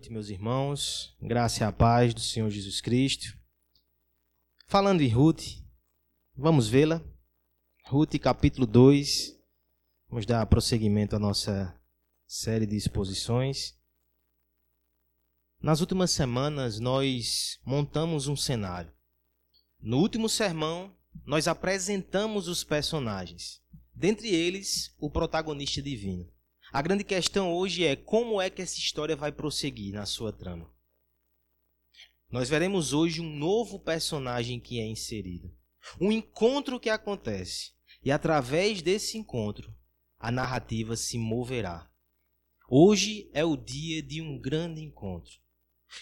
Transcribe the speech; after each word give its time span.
noite, 0.00 0.10
meus 0.10 0.30
irmãos. 0.30 1.14
Graça 1.20 1.62
e 1.62 1.66
a 1.66 1.70
paz 1.70 2.14
do 2.14 2.20
Senhor 2.20 2.48
Jesus 2.48 2.80
Cristo. 2.80 3.36
Falando 4.66 5.02
em 5.02 5.08
Ruth, 5.08 5.42
vamos 6.34 6.68
vê-la. 6.68 7.04
Ruth, 7.84 8.18
capítulo 8.18 8.66
2. 8.66 9.38
Vamos 10.08 10.24
dar 10.24 10.46
prosseguimento 10.46 11.16
à 11.16 11.18
nossa 11.18 11.78
série 12.26 12.64
de 12.64 12.76
exposições. 12.76 13.78
Nas 15.60 15.80
últimas 15.80 16.10
semanas, 16.12 16.80
nós 16.80 17.60
montamos 17.62 18.26
um 18.26 18.36
cenário. 18.36 18.90
No 19.78 19.98
último 19.98 20.30
sermão, 20.30 20.96
nós 21.26 21.46
apresentamos 21.46 22.48
os 22.48 22.64
personagens. 22.64 23.60
Dentre 23.94 24.28
eles, 24.28 24.94
o 24.98 25.10
protagonista 25.10 25.82
divino. 25.82 26.26
A 26.72 26.80
grande 26.80 27.02
questão 27.02 27.52
hoje 27.52 27.84
é 27.84 27.96
como 27.96 28.40
é 28.40 28.48
que 28.48 28.62
essa 28.62 28.78
história 28.78 29.16
vai 29.16 29.32
prosseguir 29.32 29.92
na 29.92 30.06
sua 30.06 30.32
trama. 30.32 30.72
Nós 32.30 32.48
veremos 32.48 32.92
hoje 32.92 33.20
um 33.20 33.28
novo 33.28 33.80
personagem 33.80 34.60
que 34.60 34.78
é 34.78 34.86
inserido. 34.86 35.52
Um 36.00 36.12
encontro 36.12 36.78
que 36.78 36.88
acontece. 36.88 37.72
E 38.04 38.12
através 38.12 38.82
desse 38.82 39.18
encontro, 39.18 39.74
a 40.16 40.30
narrativa 40.30 40.94
se 40.94 41.18
moverá. 41.18 41.90
Hoje 42.68 43.28
é 43.34 43.44
o 43.44 43.56
dia 43.56 44.00
de 44.00 44.22
um 44.22 44.38
grande 44.38 44.80
encontro. 44.80 45.32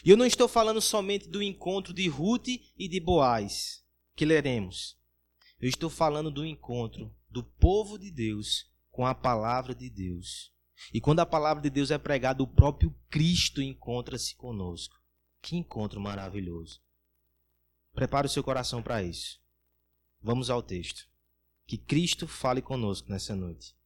E 0.05 0.11
eu 0.11 0.19
não 0.19 0.27
estou 0.27 0.47
falando 0.47 0.83
somente 0.83 1.31
do 1.31 1.43
encontro 1.43 1.95
de 1.95 2.07
Ruth 2.09 2.49
e 2.49 2.89
de 2.89 3.01
Boaz, 3.01 3.83
que 4.15 4.27
leremos. 4.27 4.99
Eu 5.59 5.69
estou 5.71 5.89
falando 5.89 6.31
do 6.31 6.45
encontro 6.45 7.11
do 7.31 7.43
povo 7.43 7.99
de 7.99 8.11
Deus 8.11 8.71
com 8.91 9.07
a 9.07 9.15
palavra 9.15 9.75
de 9.75 9.89
Deus. 9.89 10.53
E 10.93 11.01
quando 11.01 11.21
a 11.21 11.27
palavra 11.27 11.63
de 11.63 11.71
Deus 11.71 11.91
é 11.91 11.99
pregada, 11.99 12.43
o 12.43 12.47
próprio 12.47 12.95
Cristo 13.11 13.61
encontra-se 13.61 14.35
conosco. 14.37 14.97
Que 15.41 15.57
encontro 15.57 16.01
maravilhoso. 16.01 16.81
Prepare 17.93 18.27
o 18.27 18.31
seu 18.31 18.43
coração 18.43 18.83
para 18.83 19.03
isso. 19.03 19.41
Vamos 20.21 20.51
ao 20.51 20.63
texto. 20.63 21.09
Que 21.67 21.77
Cristo 21.77 22.27
fale 22.27 22.63
conosco 22.63 23.11
nessa 23.11 23.37
noite. 23.37 23.77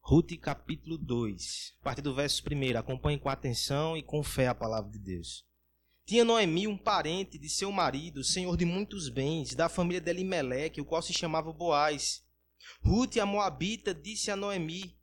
Ruth 0.00 0.36
capítulo 0.40 0.98
2, 0.98 1.76
a 1.80 1.84
partir 1.84 2.02
do 2.02 2.14
verso 2.14 2.42
1. 2.42 2.76
Acompanhe 2.76 3.18
com 3.18 3.28
atenção 3.28 3.96
e 3.96 4.02
com 4.02 4.22
fé 4.22 4.48
a 4.48 4.54
palavra 4.54 4.90
de 4.90 4.98
Deus. 4.98 5.46
Tinha 6.04 6.24
Noemi 6.24 6.66
um 6.66 6.76
parente 6.76 7.38
de 7.38 7.48
seu 7.48 7.70
marido, 7.70 8.24
senhor 8.24 8.56
de 8.56 8.64
muitos 8.64 9.08
bens, 9.08 9.54
da 9.54 9.68
família 9.68 10.00
de 10.00 10.10
Elimeleque, 10.10 10.80
o 10.80 10.84
qual 10.84 11.00
se 11.00 11.12
chamava 11.12 11.52
Boaz. 11.52 12.24
Ruth, 12.82 13.16
a 13.18 13.24
moabita, 13.24 13.94
disse 13.94 14.30
a 14.30 14.36
Noemi: 14.36 14.98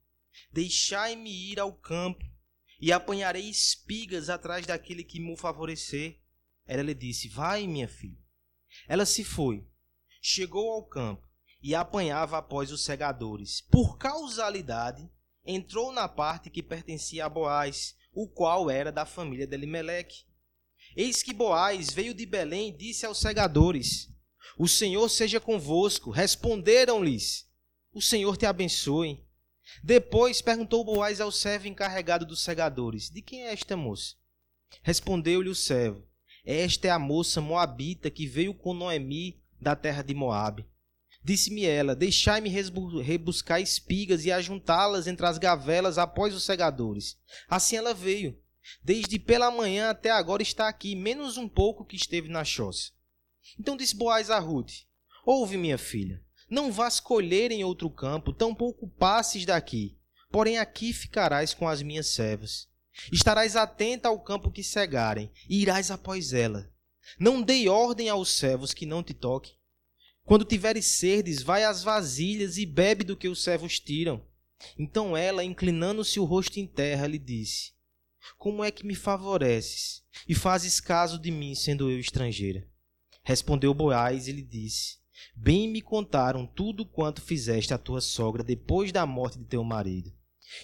Deixai-me 0.51 1.31
ir 1.31 1.59
ao 1.59 1.73
campo, 1.73 2.23
e 2.79 2.91
apanharei 2.91 3.49
espigas 3.49 4.29
atrás 4.29 4.65
daquele 4.65 5.03
que 5.03 5.19
me 5.19 5.35
favorecer. 5.35 6.19
Ela 6.65 6.83
lhe 6.83 6.93
disse: 6.93 7.27
Vai, 7.27 7.67
minha 7.67 7.87
filha. 7.87 8.17
Ela 8.87 9.05
se 9.05 9.23
foi, 9.23 9.67
chegou 10.21 10.71
ao 10.71 10.83
campo 10.83 11.27
e 11.61 11.75
apanhava 11.75 12.37
após 12.37 12.71
os 12.71 12.83
segadores. 12.83 13.61
Por 13.61 13.97
causalidade, 13.97 15.09
entrou 15.45 15.91
na 15.91 16.07
parte 16.07 16.49
que 16.49 16.63
pertencia 16.63 17.25
a 17.25 17.29
Boaz, 17.29 17.95
o 18.13 18.27
qual 18.27 18.69
era 18.69 18.91
da 18.91 19.05
família 19.05 19.45
de 19.45 19.55
Elimeleque. 19.55 20.25
Eis 20.95 21.21
que 21.21 21.33
Boaz 21.33 21.91
veio 21.91 22.13
de 22.13 22.25
Belém 22.25 22.69
e 22.69 22.77
disse 22.77 23.05
aos 23.05 23.19
segadores: 23.19 24.09
O 24.57 24.67
Senhor 24.67 25.09
seja 25.09 25.39
convosco. 25.39 26.11
Responderam-lhes: 26.11 27.49
O 27.93 28.01
Senhor 28.01 28.37
te 28.37 28.45
abençoe. 28.45 29.25
Depois 29.83 30.41
perguntou 30.41 30.83
Boaz 30.83 31.21
ao 31.21 31.31
servo 31.31 31.67
encarregado 31.67 32.25
dos 32.25 32.41
segadores: 32.43 33.09
De 33.09 33.21
quem 33.21 33.43
é 33.43 33.53
esta 33.53 33.77
moça? 33.77 34.15
Respondeu-lhe 34.81 35.49
o 35.49 35.55
servo: 35.55 36.07
Esta 36.45 36.87
é 36.87 36.91
a 36.91 36.99
moça 36.99 37.41
moabita 37.41 38.09
que 38.09 38.27
veio 38.27 38.53
com 38.53 38.73
Noemi 38.73 39.41
da 39.59 39.75
terra 39.75 40.02
de 40.02 40.13
Moabe. 40.13 40.65
Disse-me 41.23 41.65
ela: 41.65 41.95
Deixai-me 41.95 42.49
rebuscar 42.49 43.61
espigas 43.61 44.25
e 44.25 44.31
ajuntá-las 44.31 45.08
entre 45.08 45.25
as 45.25 45.37
gavelas 45.37 45.97
após 45.97 46.33
os 46.33 46.43
segadores. 46.43 47.17
Assim 47.47 47.75
ela 47.75 47.93
veio. 47.93 48.39
Desde 48.83 49.17
pela 49.17 49.49
manhã 49.49 49.89
até 49.89 50.11
agora 50.11 50.43
está 50.43 50.67
aqui, 50.67 50.95
menos 50.95 51.37
um 51.37 51.47
pouco 51.47 51.85
que 51.85 51.95
esteve 51.95 52.29
na 52.29 52.43
choça. 52.43 52.91
Então 53.59 53.75
disse 53.75 53.95
Boaz 53.95 54.29
a 54.29 54.39
Ruth: 54.39 54.83
Ouve, 55.25 55.58
minha 55.58 55.77
filha. 55.77 56.23
Não 56.49 56.71
vás 56.71 56.99
colher 56.99 57.52
em 57.52 57.64
outro 57.64 57.89
campo, 57.89 58.33
tampouco 58.33 58.87
passes 58.87 59.45
daqui. 59.45 59.98
Porém 60.32 60.58
aqui 60.58 60.92
ficarás 60.92 61.54
com 61.54 61.67
as 61.67 61.82
minhas 61.82 62.08
servas. 62.08 62.67
Estarás 63.11 63.55
atenta 63.55 64.10
ao 64.10 64.20
campo 64.20 64.52
que 64.52 64.64
cegarem, 64.64 65.32
e 65.48 65.61
irás 65.61 65.92
após 65.92 66.33
ela. 66.33 66.71
Não 67.20 67.42
dei 67.42 67.70
ordem 67.70 68.09
aos 68.09 68.30
servos 68.30 68.73
que 68.73 68.86
não 68.86 69.04
te 69.04 69.14
toquem. 69.14 69.54
Quando 70.26 70.45
tiveres 70.45 70.86
serdes, 70.86 71.42
vai 71.42 71.64
às 71.64 71.83
vasilhas 71.83 72.58
e 72.58 72.65
bebe 72.65 73.04
do 73.04 73.17
que 73.17 73.27
os 73.27 73.43
servos 73.43 73.80
tiram. 73.80 74.23
Então 74.77 75.15
ela, 75.15 75.43
inclinando-se 75.43 76.20
o 76.20 76.26
rosto 76.26 76.59
em 76.59 76.67
terra, 76.67 77.08
lhe 77.08 77.17
disse: 77.17 77.71
Como 78.38 78.64
é 78.64 78.70
que 78.70 78.86
me 78.86 78.95
favoreces 78.95 80.04
e 80.27 80.36
fazes 80.36 80.80
caso 80.80 81.17
de 81.17 81.32
mim, 81.32 81.55
sendo 81.55 81.89
eu 81.89 81.99
estrangeira? 81.99 82.67
Respondeu 83.23 83.73
Boaz 83.73 84.27
e 84.27 84.32
lhe 84.32 84.43
disse: 84.43 84.98
Bem 85.35 85.67
me 85.69 85.81
contaram 85.81 86.45
tudo 86.45 86.85
quanto 86.85 87.21
fizeste 87.21 87.73
à 87.73 87.77
tua 87.77 88.02
sogra 88.02 88.43
depois 88.43 88.91
da 88.91 89.05
morte 89.05 89.37
de 89.39 89.45
teu 89.45 89.63
marido. 89.63 90.11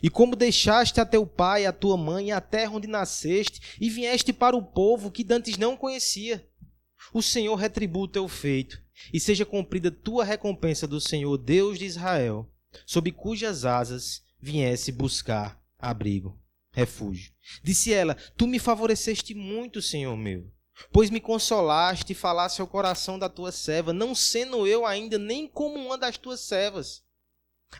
E 0.01 0.09
como 0.09 0.35
deixaste 0.35 0.99
a 0.99 1.05
teu 1.05 1.25
pai, 1.25 1.65
a 1.65 1.71
tua 1.71 1.95
mãe, 1.95 2.31
a 2.31 2.41
terra 2.41 2.71
onde 2.71 2.87
nasceste, 2.87 3.61
e 3.79 3.89
vieste 3.89 4.33
para 4.33 4.55
o 4.55 4.63
povo 4.63 5.11
que 5.11 5.23
dantes 5.23 5.57
não 5.57 5.77
conhecia. 5.77 6.47
O 7.13 7.21
Senhor 7.21 7.55
retribua 7.55 8.03
o 8.03 8.07
teu 8.07 8.27
feito, 8.27 8.81
e 9.13 9.19
seja 9.19 9.45
cumprida 9.45 9.91
tua 9.91 10.23
recompensa 10.23 10.87
do 10.87 10.99
Senhor, 10.99 11.37
Deus 11.37 11.77
de 11.77 11.85
Israel, 11.85 12.51
sob 12.85 13.11
cujas 13.11 13.63
asas 13.63 14.23
viesse 14.41 14.91
buscar 14.91 15.61
abrigo, 15.77 16.39
refúgio. 16.71 17.31
Disse 17.63 17.93
ela: 17.93 18.15
Tu 18.35 18.47
me 18.47 18.57
favoreceste 18.57 19.35
muito, 19.35 19.81
Senhor 19.81 20.17
meu 20.17 20.54
Pois 20.91 21.09
me 21.09 21.21
consolaste 21.21 22.11
e 22.11 22.15
falaste 22.15 22.59
ao 22.59 22.67
coração 22.67 23.17
da 23.17 23.29
tua 23.29 23.51
serva, 23.51 23.93
não 23.93 24.13
sendo 24.13 24.67
eu 24.67 24.85
ainda 24.85 25.17
nem 25.17 25.47
como 25.47 25.75
uma 25.75 25.97
das 25.97 26.17
tuas 26.17 26.41
servas. 26.41 27.03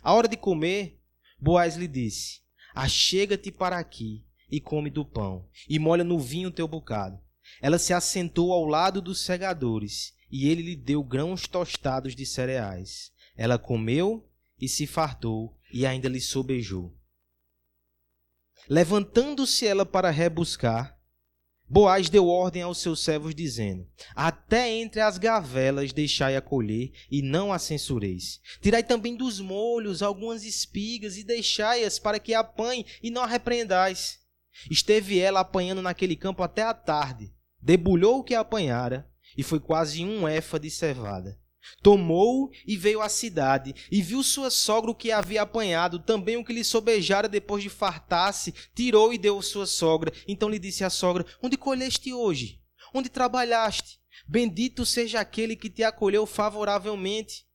A 0.01 0.13
hora 0.13 0.27
de 0.27 0.37
comer, 0.37 1.01
Boaz 1.39 1.75
lhe 1.75 1.87
disse: 1.87 2.41
Achega-te 2.73 3.51
para 3.51 3.77
aqui 3.77 4.25
e 4.49 4.61
come 4.61 4.89
do 4.89 5.05
pão, 5.05 5.47
e 5.67 5.77
molha 5.77 6.03
no 6.03 6.19
vinho 6.19 6.51
teu 6.51 6.67
bocado. 6.67 7.19
Ela 7.61 7.77
se 7.77 7.93
assentou 7.93 8.51
ao 8.51 8.65
lado 8.65 9.01
dos 9.01 9.23
segadores, 9.23 10.13
e 10.31 10.47
ele 10.47 10.61
lhe 10.61 10.75
deu 10.75 11.03
grãos 11.03 11.47
tostados 11.47 12.15
de 12.15 12.25
cereais. 12.25 13.11
Ela 13.35 13.59
comeu 13.59 14.29
e 14.59 14.67
se 14.67 14.87
fartou, 14.87 15.57
e 15.71 15.85
ainda 15.85 16.07
lhe 16.07 16.21
sobejou. 16.21 16.95
Levantando-se 18.69 19.67
ela 19.67 19.85
para 19.85 20.09
rebuscar, 20.09 20.94
Boaz 21.67 22.09
deu 22.09 22.27
ordem 22.27 22.61
aos 22.61 22.77
seus 22.77 23.03
servos, 23.03 23.33
dizendo: 23.33 23.87
Até 24.15 24.71
entre 24.71 25.01
as 25.01 25.17
gavelas 25.17 25.91
deixai 25.91 26.35
a 26.35 26.41
colher, 26.41 26.91
e 27.09 27.21
não 27.21 27.51
a 27.51 27.57
censureis. 27.57 28.39
Tirai 28.61 28.83
também 28.83 29.15
dos 29.15 29.39
molhos 29.39 30.03
algumas 30.03 30.43
espigas, 30.43 31.17
e 31.17 31.23
deixai-as 31.23 31.97
para 31.97 32.19
que 32.19 32.33
apanhe, 32.33 32.85
e 33.01 33.09
não 33.09 33.23
a 33.23 33.27
repreendais. 33.27 34.19
Esteve 34.69 35.19
ela 35.19 35.39
apanhando 35.39 35.81
naquele 35.81 36.15
campo 36.15 36.43
até 36.43 36.61
a 36.61 36.73
tarde, 36.73 37.33
debulhou 37.61 38.19
o 38.19 38.23
que 38.23 38.35
apanhara, 38.35 39.09
e 39.35 39.41
foi 39.41 39.59
quase 39.59 40.05
um 40.05 40.27
éfa 40.27 40.59
de 40.59 40.69
cevada. 40.69 41.39
Tomou 41.81 42.51
e 42.65 42.77
veio 42.77 43.01
à 43.01 43.09
cidade, 43.09 43.73
e 43.91 44.01
viu 44.01 44.23
sua 44.23 44.49
sogra 44.49 44.91
o 44.91 44.95
que 44.95 45.11
havia 45.11 45.41
apanhado, 45.41 45.99
também 45.99 46.37
o 46.37 46.43
que 46.43 46.53
lhe 46.53 46.63
sobejara 46.63 47.27
depois 47.27 47.63
de 47.63 47.69
fartar-se, 47.69 48.53
tirou 48.73 49.13
e 49.13 49.17
deu 49.17 49.41
sua 49.41 49.65
sogra. 49.65 50.11
Então 50.27 50.49
lhe 50.49 50.59
disse 50.59 50.83
a 50.83 50.89
sogra: 50.89 51.25
Onde 51.41 51.57
colheste 51.57 52.13
hoje? 52.13 52.59
Onde 52.93 53.09
trabalhaste? 53.09 53.99
Bendito 54.27 54.85
seja 54.85 55.19
aquele 55.19 55.55
que 55.55 55.69
te 55.69 55.83
acolheu 55.83 56.25
favoravelmente. 56.25 57.45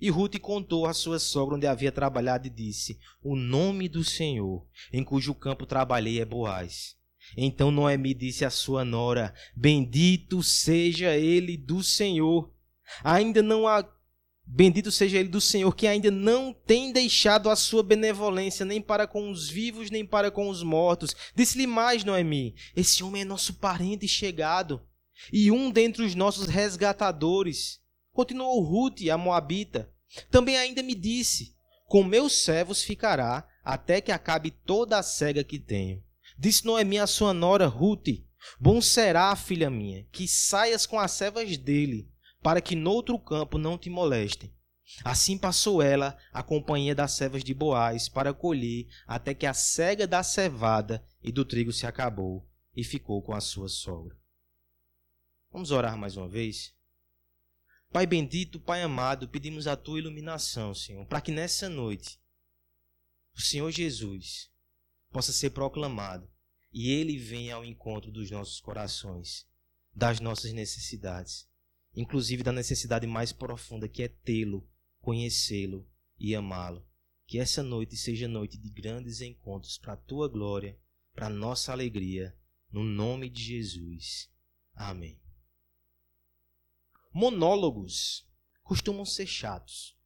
E 0.00 0.10
Ruth 0.10 0.38
contou 0.38 0.86
à 0.86 0.92
sua 0.92 1.18
sogra 1.18 1.56
onde 1.56 1.66
havia 1.66 1.90
trabalhado 1.90 2.46
e 2.46 2.50
disse: 2.50 2.98
O 3.22 3.34
nome 3.34 3.88
do 3.88 4.04
Senhor, 4.04 4.66
em 4.92 5.02
cujo 5.02 5.34
campo 5.34 5.66
trabalhei, 5.66 6.20
é 6.20 6.24
Boaz. 6.24 6.96
Então 7.36 7.70
Noemi 7.70 8.14
disse 8.14 8.44
à 8.44 8.50
sua 8.50 8.84
nora: 8.84 9.34
Bendito 9.56 10.42
seja 10.42 11.16
ele 11.16 11.56
do 11.56 11.82
Senhor 11.82 12.52
Ainda 13.02 13.42
não 13.42 13.66
há 13.66 13.84
Bendito 14.50 14.90
seja 14.90 15.18
ele 15.18 15.28
do 15.28 15.42
Senhor, 15.42 15.70
que 15.76 15.86
ainda 15.86 16.10
não 16.10 16.54
tem 16.54 16.90
deixado 16.90 17.50
a 17.50 17.54
sua 17.54 17.82
benevolência, 17.82 18.64
nem 18.64 18.80
para 18.80 19.06
com 19.06 19.30
os 19.30 19.50
vivos, 19.50 19.90
nem 19.90 20.06
para 20.06 20.30
com 20.30 20.48
os 20.48 20.62
mortos. 20.62 21.14
Disse-lhe 21.34 21.66
mais, 21.66 22.02
Noemi: 22.02 22.54
Esse 22.74 23.04
homem 23.04 23.22
é 23.22 23.24
nosso 23.26 23.54
parente 23.54 24.08
chegado, 24.08 24.82
e 25.30 25.50
um 25.50 25.70
dentre 25.70 26.02
os 26.02 26.14
nossos 26.14 26.46
resgatadores. 26.46 27.78
Continuou 28.10 28.62
Ruth, 28.62 29.06
a 29.12 29.18
Moabita. 29.18 29.92
Também 30.30 30.56
ainda 30.56 30.82
me 30.82 30.94
disse: 30.94 31.54
Com 31.86 32.02
meus 32.02 32.32
servos 32.32 32.82
ficará, 32.82 33.46
até 33.62 34.00
que 34.00 34.10
acabe 34.10 34.50
toda 34.50 34.98
a 34.98 35.02
cega 35.02 35.44
que 35.44 35.58
tenho. 35.58 36.02
Disse 36.38 36.64
Noemi 36.64 36.98
a 36.98 37.06
sua 37.06 37.34
nora 37.34 37.66
Ruth: 37.66 38.08
Bom 38.58 38.80
será, 38.80 39.36
filha 39.36 39.68
minha, 39.68 40.06
que 40.10 40.26
saias 40.26 40.86
com 40.86 40.98
as 40.98 41.12
servas 41.12 41.58
dele, 41.58 42.08
para 42.48 42.62
que 42.62 42.74
noutro 42.74 43.18
campo 43.18 43.58
não 43.58 43.76
te 43.76 43.90
molestem. 43.90 44.50
Assim 45.04 45.36
passou 45.36 45.82
ela 45.82 46.16
a 46.32 46.42
companhia 46.42 46.94
das 46.94 47.12
servas 47.12 47.44
de 47.44 47.52
Boaz 47.52 48.08
para 48.08 48.32
colher, 48.32 48.88
até 49.06 49.34
que 49.34 49.44
a 49.44 49.52
cega 49.52 50.06
da 50.06 50.22
cevada 50.22 51.06
e 51.22 51.30
do 51.30 51.44
trigo 51.44 51.74
se 51.74 51.86
acabou, 51.86 52.48
e 52.74 52.82
ficou 52.82 53.20
com 53.20 53.34
a 53.34 53.40
sua 53.42 53.68
sogra. 53.68 54.18
Vamos 55.52 55.70
orar 55.70 55.98
mais 55.98 56.16
uma 56.16 56.26
vez? 56.26 56.74
Pai 57.92 58.06
bendito, 58.06 58.58
Pai 58.58 58.82
amado, 58.82 59.28
pedimos 59.28 59.66
a 59.66 59.76
tua 59.76 59.98
iluminação, 59.98 60.74
Senhor, 60.74 61.04
para 61.04 61.20
que 61.20 61.30
nessa 61.30 61.68
noite 61.68 62.18
o 63.36 63.42
Senhor 63.42 63.70
Jesus 63.70 64.50
possa 65.10 65.34
ser 65.34 65.50
proclamado 65.50 66.26
e 66.72 66.90
ele 66.92 67.18
venha 67.18 67.56
ao 67.56 67.64
encontro 67.66 68.10
dos 68.10 68.30
nossos 68.30 68.58
corações, 68.58 69.46
das 69.94 70.18
nossas 70.18 70.54
necessidades, 70.54 71.46
inclusive 71.98 72.44
da 72.44 72.52
necessidade 72.52 73.08
mais 73.08 73.32
profunda 73.32 73.88
que 73.88 74.04
é 74.04 74.08
tê-lo, 74.08 74.64
conhecê-lo 75.00 75.84
e 76.16 76.32
amá-lo. 76.32 76.86
Que 77.26 77.40
essa 77.40 77.60
noite 77.60 77.96
seja 77.96 78.28
noite 78.28 78.56
de 78.56 78.70
grandes 78.70 79.20
encontros 79.20 79.76
para 79.76 79.94
a 79.94 79.96
tua 79.96 80.28
glória, 80.28 80.78
para 81.12 81.26
a 81.26 81.30
nossa 81.30 81.72
alegria, 81.72 82.38
no 82.70 82.84
nome 82.84 83.28
de 83.28 83.42
Jesus. 83.42 84.30
Amém. 84.74 85.20
Monólogos 87.12 88.24
costumam 88.62 89.04
ser 89.04 89.26
chatos. 89.26 89.98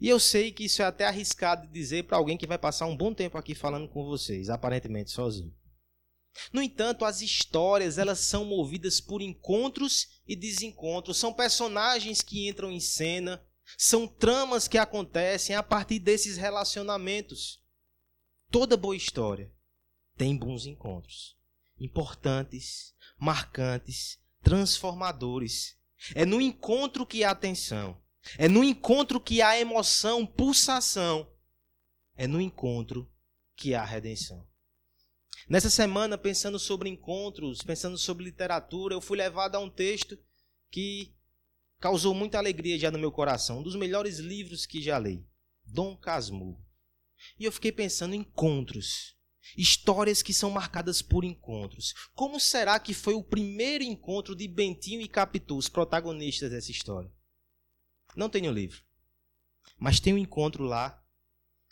E 0.00 0.08
eu 0.08 0.18
sei 0.18 0.50
que 0.50 0.64
isso 0.64 0.80
é 0.80 0.86
até 0.86 1.04
arriscado 1.04 1.66
de 1.66 1.72
dizer 1.72 2.04
para 2.04 2.16
alguém 2.16 2.38
que 2.38 2.46
vai 2.46 2.56
passar 2.56 2.86
um 2.86 2.96
bom 2.96 3.12
tempo 3.12 3.36
aqui 3.36 3.54
falando 3.54 3.86
com 3.86 4.06
vocês, 4.06 4.48
aparentemente 4.48 5.10
sozinho. 5.10 5.54
No 6.52 6.62
entanto, 6.62 7.04
as 7.04 7.20
histórias, 7.20 7.98
elas 7.98 8.20
são 8.20 8.44
movidas 8.44 9.00
por 9.00 9.20
encontros 9.20 10.20
e 10.26 10.36
desencontros, 10.36 11.18
são 11.18 11.32
personagens 11.32 12.22
que 12.22 12.48
entram 12.48 12.70
em 12.70 12.80
cena, 12.80 13.44
são 13.76 14.06
tramas 14.06 14.66
que 14.66 14.78
acontecem 14.78 15.54
a 15.54 15.62
partir 15.62 15.98
desses 15.98 16.36
relacionamentos. 16.36 17.62
Toda 18.50 18.76
boa 18.76 18.96
história 18.96 19.52
tem 20.16 20.36
bons 20.36 20.66
encontros, 20.66 21.36
importantes, 21.78 22.94
marcantes, 23.18 24.18
transformadores. 24.42 25.76
É 26.14 26.24
no 26.24 26.40
encontro 26.40 27.06
que 27.06 27.22
há 27.22 27.34
tensão. 27.34 28.00
É 28.36 28.48
no 28.48 28.62
encontro 28.62 29.20
que 29.20 29.40
há 29.40 29.58
emoção, 29.58 30.26
pulsação. 30.26 31.30
É 32.16 32.26
no 32.26 32.40
encontro 32.40 33.10
que 33.56 33.74
há 33.74 33.84
redenção. 33.84 34.49
Nessa 35.50 35.68
semana, 35.68 36.16
pensando 36.16 36.60
sobre 36.60 36.88
encontros, 36.88 37.60
pensando 37.60 37.98
sobre 37.98 38.22
literatura, 38.22 38.94
eu 38.94 39.00
fui 39.00 39.18
levado 39.18 39.56
a 39.56 39.58
um 39.58 39.68
texto 39.68 40.16
que 40.70 41.12
causou 41.80 42.14
muita 42.14 42.38
alegria 42.38 42.78
já 42.78 42.88
no 42.88 43.00
meu 43.00 43.10
coração, 43.10 43.58
um 43.58 43.62
dos 43.64 43.74
melhores 43.74 44.20
livros 44.20 44.64
que 44.64 44.80
já 44.80 44.96
li, 44.96 45.26
Dom 45.64 45.96
Casmurro. 45.96 46.64
E 47.36 47.44
eu 47.44 47.50
fiquei 47.50 47.72
pensando 47.72 48.14
em 48.14 48.20
encontros, 48.20 49.16
histórias 49.56 50.22
que 50.22 50.32
são 50.32 50.52
marcadas 50.52 51.02
por 51.02 51.24
encontros. 51.24 51.94
Como 52.14 52.38
será 52.38 52.78
que 52.78 52.94
foi 52.94 53.14
o 53.14 53.24
primeiro 53.24 53.82
encontro 53.82 54.36
de 54.36 54.46
Bentinho 54.46 55.00
e 55.00 55.08
Capitu, 55.08 55.56
os 55.56 55.68
protagonistas 55.68 56.52
dessa 56.52 56.70
história? 56.70 57.12
Não 58.14 58.30
tenho 58.30 58.52
livro, 58.52 58.84
mas 59.76 59.98
tem 59.98 60.14
um 60.14 60.18
encontro 60.18 60.62
lá 60.62 61.04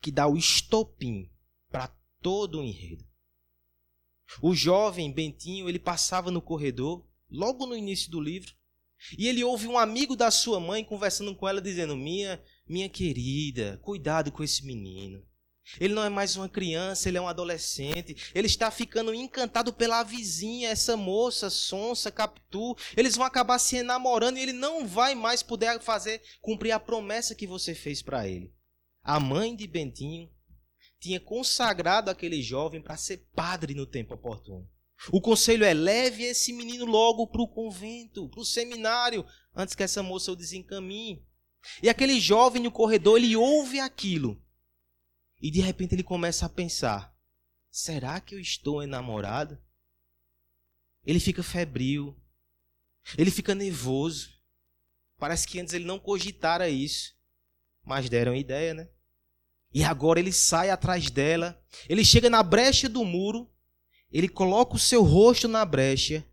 que 0.03 0.11
dá 0.11 0.27
o 0.27 0.37
estopim 0.37 1.31
para 1.71 1.97
todo 2.21 2.59
o 2.59 2.65
enredo. 2.65 3.08
O 4.43 4.55
jovem 4.55 5.13
Bentinho, 5.13 5.69
ele 5.69 5.79
passava 5.79 6.31
no 6.31 6.43
corredor, 6.43 7.05
logo 7.31 7.67
no 7.67 7.77
início 7.77 8.11
do 8.11 8.21
livro, 8.21 8.53
e 9.17 9.29
ele 9.29 9.45
ouve 9.45 9.67
um 9.67 9.79
amigo 9.79 10.17
da 10.17 10.31
sua 10.31 10.59
mãe 10.59 10.85
conversando 10.85 11.35
com 11.35 11.49
ela, 11.49 11.61
dizendo: 11.61 11.97
Minha, 11.97 12.43
minha 12.67 12.89
querida, 12.89 13.79
cuidado 13.83 14.33
com 14.33 14.43
esse 14.43 14.65
menino. 14.65 15.23
Ele 15.79 15.93
não 15.93 16.03
é 16.03 16.09
mais 16.09 16.35
uma 16.35 16.49
criança, 16.49 17.09
ele 17.09 17.19
é 17.19 17.21
um 17.21 17.29
adolescente. 17.29 18.33
Ele 18.35 18.47
está 18.47 18.71
ficando 18.71 19.13
encantado 19.13 19.73
pela 19.73 20.03
vizinha, 20.03 20.71
essa 20.71 20.97
moça, 20.97 21.51
Sonsa, 21.51 22.11
Capitu. 22.11 22.75
Eles 22.97 23.17
vão 23.17 23.27
acabar 23.27 23.59
se 23.59 23.77
enamorando 23.77 24.39
e 24.39 24.43
ele 24.43 24.55
não 24.55 24.87
vai 24.87 25.15
mais 25.15 25.43
poder 25.43 25.79
fazer 25.81 26.23
cumprir 26.41 26.73
a 26.73 26.81
promessa 26.81 27.35
que 27.35 27.47
você 27.47 27.75
fez 27.75 28.01
para 28.01 28.27
ele. 28.27 28.53
A 29.03 29.21
mãe 29.21 29.55
de 29.55 29.67
Bentinho 29.67 30.31
tinha 31.01 31.21
consagrado 31.21 32.11
aquele 32.11 32.43
jovem 32.43 32.83
para 32.83 32.97
ser 32.97 33.29
padre 33.35 33.75
no 33.75 33.87
tempo 33.87 34.15
oportuno. 34.15 34.69
O 35.13 35.21
conselho 35.21 35.65
é: 35.65 35.73
leve 35.73 36.25
esse 36.25 36.53
menino 36.53 36.85
logo 36.85 37.27
para 37.27 37.43
o 37.43 37.49
convento, 37.49 38.29
para 38.29 38.41
o 38.41 38.45
seminário, 38.45 39.25
antes 39.55 39.75
que 39.75 39.83
essa 39.83 40.03
moça 40.03 40.33
o 40.33 40.37
desencaminhe. 40.37 41.25
E 41.83 41.89
aquele 41.89 42.21
jovem 42.21 42.63
no 42.63 42.71
corredor, 42.71 43.19
ele 43.19 43.37
ouve 43.37 43.79
aquilo. 43.79 44.43
E 45.41 45.51
de 45.51 45.61
repente 45.61 45.95
ele 45.95 46.03
começa 46.03 46.47
a 46.47 46.49
pensar: 46.49 47.17
será 47.71 48.21
que 48.21 48.35
eu 48.35 48.41
estou 48.41 48.83
enamorado? 48.83 49.59
Ele 51.05 51.21
fica 51.21 51.43
febril. 51.43 52.21
Ele 53.17 53.31
fica 53.31 53.55
nervoso. 53.55 54.31
Parece 55.17 55.47
que 55.47 55.59
antes 55.61 55.73
ele 55.73 55.85
não 55.85 55.99
cogitara 55.99 56.69
isso. 56.69 57.15
Mas 57.85 58.11
deram 58.11 58.35
ideia, 58.35 58.75
né? 58.75 58.89
E 59.79 59.85
agora 59.85 60.19
ele 60.19 60.33
sai 60.33 60.71
atrás 60.71 61.09
dela, 61.09 61.57
ele 61.89 62.05
chega 62.05 62.29
na 62.29 62.43
brecha 62.43 62.89
do 62.89 63.05
muro, 63.05 63.49
ele 64.11 64.29
coloca 64.29 64.75
o 64.75 64.79
seu 64.79 65.05
rosto 65.05 65.47
na 65.47 65.65
brecha, 65.65 66.29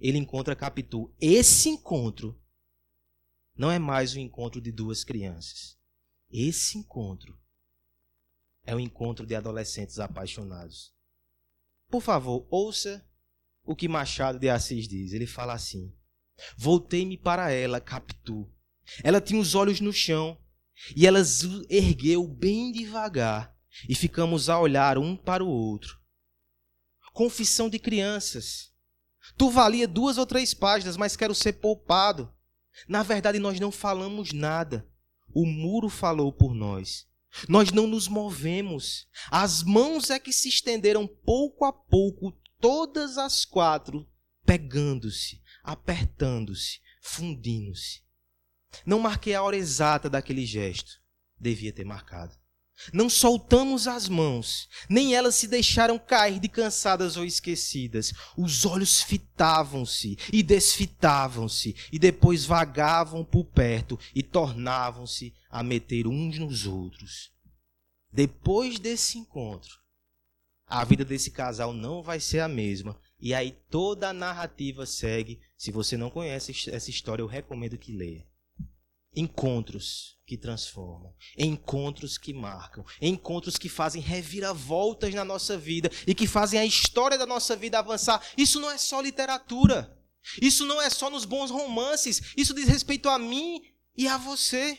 ele 0.00 0.18
encontra 0.18 0.56
Capitu. 0.56 1.14
Esse 1.20 1.68
encontro 1.68 2.36
não 3.56 3.70
é 3.70 3.78
mais 3.78 4.14
o 4.14 4.18
encontro 4.18 4.60
de 4.60 4.72
duas 4.72 5.04
crianças. 5.04 5.78
Esse 6.28 6.76
encontro 6.76 7.38
é 8.64 8.74
o 8.74 8.80
encontro 8.80 9.24
de 9.24 9.36
adolescentes 9.36 10.00
apaixonados. 10.00 10.92
Por 11.88 12.02
favor, 12.02 12.48
ouça 12.50 13.08
o 13.64 13.76
que 13.76 13.86
Machado 13.86 14.40
de 14.40 14.48
Assis 14.48 14.88
diz. 14.88 15.12
Ele 15.12 15.24
fala 15.24 15.52
assim: 15.52 15.96
Voltei-me 16.56 17.16
para 17.16 17.52
ela, 17.52 17.80
Capitu. 17.80 18.52
Ela 19.04 19.20
tinha 19.20 19.40
os 19.40 19.54
olhos 19.54 19.80
no 19.80 19.92
chão 19.92 20.36
e 20.94 21.06
ela 21.06 21.20
ergueu 21.68 22.26
bem 22.26 22.72
devagar 22.72 23.54
e 23.88 23.94
ficamos 23.94 24.48
a 24.48 24.58
olhar 24.58 24.98
um 24.98 25.16
para 25.16 25.44
o 25.44 25.48
outro. 25.48 25.98
Confissão 27.12 27.68
de 27.68 27.78
crianças. 27.78 28.72
Tu 29.36 29.50
valia 29.50 29.86
duas 29.86 30.18
ou 30.18 30.26
três 30.26 30.54
páginas, 30.54 30.96
mas 30.96 31.16
quero 31.16 31.34
ser 31.34 31.54
poupado. 31.54 32.32
Na 32.88 33.02
verdade, 33.02 33.38
nós 33.38 33.58
não 33.58 33.70
falamos 33.70 34.32
nada. 34.32 34.88
O 35.34 35.44
muro 35.44 35.88
falou 35.88 36.32
por 36.32 36.54
nós. 36.54 37.06
Nós 37.48 37.70
não 37.70 37.86
nos 37.86 38.08
movemos. 38.08 39.06
As 39.30 39.62
mãos 39.62 40.10
é 40.10 40.18
que 40.18 40.32
se 40.32 40.48
estenderam 40.48 41.06
pouco 41.06 41.64
a 41.64 41.72
pouco, 41.72 42.32
todas 42.60 43.18
as 43.18 43.44
quatro, 43.44 44.08
pegando-se, 44.44 45.42
apertando-se, 45.62 46.80
fundindo-se. 47.02 48.02
Não 48.84 48.98
marquei 48.98 49.34
a 49.34 49.42
hora 49.42 49.56
exata 49.56 50.08
daquele 50.08 50.44
gesto. 50.44 51.00
Devia 51.38 51.72
ter 51.72 51.84
marcado. 51.84 52.34
Não 52.92 53.10
soltamos 53.10 53.88
as 53.88 54.08
mãos, 54.08 54.68
nem 54.88 55.14
elas 55.14 55.34
se 55.34 55.48
deixaram 55.48 55.98
cair 55.98 56.38
de 56.38 56.48
cansadas 56.48 57.16
ou 57.16 57.24
esquecidas. 57.24 58.12
Os 58.36 58.64
olhos 58.64 59.02
fitavam-se 59.02 60.16
e 60.32 60.42
desfitavam-se, 60.44 61.74
e 61.92 61.98
depois 61.98 62.44
vagavam 62.44 63.24
por 63.24 63.44
perto 63.44 63.98
e 64.14 64.22
tornavam-se 64.22 65.34
a 65.50 65.62
meter 65.62 66.06
uns 66.06 66.38
nos 66.38 66.66
outros. 66.66 67.32
Depois 68.12 68.78
desse 68.78 69.18
encontro, 69.18 69.76
a 70.64 70.84
vida 70.84 71.04
desse 71.04 71.32
casal 71.32 71.72
não 71.72 72.02
vai 72.02 72.20
ser 72.20 72.40
a 72.40 72.48
mesma. 72.48 72.98
E 73.18 73.34
aí 73.34 73.58
toda 73.68 74.10
a 74.10 74.12
narrativa 74.12 74.86
segue. 74.86 75.40
Se 75.56 75.72
você 75.72 75.96
não 75.96 76.10
conhece 76.10 76.70
essa 76.70 76.90
história, 76.90 77.22
eu 77.22 77.26
recomendo 77.26 77.76
que 77.76 77.90
leia 77.90 78.24
encontros 79.18 80.16
que 80.24 80.36
transformam, 80.36 81.14
encontros 81.36 82.18
que 82.18 82.32
marcam, 82.32 82.84
encontros 83.00 83.56
que 83.56 83.68
fazem 83.68 84.00
reviravoltas 84.00 85.12
na 85.14 85.24
nossa 85.24 85.56
vida 85.56 85.90
e 86.06 86.14
que 86.14 86.26
fazem 86.26 86.60
a 86.60 86.66
história 86.66 87.18
da 87.18 87.26
nossa 87.26 87.56
vida 87.56 87.78
avançar. 87.78 88.22
Isso 88.36 88.60
não 88.60 88.70
é 88.70 88.78
só 88.78 89.00
literatura. 89.00 89.96
Isso 90.40 90.66
não 90.66 90.80
é 90.80 90.90
só 90.90 91.08
nos 91.08 91.24
bons 91.24 91.50
romances. 91.50 92.34
Isso 92.36 92.54
diz 92.54 92.68
respeito 92.68 93.08
a 93.08 93.18
mim 93.18 93.62
e 93.96 94.06
a 94.06 94.18
você. 94.18 94.78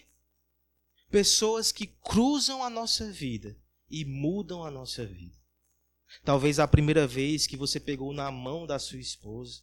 Pessoas 1.10 1.72
que 1.72 1.88
cruzam 1.88 2.63
a 2.63 2.69
nossa 2.69 3.12
vida 3.12 3.58
e 3.89 4.05
mudam 4.05 4.63
a 4.63 4.69
nossa 4.69 5.05
vida. 5.05 5.36
Talvez 6.24 6.60
a 6.60 6.67
primeira 6.67 7.08
vez 7.08 7.48
que 7.48 7.58
você 7.58 7.79
pegou 7.79 8.13
na 8.13 8.31
mão 8.31 8.67
da 8.67 8.77
sua 8.77 9.00
esposa, 9.00 9.62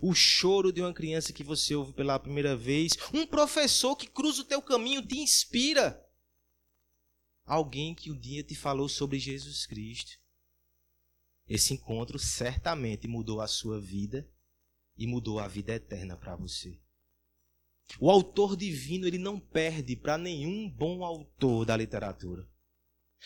o 0.00 0.14
choro 0.14 0.72
de 0.72 0.80
uma 0.80 0.92
criança 0.92 1.32
que 1.32 1.44
você 1.44 1.74
ouve 1.74 1.92
pela 1.92 2.18
primeira 2.18 2.56
vez, 2.56 2.92
um 3.12 3.26
professor 3.26 3.96
que 3.96 4.06
cruza 4.06 4.42
o 4.42 4.46
teu 4.46 4.62
caminho 4.62 5.06
te 5.06 5.18
inspira. 5.18 6.00
Alguém 7.44 7.94
que 7.94 8.10
um 8.10 8.18
dia 8.18 8.42
te 8.42 8.54
falou 8.54 8.88
sobre 8.88 9.18
Jesus 9.18 9.66
Cristo. 9.66 10.20
esse 11.48 11.74
encontro 11.74 12.18
certamente 12.18 13.08
mudou 13.08 13.40
a 13.40 13.48
sua 13.48 13.80
vida 13.80 14.26
e 14.96 15.06
mudou 15.06 15.38
a 15.38 15.48
vida 15.48 15.74
eterna 15.74 16.16
para 16.16 16.36
você. 16.36 16.80
O 18.00 18.10
autor 18.10 18.56
divino 18.56 19.06
ele 19.06 19.18
não 19.18 19.38
perde 19.38 19.96
para 19.96 20.16
nenhum 20.16 20.70
bom 20.70 21.04
autor 21.04 21.66
da 21.66 21.76
literatura. 21.76 22.48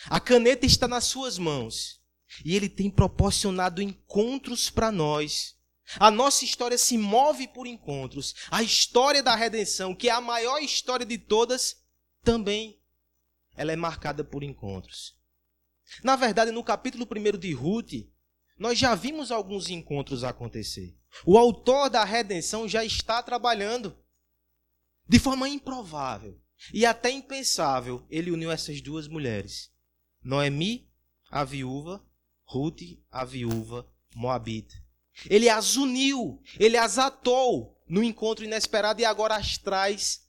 A 0.05 0.19
caneta 0.19 0.65
está 0.65 0.87
nas 0.87 1.05
suas 1.05 1.37
mãos 1.37 2.01
e 2.43 2.55
ele 2.55 2.69
tem 2.69 2.89
proporcionado 2.89 3.81
encontros 3.81 4.69
para 4.69 4.91
nós. 4.91 5.56
A 5.99 6.11
nossa 6.11 6.43
história 6.43 6.77
se 6.77 6.97
move 6.97 7.47
por 7.47 7.65
encontros. 7.65 8.35
A 8.51 8.61
história 8.61 9.23
da 9.23 9.35
redenção, 9.35 9.95
que 9.95 10.09
é 10.09 10.11
a 10.11 10.19
maior 10.21 10.59
história 10.59 11.05
de 11.05 11.17
todas, 11.17 11.81
também 12.23 12.81
ela 13.55 13.71
é 13.71 13.75
marcada 13.75 14.23
por 14.23 14.43
encontros. 14.43 15.17
Na 16.03 16.15
verdade, 16.15 16.51
no 16.51 16.63
capítulo 16.63 17.07
1 17.09 17.37
de 17.37 17.53
Ruth, 17.53 17.93
nós 18.57 18.77
já 18.77 18.93
vimos 18.93 19.31
alguns 19.31 19.69
encontros 19.69 20.23
acontecer. 20.23 20.97
O 21.25 21.37
autor 21.37 21.89
da 21.89 22.03
redenção 22.03 22.67
já 22.67 22.83
está 22.83 23.23
trabalhando. 23.23 23.97
De 25.07 25.19
forma 25.19 25.47
improvável 25.47 26.39
e 26.73 26.85
até 26.85 27.09
impensável, 27.09 28.05
ele 28.09 28.29
uniu 28.31 28.51
essas 28.51 28.81
duas 28.81 29.07
mulheres. 29.07 29.71
Noemi, 30.21 30.91
a 31.29 31.43
viúva, 31.43 32.05
Ruth, 32.43 32.81
a 33.09 33.23
viúva 33.23 33.89
Moabita. 34.13 34.86
Ele 35.29 35.49
as 35.49 35.75
uniu, 35.75 36.41
ele 36.59 36.77
as 36.77 36.97
atou 36.97 37.77
no 37.87 38.03
encontro 38.03 38.45
inesperado 38.45 39.01
e 39.01 39.05
agora 39.05 39.35
as 39.35 39.57
traz 39.57 40.27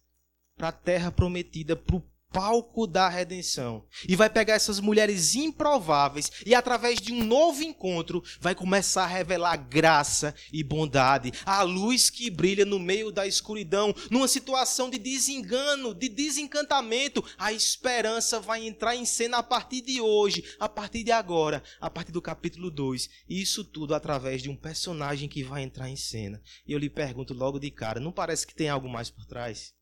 para 0.56 0.68
a 0.68 0.72
terra 0.72 1.12
prometida, 1.12 1.76
para 1.76 1.96
o 1.96 2.02
palco 2.32 2.86
da 2.86 3.08
redenção. 3.08 3.84
E 4.06 4.14
vai 4.14 4.28
pegar 4.28 4.54
essas 4.54 4.80
mulheres 4.80 5.34
improváveis 5.34 6.30
e, 6.44 6.54
através 6.54 7.00
de 7.00 7.12
um 7.12 7.24
novo 7.24 7.62
encontro, 7.62 8.22
vai 8.40 8.54
começar 8.54 9.04
a 9.04 9.08
revelar 9.08 9.56
graça 9.56 10.34
e 10.52 10.62
bondade. 10.62 11.32
A 11.44 11.62
luz 11.62 12.10
que 12.10 12.30
brilha 12.30 12.64
no 12.64 12.78
meio 12.78 13.10
da 13.10 13.26
escuridão, 13.26 13.94
numa 14.10 14.28
situação 14.28 14.90
de 14.90 14.98
desengano, 14.98 15.94
de 15.94 16.08
desencantamento. 16.08 17.24
A 17.36 17.52
esperança 17.52 18.40
vai 18.40 18.66
entrar 18.66 18.94
em 18.94 19.04
cena 19.04 19.38
a 19.38 19.42
partir 19.42 19.80
de 19.80 20.00
hoje, 20.00 20.44
a 20.60 20.68
partir 20.68 21.02
de 21.02 21.12
agora, 21.12 21.62
a 21.80 21.90
partir 21.90 22.12
do 22.12 22.22
capítulo 22.22 22.70
2. 22.70 23.08
E 23.28 23.40
isso 23.40 23.64
tudo 23.64 23.94
através 23.94 24.42
de 24.42 24.50
um 24.50 24.56
personagem 24.56 25.28
que 25.28 25.42
vai 25.42 25.62
entrar 25.62 25.88
em 25.88 25.96
cena. 25.96 26.40
E 26.66 26.72
eu 26.72 26.78
lhe 26.78 26.90
pergunto 26.90 27.32
logo 27.34 27.58
de 27.58 27.70
cara: 27.70 28.00
não 28.00 28.12
parece 28.12 28.46
que 28.46 28.54
tem 28.54 28.68
algo 28.68 28.88
mais 28.88 29.10
por 29.10 29.24
trás? 29.24 29.77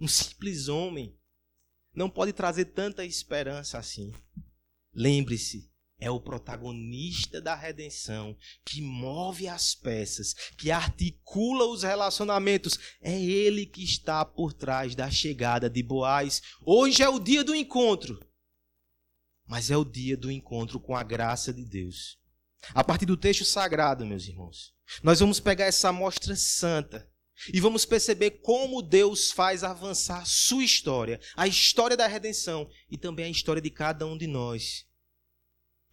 Um 0.00 0.08
simples 0.08 0.68
homem, 0.68 1.14
não 1.94 2.08
pode 2.08 2.32
trazer 2.32 2.66
tanta 2.66 3.04
esperança 3.04 3.78
assim. 3.78 4.14
Lembre-se, 4.94 5.70
é 5.98 6.10
o 6.10 6.18
protagonista 6.18 7.40
da 7.40 7.54
redenção 7.54 8.36
que 8.64 8.80
move 8.80 9.46
as 9.46 9.74
peças, 9.74 10.32
que 10.56 10.70
articula 10.70 11.66
os 11.66 11.82
relacionamentos. 11.82 12.78
É 13.02 13.20
ele 13.20 13.66
que 13.66 13.84
está 13.84 14.24
por 14.24 14.54
trás 14.54 14.94
da 14.94 15.10
chegada 15.10 15.68
de 15.68 15.82
Boaz. 15.82 16.40
Hoje 16.64 17.02
é 17.02 17.08
o 17.08 17.20
dia 17.20 17.44
do 17.44 17.54
encontro, 17.54 18.18
mas 19.46 19.70
é 19.70 19.76
o 19.76 19.84
dia 19.84 20.16
do 20.16 20.30
encontro 20.30 20.80
com 20.80 20.96
a 20.96 21.02
graça 21.02 21.52
de 21.52 21.64
Deus. 21.64 22.18
A 22.74 22.82
partir 22.82 23.04
do 23.06 23.16
texto 23.16 23.44
sagrado, 23.44 24.06
meus 24.06 24.26
irmãos, 24.26 24.74
nós 25.02 25.20
vamos 25.20 25.40
pegar 25.40 25.66
essa 25.66 25.90
amostra 25.90 26.34
santa 26.34 27.09
e 27.52 27.60
vamos 27.60 27.84
perceber 27.86 28.30
como 28.42 28.82
Deus 28.82 29.32
faz 29.32 29.64
avançar 29.64 30.26
sua 30.26 30.64
história, 30.64 31.20
a 31.36 31.46
história 31.46 31.96
da 31.96 32.06
redenção 32.06 32.68
e 32.90 32.98
também 32.98 33.26
a 33.26 33.30
história 33.30 33.62
de 33.62 33.70
cada 33.70 34.06
um 34.06 34.16
de 34.16 34.26
nós. 34.26 34.86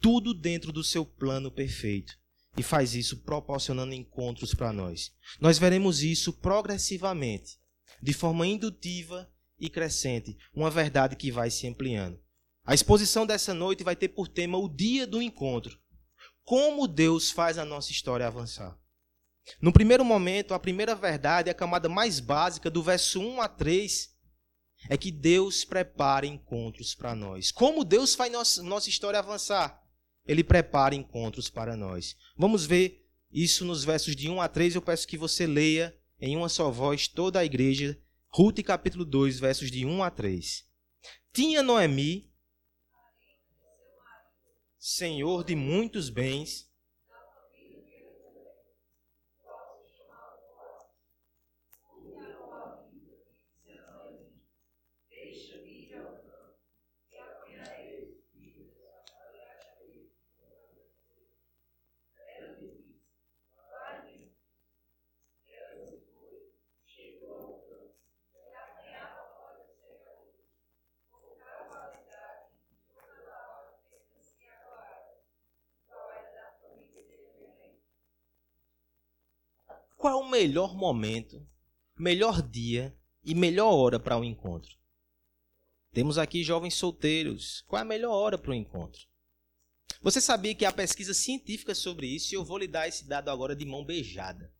Tudo 0.00 0.34
dentro 0.34 0.72
do 0.72 0.84
seu 0.84 1.04
plano 1.04 1.50
perfeito. 1.50 2.16
E 2.56 2.62
faz 2.62 2.94
isso 2.94 3.22
proporcionando 3.22 3.94
encontros 3.94 4.52
para 4.52 4.72
nós. 4.72 5.12
Nós 5.40 5.58
veremos 5.58 6.02
isso 6.02 6.32
progressivamente, 6.32 7.56
de 8.02 8.12
forma 8.12 8.46
indutiva 8.46 9.30
e 9.60 9.68
crescente, 9.68 10.36
uma 10.52 10.70
verdade 10.70 11.14
que 11.14 11.30
vai 11.30 11.50
se 11.50 11.66
ampliando. 11.68 12.18
A 12.64 12.74
exposição 12.74 13.24
dessa 13.26 13.54
noite 13.54 13.84
vai 13.84 13.96
ter 13.96 14.08
por 14.08 14.28
tema 14.28 14.58
o 14.58 14.68
dia 14.68 15.06
do 15.06 15.22
encontro. 15.22 15.78
Como 16.42 16.88
Deus 16.88 17.30
faz 17.30 17.58
a 17.58 17.64
nossa 17.64 17.92
história 17.92 18.26
avançar. 18.26 18.78
No 19.60 19.72
primeiro 19.72 20.04
momento, 20.04 20.54
a 20.54 20.58
primeira 20.58 20.94
verdade, 20.94 21.50
a 21.50 21.54
camada 21.54 21.88
mais 21.88 22.20
básica, 22.20 22.70
do 22.70 22.82
verso 22.82 23.20
1 23.20 23.40
a 23.40 23.48
3, 23.48 24.14
é 24.88 24.96
que 24.96 25.10
Deus 25.10 25.64
prepara 25.64 26.26
encontros 26.26 26.94
para 26.94 27.14
nós. 27.14 27.50
Como 27.50 27.84
Deus 27.84 28.14
faz 28.14 28.32
nossa, 28.62 28.88
história 28.88 29.18
avançar? 29.18 29.82
Ele 30.26 30.44
prepara 30.44 30.94
encontros 30.94 31.48
para 31.48 31.76
nós. 31.76 32.16
Vamos 32.36 32.66
ver 32.66 33.06
isso 33.32 33.64
nos 33.64 33.84
versos 33.84 34.14
de 34.14 34.28
1 34.28 34.40
a 34.40 34.48
3. 34.48 34.74
Eu 34.74 34.82
peço 34.82 35.08
que 35.08 35.16
você 35.16 35.46
leia 35.46 35.98
em 36.20 36.36
uma 36.36 36.48
só 36.48 36.70
voz 36.70 37.08
toda 37.08 37.40
a 37.40 37.44
igreja. 37.44 37.98
Ruth 38.28 38.62
capítulo 38.62 39.04
2, 39.04 39.40
versos 39.40 39.70
de 39.70 39.84
1 39.86 40.02
a 40.02 40.10
3. 40.10 40.64
Tinha 41.32 41.62
Noemi, 41.62 42.30
senhor 44.78 45.44
de 45.44 45.54
muitos 45.54 46.10
bens, 46.10 46.67
Qual 79.98 80.14
é 80.14 80.24
o 80.24 80.30
melhor 80.30 80.76
momento, 80.76 81.44
melhor 81.98 82.40
dia 82.40 82.96
e 83.24 83.34
melhor 83.34 83.74
hora 83.74 83.98
para 83.98 84.16
o 84.16 84.20
um 84.20 84.24
encontro? 84.24 84.78
Temos 85.92 86.16
aqui 86.16 86.44
jovens 86.44 86.74
solteiros. 86.74 87.62
Qual 87.66 87.80
é 87.80 87.82
a 87.82 87.84
melhor 87.84 88.12
hora 88.12 88.38
para 88.38 88.52
o 88.52 88.54
um 88.54 88.56
encontro? 88.56 89.00
Você 90.00 90.20
sabia 90.20 90.54
que 90.54 90.64
há 90.64 90.72
pesquisa 90.72 91.12
científica 91.12 91.74
sobre 91.74 92.06
isso 92.06 92.32
e 92.32 92.36
eu 92.36 92.44
vou 92.44 92.58
lhe 92.58 92.68
dar 92.68 92.86
esse 92.86 93.08
dado 93.08 93.28
agora 93.28 93.56
de 93.56 93.64
mão 93.64 93.84
beijada. 93.84 94.54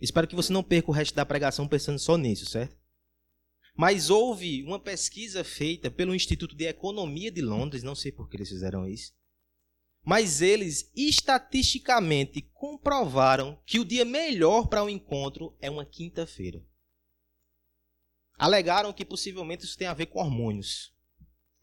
Espero 0.00 0.26
que 0.26 0.34
você 0.34 0.52
não 0.52 0.64
perca 0.64 0.90
o 0.90 0.94
resto 0.94 1.14
da 1.14 1.24
pregação 1.24 1.68
pensando 1.68 2.00
só 2.00 2.18
nisso, 2.18 2.44
certo? 2.44 2.76
Mas 3.76 4.10
houve 4.10 4.64
uma 4.64 4.80
pesquisa 4.80 5.44
feita 5.44 5.92
pelo 5.92 6.12
Instituto 6.12 6.56
de 6.56 6.64
Economia 6.64 7.30
de 7.30 7.40
Londres, 7.40 7.84
não 7.84 7.94
sei 7.94 8.10
por 8.10 8.28
que 8.28 8.36
eles 8.36 8.48
fizeram 8.48 8.84
isso, 8.88 9.14
mas 10.04 10.42
eles 10.42 10.90
estatisticamente 10.94 12.42
comprovaram 12.52 13.58
que 13.64 13.80
o 13.80 13.84
dia 13.84 14.04
melhor 14.04 14.68
para 14.68 14.82
o 14.82 14.86
um 14.86 14.90
encontro 14.90 15.56
é 15.60 15.70
uma 15.70 15.86
quinta-feira. 15.86 16.62
Alegaram 18.36 18.92
que 18.92 19.04
possivelmente 19.04 19.64
isso 19.64 19.78
tem 19.78 19.86
a 19.86 19.94
ver 19.94 20.06
com 20.06 20.18
hormônios. 20.18 20.92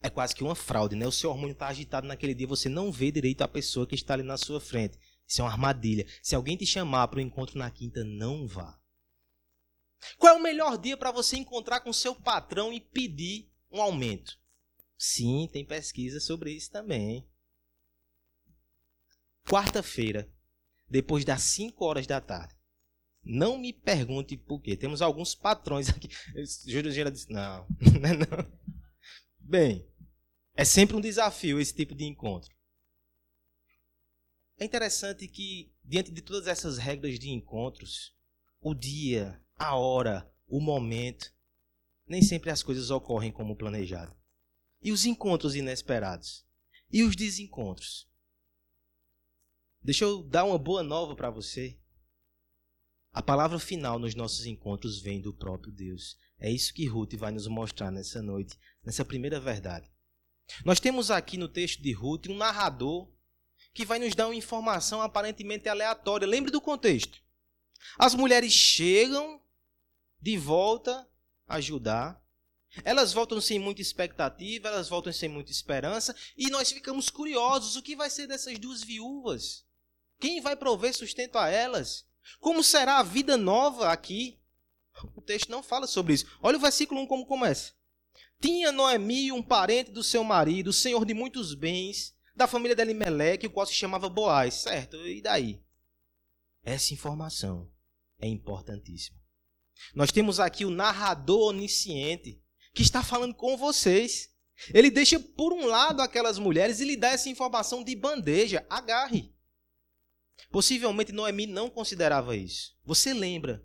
É 0.02 0.10
quase 0.10 0.34
que 0.34 0.42
uma 0.42 0.56
fraude, 0.56 0.96
né? 0.96 1.06
O 1.06 1.12
seu 1.12 1.30
hormônio 1.30 1.52
está 1.52 1.68
agitado 1.68 2.08
naquele 2.08 2.34
dia, 2.34 2.46
você 2.46 2.68
não 2.68 2.90
vê 2.90 3.12
direito 3.12 3.42
a 3.42 3.48
pessoa 3.48 3.86
que 3.86 3.94
está 3.94 4.14
ali 4.14 4.24
na 4.24 4.36
sua 4.36 4.60
frente. 4.60 4.98
Isso 5.28 5.40
é 5.40 5.44
uma 5.44 5.52
armadilha. 5.52 6.04
Se 6.20 6.34
alguém 6.34 6.56
te 6.56 6.66
chamar 6.66 7.06
para 7.06 7.18
o 7.18 7.22
um 7.22 7.26
encontro 7.26 7.56
na 7.56 7.70
quinta, 7.70 8.02
não 8.02 8.48
vá. 8.48 8.76
Qual 10.18 10.34
é 10.34 10.36
o 10.36 10.42
melhor 10.42 10.76
dia 10.76 10.96
para 10.96 11.12
você 11.12 11.36
encontrar 11.36 11.80
com 11.80 11.92
seu 11.92 12.16
patrão 12.16 12.72
e 12.72 12.80
pedir 12.80 13.52
um 13.70 13.80
aumento? 13.80 14.36
Sim, 14.98 15.48
tem 15.52 15.64
pesquisa 15.64 16.18
sobre 16.18 16.50
isso 16.50 16.72
também 16.72 17.24
quarta-feira, 19.48 20.30
depois 20.88 21.24
das 21.24 21.42
5 21.42 21.84
horas 21.84 22.06
da 22.06 22.20
tarde. 22.20 22.54
Não 23.24 23.56
me 23.56 23.72
pergunte 23.72 24.36
por 24.36 24.60
quê. 24.60 24.76
Temos 24.76 25.00
alguns 25.00 25.34
patrões 25.34 25.88
aqui. 25.88 26.08
Júlio 26.66 26.90
Gera 26.90 27.10
disse: 27.10 27.30
não, 27.30 27.66
não 28.00 28.10
é 28.10 28.14
não. 28.14 28.60
Bem, 29.38 29.86
é 30.54 30.64
sempre 30.64 30.96
um 30.96 31.00
desafio 31.00 31.60
esse 31.60 31.74
tipo 31.74 31.94
de 31.94 32.04
encontro. 32.04 32.54
É 34.58 34.64
interessante 34.64 35.26
que, 35.26 35.72
diante 35.84 36.12
de 36.12 36.20
todas 36.20 36.46
essas 36.46 36.78
regras 36.78 37.18
de 37.18 37.30
encontros, 37.30 38.14
o 38.60 38.74
dia, 38.74 39.40
a 39.56 39.76
hora, 39.76 40.30
o 40.46 40.60
momento, 40.60 41.32
nem 42.06 42.22
sempre 42.22 42.50
as 42.50 42.62
coisas 42.62 42.90
ocorrem 42.90 43.32
como 43.32 43.56
planejado. 43.56 44.14
E 44.82 44.92
os 44.92 45.06
encontros 45.06 45.54
inesperados? 45.54 46.44
E 46.90 47.02
os 47.02 47.16
desencontros? 47.16 48.08
Deixa 49.84 50.04
eu 50.04 50.22
dar 50.22 50.44
uma 50.44 50.58
boa 50.58 50.82
nova 50.82 51.16
para 51.16 51.28
você. 51.28 51.76
A 53.12 53.20
palavra 53.20 53.58
final 53.58 53.98
nos 53.98 54.14
nossos 54.14 54.46
encontros 54.46 55.00
vem 55.00 55.20
do 55.20 55.34
próprio 55.34 55.72
Deus. 55.72 56.16
É 56.38 56.50
isso 56.50 56.72
que 56.72 56.86
Ruth 56.86 57.14
vai 57.14 57.32
nos 57.32 57.46
mostrar 57.48 57.90
nessa 57.90 58.22
noite, 58.22 58.56
nessa 58.84 59.04
primeira 59.04 59.40
verdade. 59.40 59.90
Nós 60.64 60.78
temos 60.78 61.10
aqui 61.10 61.36
no 61.36 61.48
texto 61.48 61.82
de 61.82 61.92
Ruth 61.92 62.28
um 62.28 62.36
narrador 62.36 63.12
que 63.74 63.84
vai 63.84 63.98
nos 63.98 64.14
dar 64.14 64.26
uma 64.26 64.34
informação 64.34 65.02
aparentemente 65.02 65.68
aleatória. 65.68 66.28
Lembre 66.28 66.52
do 66.52 66.60
contexto. 66.60 67.20
As 67.98 68.14
mulheres 68.14 68.52
chegam 68.52 69.42
de 70.20 70.38
volta 70.38 71.08
a 71.46 71.60
Judá. 71.60 72.20
Elas 72.84 73.12
voltam 73.12 73.40
sem 73.40 73.58
muita 73.58 73.82
expectativa, 73.82 74.68
elas 74.68 74.88
voltam 74.88 75.12
sem 75.12 75.28
muita 75.28 75.50
esperança, 75.50 76.16
e 76.34 76.48
nós 76.48 76.72
ficamos 76.72 77.10
curiosos: 77.10 77.76
o 77.76 77.82
que 77.82 77.94
vai 77.94 78.08
ser 78.08 78.26
dessas 78.26 78.58
duas 78.58 78.82
viúvas? 78.82 79.66
Quem 80.22 80.40
vai 80.40 80.54
prover 80.54 80.94
sustento 80.94 81.36
a 81.36 81.48
elas? 81.48 82.06
Como 82.38 82.62
será 82.62 83.00
a 83.00 83.02
vida 83.02 83.36
nova 83.36 83.90
aqui? 83.90 84.38
O 85.16 85.20
texto 85.20 85.50
não 85.50 85.64
fala 85.64 85.84
sobre 85.84 86.14
isso. 86.14 86.26
Olha 86.40 86.56
o 86.56 86.60
versículo 86.60 87.00
1 87.00 87.06
como 87.08 87.26
começa. 87.26 87.72
Tinha 88.40 88.70
Noemi 88.70 89.32
um 89.32 89.42
parente 89.42 89.90
do 89.90 90.00
seu 90.00 90.22
marido, 90.22 90.72
senhor 90.72 91.04
de 91.04 91.12
muitos 91.12 91.56
bens, 91.56 92.14
da 92.36 92.46
família 92.46 92.76
de 92.76 92.82
Elimelec, 92.82 93.48
o 93.48 93.50
qual 93.50 93.66
se 93.66 93.74
chamava 93.74 94.08
Boaz. 94.08 94.54
Certo, 94.54 94.96
e 95.08 95.20
daí? 95.20 95.60
Essa 96.62 96.94
informação 96.94 97.68
é 98.20 98.28
importantíssima. 98.28 99.18
Nós 99.92 100.12
temos 100.12 100.38
aqui 100.38 100.64
o 100.64 100.70
narrador 100.70 101.48
onisciente 101.48 102.40
que 102.72 102.82
está 102.82 103.02
falando 103.02 103.34
com 103.34 103.56
vocês. 103.56 104.30
Ele 104.72 104.88
deixa 104.88 105.18
por 105.18 105.52
um 105.52 105.66
lado 105.66 106.00
aquelas 106.00 106.38
mulheres 106.38 106.78
e 106.78 106.84
lhe 106.84 106.96
dá 106.96 107.08
essa 107.08 107.28
informação 107.28 107.82
de 107.82 107.96
bandeja. 107.96 108.64
Agarre. 108.70 109.31
Possivelmente 110.50 111.12
Noemi 111.12 111.46
não 111.46 111.70
considerava 111.70 112.36
isso. 112.36 112.76
Você 112.84 113.12
lembra 113.14 113.64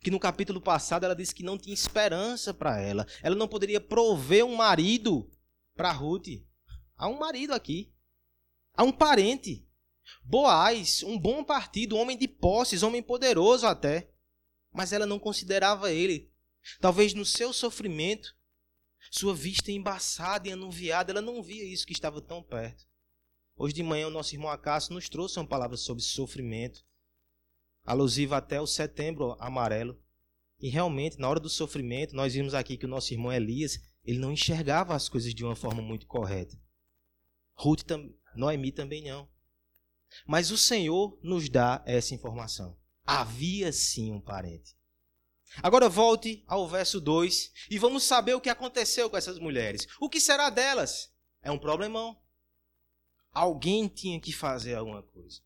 que 0.00 0.10
no 0.10 0.20
capítulo 0.20 0.60
passado 0.60 1.04
ela 1.04 1.14
disse 1.14 1.34
que 1.34 1.42
não 1.42 1.58
tinha 1.58 1.74
esperança 1.74 2.54
para 2.54 2.80
ela. 2.80 3.06
Ela 3.22 3.34
não 3.34 3.48
poderia 3.48 3.80
prover 3.80 4.44
um 4.44 4.56
marido 4.56 5.30
para 5.74 5.92
Ruth. 5.92 6.28
Há 6.96 7.08
um 7.08 7.18
marido 7.18 7.52
aqui. 7.52 7.92
Há 8.74 8.84
um 8.84 8.92
parente. 8.92 9.66
Boaz, 10.24 11.02
um 11.02 11.18
bom 11.18 11.44
partido, 11.44 11.96
homem 11.96 12.16
de 12.16 12.26
posses, 12.26 12.82
homem 12.82 13.02
poderoso 13.02 13.66
até. 13.66 14.10
Mas 14.72 14.92
ela 14.92 15.06
não 15.06 15.18
considerava 15.18 15.92
ele. 15.92 16.30
Talvez 16.80 17.14
no 17.14 17.24
seu 17.24 17.52
sofrimento, 17.52 18.36
sua 19.10 19.34
vista 19.34 19.72
embaçada 19.72 20.48
e 20.48 20.52
anuviada, 20.52 21.12
ela 21.12 21.22
não 21.22 21.42
via 21.42 21.64
isso 21.64 21.86
que 21.86 21.92
estava 21.92 22.20
tão 22.20 22.42
perto. 22.42 22.87
Hoje 23.60 23.74
de 23.74 23.82
manhã 23.82 24.06
o 24.06 24.10
nosso 24.10 24.36
irmão 24.36 24.48
Acácio 24.48 24.94
nos 24.94 25.08
trouxe 25.08 25.36
uma 25.36 25.44
palavra 25.44 25.76
sobre 25.76 26.00
sofrimento, 26.00 26.84
alusiva 27.84 28.36
até 28.36 28.60
o 28.60 28.68
setembro 28.68 29.36
amarelo. 29.40 30.00
E 30.60 30.68
realmente, 30.68 31.18
na 31.18 31.28
hora 31.28 31.40
do 31.40 31.48
sofrimento, 31.48 32.14
nós 32.14 32.34
vimos 32.34 32.54
aqui 32.54 32.76
que 32.76 32.84
o 32.84 32.88
nosso 32.88 33.12
irmão 33.12 33.32
Elias, 33.32 33.80
ele 34.04 34.20
não 34.20 34.30
enxergava 34.30 34.94
as 34.94 35.08
coisas 35.08 35.34
de 35.34 35.44
uma 35.44 35.56
forma 35.56 35.82
muito 35.82 36.06
correta. 36.06 36.56
Ruth, 37.54 37.82
Noemi 38.36 38.70
também 38.70 39.02
não. 39.02 39.28
Mas 40.24 40.52
o 40.52 40.58
Senhor 40.58 41.18
nos 41.20 41.48
dá 41.48 41.82
essa 41.84 42.14
informação. 42.14 42.78
Havia 43.04 43.72
sim 43.72 44.12
um 44.12 44.20
parente. 44.20 44.76
Agora 45.60 45.88
volte 45.88 46.44
ao 46.46 46.68
verso 46.68 47.00
2 47.00 47.52
e 47.70 47.76
vamos 47.76 48.04
saber 48.04 48.34
o 48.34 48.40
que 48.40 48.50
aconteceu 48.50 49.10
com 49.10 49.16
essas 49.16 49.40
mulheres. 49.40 49.84
O 50.00 50.08
que 50.08 50.20
será 50.20 50.48
delas? 50.48 51.12
É 51.42 51.50
um 51.50 51.58
problemão. 51.58 52.16
Alguém 53.32 53.88
tinha 53.88 54.20
que 54.20 54.32
fazer 54.32 54.74
alguma 54.74 55.02
coisa. 55.02 55.40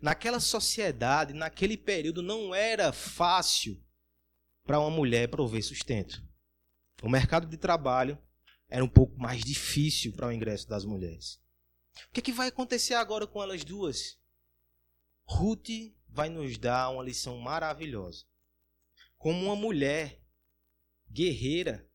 Naquela 0.00 0.40
sociedade, 0.40 1.32
naquele 1.32 1.76
período, 1.76 2.22
não 2.22 2.54
era 2.54 2.92
fácil 2.92 3.82
para 4.64 4.78
uma 4.78 4.90
mulher 4.90 5.28
prover 5.28 5.64
sustento. 5.64 6.22
O 7.02 7.08
mercado 7.08 7.46
de 7.46 7.56
trabalho 7.56 8.18
era 8.68 8.84
um 8.84 8.88
pouco 8.88 9.18
mais 9.18 9.42
difícil 9.42 10.12
para 10.12 10.26
o 10.26 10.32
ingresso 10.32 10.68
das 10.68 10.84
mulheres. 10.84 11.40
O 12.08 12.12
que, 12.12 12.20
é 12.20 12.22
que 12.22 12.32
vai 12.32 12.48
acontecer 12.48 12.94
agora 12.94 13.26
com 13.26 13.42
elas 13.42 13.64
duas? 13.64 14.18
Ruth 15.24 15.68
vai 16.08 16.28
nos 16.28 16.58
dar 16.58 16.90
uma 16.90 17.02
lição 17.02 17.38
maravilhosa 17.38 18.26
como 19.18 19.44
uma 19.44 19.56
mulher 19.56 20.22
guerreira 21.10 21.86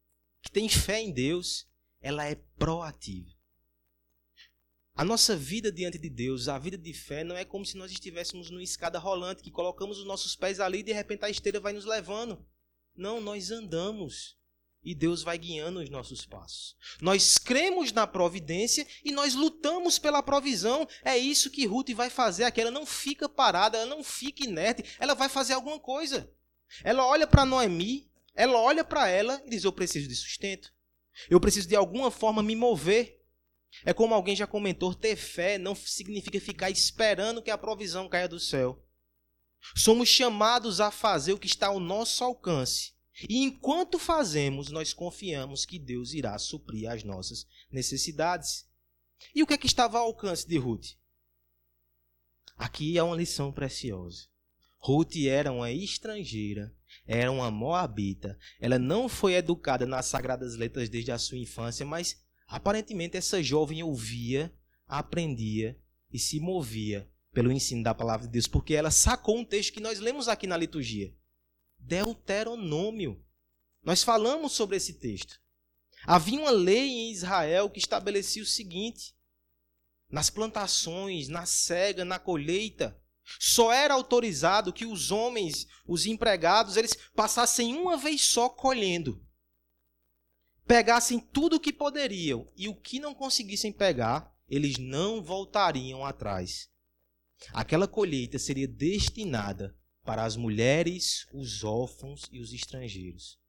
que 0.42 0.52
tem 0.52 0.68
fé 0.68 1.02
em 1.02 1.12
Deus, 1.12 1.66
ela 2.02 2.26
é 2.26 2.36
proativa. 2.36 3.32
A 4.96 5.04
nossa 5.04 5.36
vida 5.36 5.72
diante 5.72 5.98
de 5.98 6.10
Deus, 6.10 6.48
a 6.48 6.60
vida 6.60 6.78
de 6.78 6.94
fé, 6.94 7.24
não 7.24 7.36
é 7.36 7.44
como 7.44 7.66
se 7.66 7.76
nós 7.76 7.92
estivéssemos 7.92 8.52
numa 8.52 8.62
escada 8.62 9.00
rolante, 9.00 9.42
que 9.42 9.50
colocamos 9.50 9.98
os 9.98 10.06
nossos 10.06 10.36
pés 10.36 10.60
ali 10.60 10.80
e 10.80 10.84
de 10.84 10.94
repente 10.94 11.26
a 11.26 11.30
esteira 11.30 11.60
vai 11.60 11.74
nos 11.74 11.86
levando. 11.86 12.46
Não, 12.96 13.20
nós 13.20 13.50
andamos 13.50 14.38
e 14.84 14.94
Deus 14.94 15.24
vai 15.24 15.38
guiando 15.38 15.80
os 15.80 15.90
nossos 15.90 16.26
passos. 16.26 16.76
Nós 17.02 17.40
cremos 17.40 17.92
na 17.92 18.06
providência 18.06 18.86
e 19.04 19.12
nós 19.12 19.34
lutamos 19.34 19.98
pela 19.98 20.22
provisão. 20.22 20.88
É 21.04 21.18
isso 21.18 21.50
que 21.50 21.66
Ruth 21.66 21.90
vai 21.92 22.12
fazer 22.12 22.44
aqui. 22.44 22.62
Ela 22.62 22.70
não 22.70 22.86
fica 22.86 23.28
parada, 23.28 23.78
ela 23.80 23.90
não 23.90 24.04
fica 24.04 24.44
inerte, 24.44 24.84
ela 25.00 25.16
vai 25.16 25.28
fazer 25.30 25.54
alguma 25.54 25.80
coisa. 25.80 26.30
Ela 26.84 27.06
olha 27.06 27.26
para 27.26 27.46
Noemi, 27.46 28.12
ela 28.36 28.60
olha 28.60 28.84
para 28.84 29.08
ela 29.08 29.42
e 29.46 29.50
diz: 29.50 29.64
Eu 29.64 29.74
preciso 29.74 30.08
de 30.08 30.16
sustento. 30.16 30.72
Eu 31.30 31.40
preciso 31.40 31.68
de 31.68 31.76
alguma 31.76 32.12
forma 32.12 32.44
me 32.44 32.56
mover. 32.56 33.23
É 33.86 33.94
como 33.94 34.14
alguém 34.14 34.36
já 34.36 34.46
comentou: 34.46 34.94
ter 34.94 35.16
fé 35.16 35.58
não 35.58 35.76
significa 35.76 36.40
ficar 36.40 36.70
esperando 36.70 37.42
que 37.42 37.52
a 37.52 37.58
provisão 37.58 38.10
caia 38.10 38.28
do 38.28 38.40
céu. 38.40 38.84
Somos 39.76 40.10
chamados 40.10 40.82
a 40.82 40.92
fazer 40.92 41.34
o 41.34 41.40
que 41.40 41.48
está 41.48 41.68
ao 41.68 41.80
nosso 41.80 42.24
alcance. 42.24 42.94
E 43.30 43.44
enquanto 43.44 44.00
fazemos, 44.00 44.70
nós 44.70 44.92
confiamos 44.92 45.66
que 45.66 45.80
Deus 45.80 46.14
irá 46.14 46.38
suprir 46.38 46.90
as 46.90 47.04
nossas 47.04 47.48
necessidades. 47.72 48.68
E 49.34 49.42
o 49.42 49.48
que 49.48 49.54
é 49.54 49.58
que 49.58 49.68
estava 49.68 50.00
ao 50.00 50.08
alcance 50.08 50.48
de 50.48 50.58
Ruth? 50.58 50.98
Aqui 52.58 52.98
é 52.98 53.04
uma 53.04 53.16
lição 53.16 53.52
preciosa. 53.52 54.28
Ruth 54.80 55.16
era 55.16 55.52
uma 55.52 55.72
estrangeira, 55.72 56.76
era 57.06 57.32
uma 57.32 57.50
moabita. 57.50 58.38
Ela 58.60 58.78
não 58.78 59.08
foi 59.08 59.34
educada 59.36 59.86
nas 59.86 60.08
sagradas 60.08 60.56
letras 60.56 60.90
desde 60.90 61.12
a 61.12 61.18
sua 61.18 61.38
infância, 61.38 61.86
mas 61.86 62.22
aparentemente 62.54 63.18
essa 63.18 63.42
jovem 63.42 63.82
ouvia, 63.82 64.54
aprendia 64.88 65.76
e 66.12 66.20
se 66.20 66.40
movia 66.40 67.10
pelo 67.32 67.52
ensino 67.52 67.82
da 67.82 67.96
palavra 67.96 68.28
de 68.28 68.34
Deus, 68.34 68.46
porque 68.46 68.76
ela 68.76 68.92
sacou 68.92 69.40
um 69.40 69.44
texto 69.44 69.74
que 69.74 69.80
nós 69.80 70.00
lemos 70.00 70.28
aqui 70.28 70.46
na 70.46 70.56
liturgia. 70.56 71.12
Deuteronômio. 71.80 73.26
Nós 73.82 74.04
falamos 74.04 74.52
sobre 74.52 74.78
esse 74.78 74.94
texto. 75.00 75.42
Havia 76.06 76.42
uma 76.42 76.52
lei 76.52 76.90
em 76.90 77.12
Israel 77.12 77.72
que 77.72 77.80
estabelecia 77.80 78.44
o 78.44 78.46
seguinte: 78.46 79.16
nas 80.08 80.30
plantações, 80.30 81.30
na 81.30 81.48
cega, 81.48 82.06
na 82.06 82.20
colheita, 82.20 82.96
só 83.40 83.74
era 83.74 83.96
autorizado 83.96 84.72
que 84.72 84.86
os 84.86 85.10
homens, 85.10 85.66
os 85.88 86.06
empregados, 86.06 86.78
eles 86.78 86.96
passassem 87.16 87.76
uma 87.76 87.98
vez 87.98 88.22
só 88.22 88.48
colhendo. 88.48 89.26
Pegassem 90.66 91.20
tudo 91.20 91.58
o 91.58 91.60
que 91.60 91.74
poderiam 91.74 92.48
e 92.56 92.70
o 92.70 92.76
que 92.76 93.00
não 93.00 93.14
conseguissem 93.14 93.72
pegar, 93.72 94.34
eles 94.48 94.78
não 94.78 95.22
voltariam 95.22 96.06
atrás. 96.06 96.70
Aquela 97.52 97.88
colheita 97.88 98.40
seria 98.40 98.68
destinada 98.68 99.76
para 100.04 100.24
as 100.24 100.36
mulheres, 100.36 101.28
os 101.34 101.64
órfãos 101.64 102.30
e 102.32 102.40
os 102.40 102.54
estrangeiros. 102.54 103.40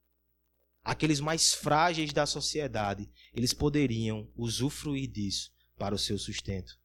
Aqueles 0.82 1.20
mais 1.20 1.54
frágeis 1.54 2.12
da 2.12 2.26
sociedade, 2.26 3.10
eles 3.32 3.52
poderiam 3.52 4.30
usufruir 4.36 5.10
disso 5.10 5.52
para 5.76 5.94
o 5.94 5.98
seu 5.98 6.18
sustento. 6.18 6.78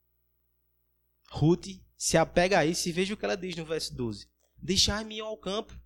Ruth 1.32 1.68
se 1.98 2.18
apega 2.18 2.60
a 2.60 2.66
isso 2.66 2.88
e 2.88 2.92
veja 2.92 3.14
o 3.14 3.18
que 3.18 3.26
ela 3.26 3.36
diz 3.36 3.56
no 3.56 3.66
verso 3.66 3.94
12: 3.94 4.28
Deixar-me 4.58 5.20
ao 5.20 5.38
campo. 5.38 5.80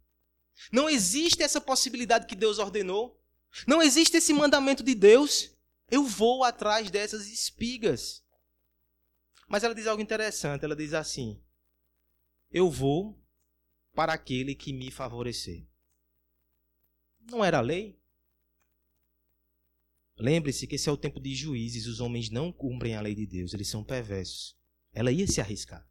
Não 0.71 0.89
existe 0.89 1.41
essa 1.41 1.59
possibilidade 1.59 2.27
que 2.27 2.35
Deus 2.35 2.59
ordenou. 2.59 3.19
Não 3.67 3.81
existe 3.81 4.17
esse 4.17 4.33
mandamento 4.33 4.83
de 4.83 4.95
Deus. 4.95 5.51
Eu 5.89 6.03
vou 6.03 6.43
atrás 6.43 6.89
dessas 6.89 7.27
espigas. 7.27 8.23
Mas 9.47 9.63
ela 9.63 9.75
diz 9.75 9.85
algo 9.85 10.01
interessante. 10.01 10.65
Ela 10.65 10.75
diz 10.75 10.93
assim: 10.93 11.41
Eu 12.49 12.69
vou 12.69 13.21
para 13.93 14.13
aquele 14.13 14.55
que 14.55 14.73
me 14.73 14.89
favorecer. 14.89 15.67
Não 17.29 17.43
era 17.43 17.59
a 17.59 17.61
lei? 17.61 18.01
Lembre-se 20.17 20.67
que 20.67 20.75
esse 20.75 20.89
é 20.89 20.91
o 20.91 20.97
tempo 20.97 21.19
de 21.19 21.35
juízes. 21.35 21.85
Os 21.85 21.99
homens 21.99 22.29
não 22.29 22.51
cumprem 22.51 22.95
a 22.95 23.01
lei 23.01 23.15
de 23.15 23.25
Deus. 23.25 23.53
Eles 23.53 23.67
são 23.67 23.83
perversos. 23.83 24.57
Ela 24.91 25.11
ia 25.11 25.27
se 25.27 25.41
arriscar. 25.41 25.87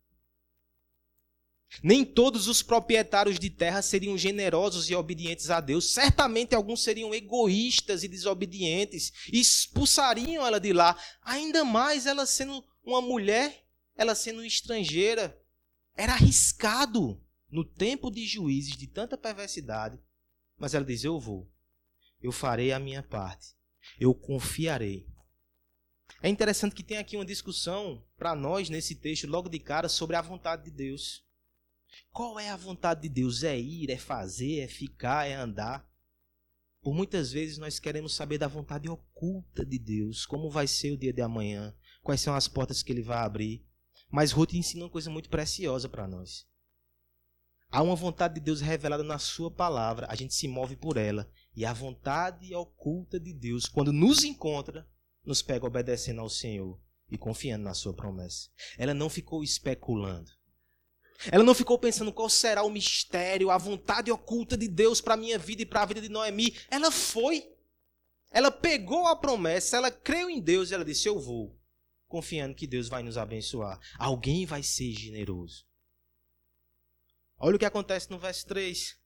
Nem 1.81 2.05
todos 2.05 2.49
os 2.49 2.63
proprietários 2.63 3.39
de 3.39 3.49
terra 3.49 3.81
seriam 3.81 4.19
generosos 4.19 4.91
e 4.91 4.95
obedientes 4.95 5.49
a 5.51 5.61
Deus. 5.61 5.93
Certamente 5.93 6.55
alguns 6.55 6.83
seriam 6.83 7.15
egoístas 7.15 8.03
e 8.03 8.09
desobedientes 8.09 9.13
e 9.33 9.41
expulsariam 9.41 10.45
ela 10.45 10.59
de 10.59 10.73
lá. 10.73 10.99
Ainda 11.23 11.65
mais 11.65 12.07
ela 12.07 12.27
sendo 12.27 12.65
uma 12.85 13.01
mulher, 13.01 13.65
ela 13.97 14.15
sendo 14.15 14.45
estrangeira. 14.45 15.39
Era 15.97 16.15
arriscado 16.15 17.23
no 17.51 17.65
tempo 17.65 18.11
de 18.11 18.27
juízes 18.27 18.77
de 18.77 18.87
tanta 18.87 19.17
perversidade. 19.17 19.99
Mas 20.59 20.75
ela 20.75 20.85
diz: 20.85 21.05
Eu 21.05 21.19
vou, 21.19 21.51
eu 22.21 22.33
farei 22.33 22.73
a 22.73 22.79
minha 22.79 23.03
parte, 23.03 23.55
eu 23.99 24.15
confiarei. 24.15 25.07
É 26.23 26.29
interessante 26.29 26.75
que 26.75 26.85
tem 26.85 26.99
aqui 26.99 27.17
uma 27.17 27.25
discussão 27.25 28.05
para 28.17 28.35
nós 28.35 28.69
nesse 28.69 28.95
texto, 28.95 29.27
logo 29.27 29.49
de 29.49 29.59
cara, 29.59 29.89
sobre 29.89 30.17
a 30.17 30.23
vontade 30.23 30.65
de 30.65 30.71
Deus. 30.71 31.25
Qual 32.11 32.38
é 32.38 32.50
a 32.50 32.57
vontade 32.57 33.02
de 33.02 33.09
Deus? 33.09 33.42
É 33.42 33.59
ir, 33.59 33.90
é 33.90 33.96
fazer, 33.96 34.61
é 34.61 34.68
ficar, 34.68 35.26
é 35.26 35.35
andar? 35.35 35.88
Por 36.83 36.94
muitas 36.94 37.31
vezes 37.31 37.59
nós 37.59 37.78
queremos 37.78 38.14
saber 38.14 38.38
da 38.38 38.48
vontade 38.48 38.88
oculta 38.88 39.64
de 39.64 39.78
Deus, 39.78 40.26
como 40.26 40.50
vai 40.50 40.66
ser 40.66 40.90
o 40.90 40.96
dia 40.96 41.12
de 41.12 41.22
amanhã, 41.22 41.74
quais 42.02 42.20
são 42.20 42.35
as 42.35 42.48
portas 42.48 42.83
que 42.83 42.92
ele 42.92 43.02
vai 43.02 43.18
abrir. 43.18 43.64
Mas 44.11 44.33
Ruth 44.33 44.55
ensina 44.55 44.85
uma 44.85 44.90
coisa 44.90 45.09
muito 45.09 45.31
preciosa 45.31 45.88
para 45.88 46.09
nós. 46.09 46.46
Há 47.70 47.81
uma 47.83 47.94
vontade 47.94 48.35
de 48.35 48.40
Deus 48.40 48.61
revelada 48.61 49.02
na 49.02 49.18
Sua 49.18 49.50
palavra, 49.50 50.07
a 50.11 50.14
gente 50.14 50.35
se 50.35 50.46
move 50.46 50.76
por 50.76 50.98
ela. 50.98 51.31
E 51.57 51.64
a 51.64 51.72
vontade 51.72 52.55
oculta 52.55 53.18
de 53.18 53.33
Deus, 53.33 53.66
quando 53.66 53.92
nos 53.92 54.24
encontra, 54.24 54.87
nos 55.24 55.40
pega 55.40 55.66
obedecendo 55.66 56.20
ao 56.20 56.28
Senhor 56.28 56.78
e 57.11 57.16
confiando 57.16 57.64
na 57.64 57.74
Sua 57.74 57.94
promessa. 57.94 58.50
Ela 58.76 58.92
não 58.92 59.09
ficou 59.09 59.42
especulando. 59.42 60.31
Ela 61.31 61.45
não 61.45 61.55
ficou 61.55 61.79
pensando 61.79 62.13
qual 62.13 62.29
será 62.29 62.63
o 62.63 62.71
mistério, 62.71 63.51
a 63.51 63.59
vontade 63.59 64.11
oculta 64.11 64.57
de 64.57 64.67
Deus 64.69 65.01
para 65.01 65.15
a 65.15 65.17
minha 65.17 65.39
vida 65.39 65.63
e 65.63 65.67
para 65.67 65.83
a 65.83 65.87
vida 65.87 66.01
de 66.01 66.09
Noemi. 66.09 66.57
Ela 66.71 66.91
foi. 66.91 67.49
Ela 68.31 68.51
pegou 68.51 69.07
a 69.07 69.15
promessa, 69.15 69.77
ela 69.77 69.91
creu 69.91 70.31
em 70.31 70.41
Deus 70.41 70.71
e 70.71 70.75
ela 70.75 70.85
disse: 70.85 71.09
Eu 71.09 71.21
vou, 71.21 71.57
confiando 72.09 72.55
que 72.55 72.67
Deus 72.67 72.89
vai 72.89 73.03
nos 73.03 73.19
abençoar. 73.19 73.79
Alguém 73.99 74.47
vai 74.47 74.63
ser 74.63 74.93
generoso. 74.93 75.67
Olha 77.39 77.57
o 77.57 77.59
que 77.59 77.65
acontece 77.65 78.11
no 78.11 78.19
verso 78.19 78.47
3. 78.47 78.97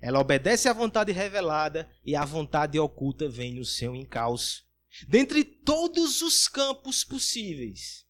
Ela 0.00 0.20
obedece 0.20 0.68
à 0.68 0.72
vontade 0.72 1.12
revelada 1.12 1.90
e 2.04 2.16
a 2.16 2.24
vontade 2.24 2.78
oculta 2.78 3.28
vem 3.28 3.54
no 3.54 3.64
seu 3.64 3.94
encalço. 3.94 4.64
Dentre 5.08 5.44
todos 5.44 6.22
os 6.22 6.48
campos 6.48 7.04
possíveis, 7.04 8.06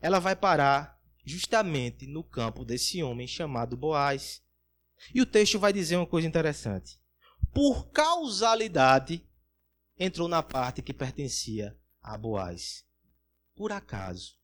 ela 0.00 0.18
vai 0.18 0.34
parar 0.34 0.99
justamente 1.24 2.06
no 2.06 2.22
campo 2.22 2.64
desse 2.64 3.02
homem 3.02 3.26
chamado 3.26 3.76
Boaz. 3.76 4.42
E 5.14 5.20
o 5.20 5.26
texto 5.26 5.58
vai 5.58 5.72
dizer 5.72 5.96
uma 5.96 6.06
coisa 6.06 6.26
interessante. 6.26 7.00
Por 7.52 7.90
causalidade, 7.90 9.26
entrou 9.98 10.28
na 10.28 10.42
parte 10.42 10.82
que 10.82 10.92
pertencia 10.92 11.78
a 12.02 12.16
Boaz. 12.16 12.84
Por 13.54 13.72
acaso. 13.72 14.38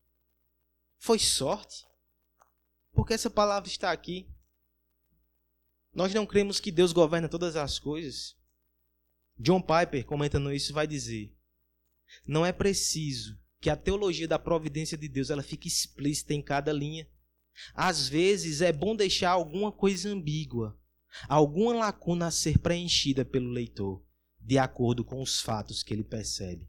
Foi 0.97 1.19
sorte? 1.19 1.85
Porque 2.91 3.13
essa 3.13 3.29
palavra 3.29 3.69
está 3.69 3.91
aqui. 3.91 4.29
Nós 5.93 6.13
não 6.13 6.25
cremos 6.25 6.59
que 6.59 6.71
Deus 6.71 6.91
governa 6.91 7.29
todas 7.29 7.55
as 7.55 7.79
coisas. 7.79 8.35
John 9.37 9.61
Piper, 9.61 10.05
comentando 10.05 10.51
isso, 10.51 10.73
vai 10.73 10.87
dizer: 10.87 11.35
Não 12.25 12.45
é 12.45 12.51
preciso 12.51 13.39
que 13.67 13.71
a 13.71 13.75
teologia 13.75 14.29
da 14.29 14.39
providência 14.39 14.97
de 14.97 15.09
Deus 15.09 15.29
ela 15.29 15.43
fique 15.43 15.67
explícita 15.67 16.33
em 16.33 16.41
cada 16.41 16.71
linha. 16.71 17.05
Às 17.73 18.07
vezes 18.07 18.61
é 18.61 18.71
bom 18.71 18.95
deixar 18.95 19.31
alguma 19.31 19.73
coisa 19.73 20.07
ambígua, 20.07 20.79
alguma 21.27 21.73
lacuna 21.75 22.27
a 22.27 22.31
ser 22.31 22.59
preenchida 22.59 23.25
pelo 23.25 23.49
leitor, 23.49 24.01
de 24.39 24.57
acordo 24.57 25.03
com 25.03 25.21
os 25.21 25.41
fatos 25.41 25.83
que 25.83 25.93
ele 25.93 26.05
percebe 26.05 26.65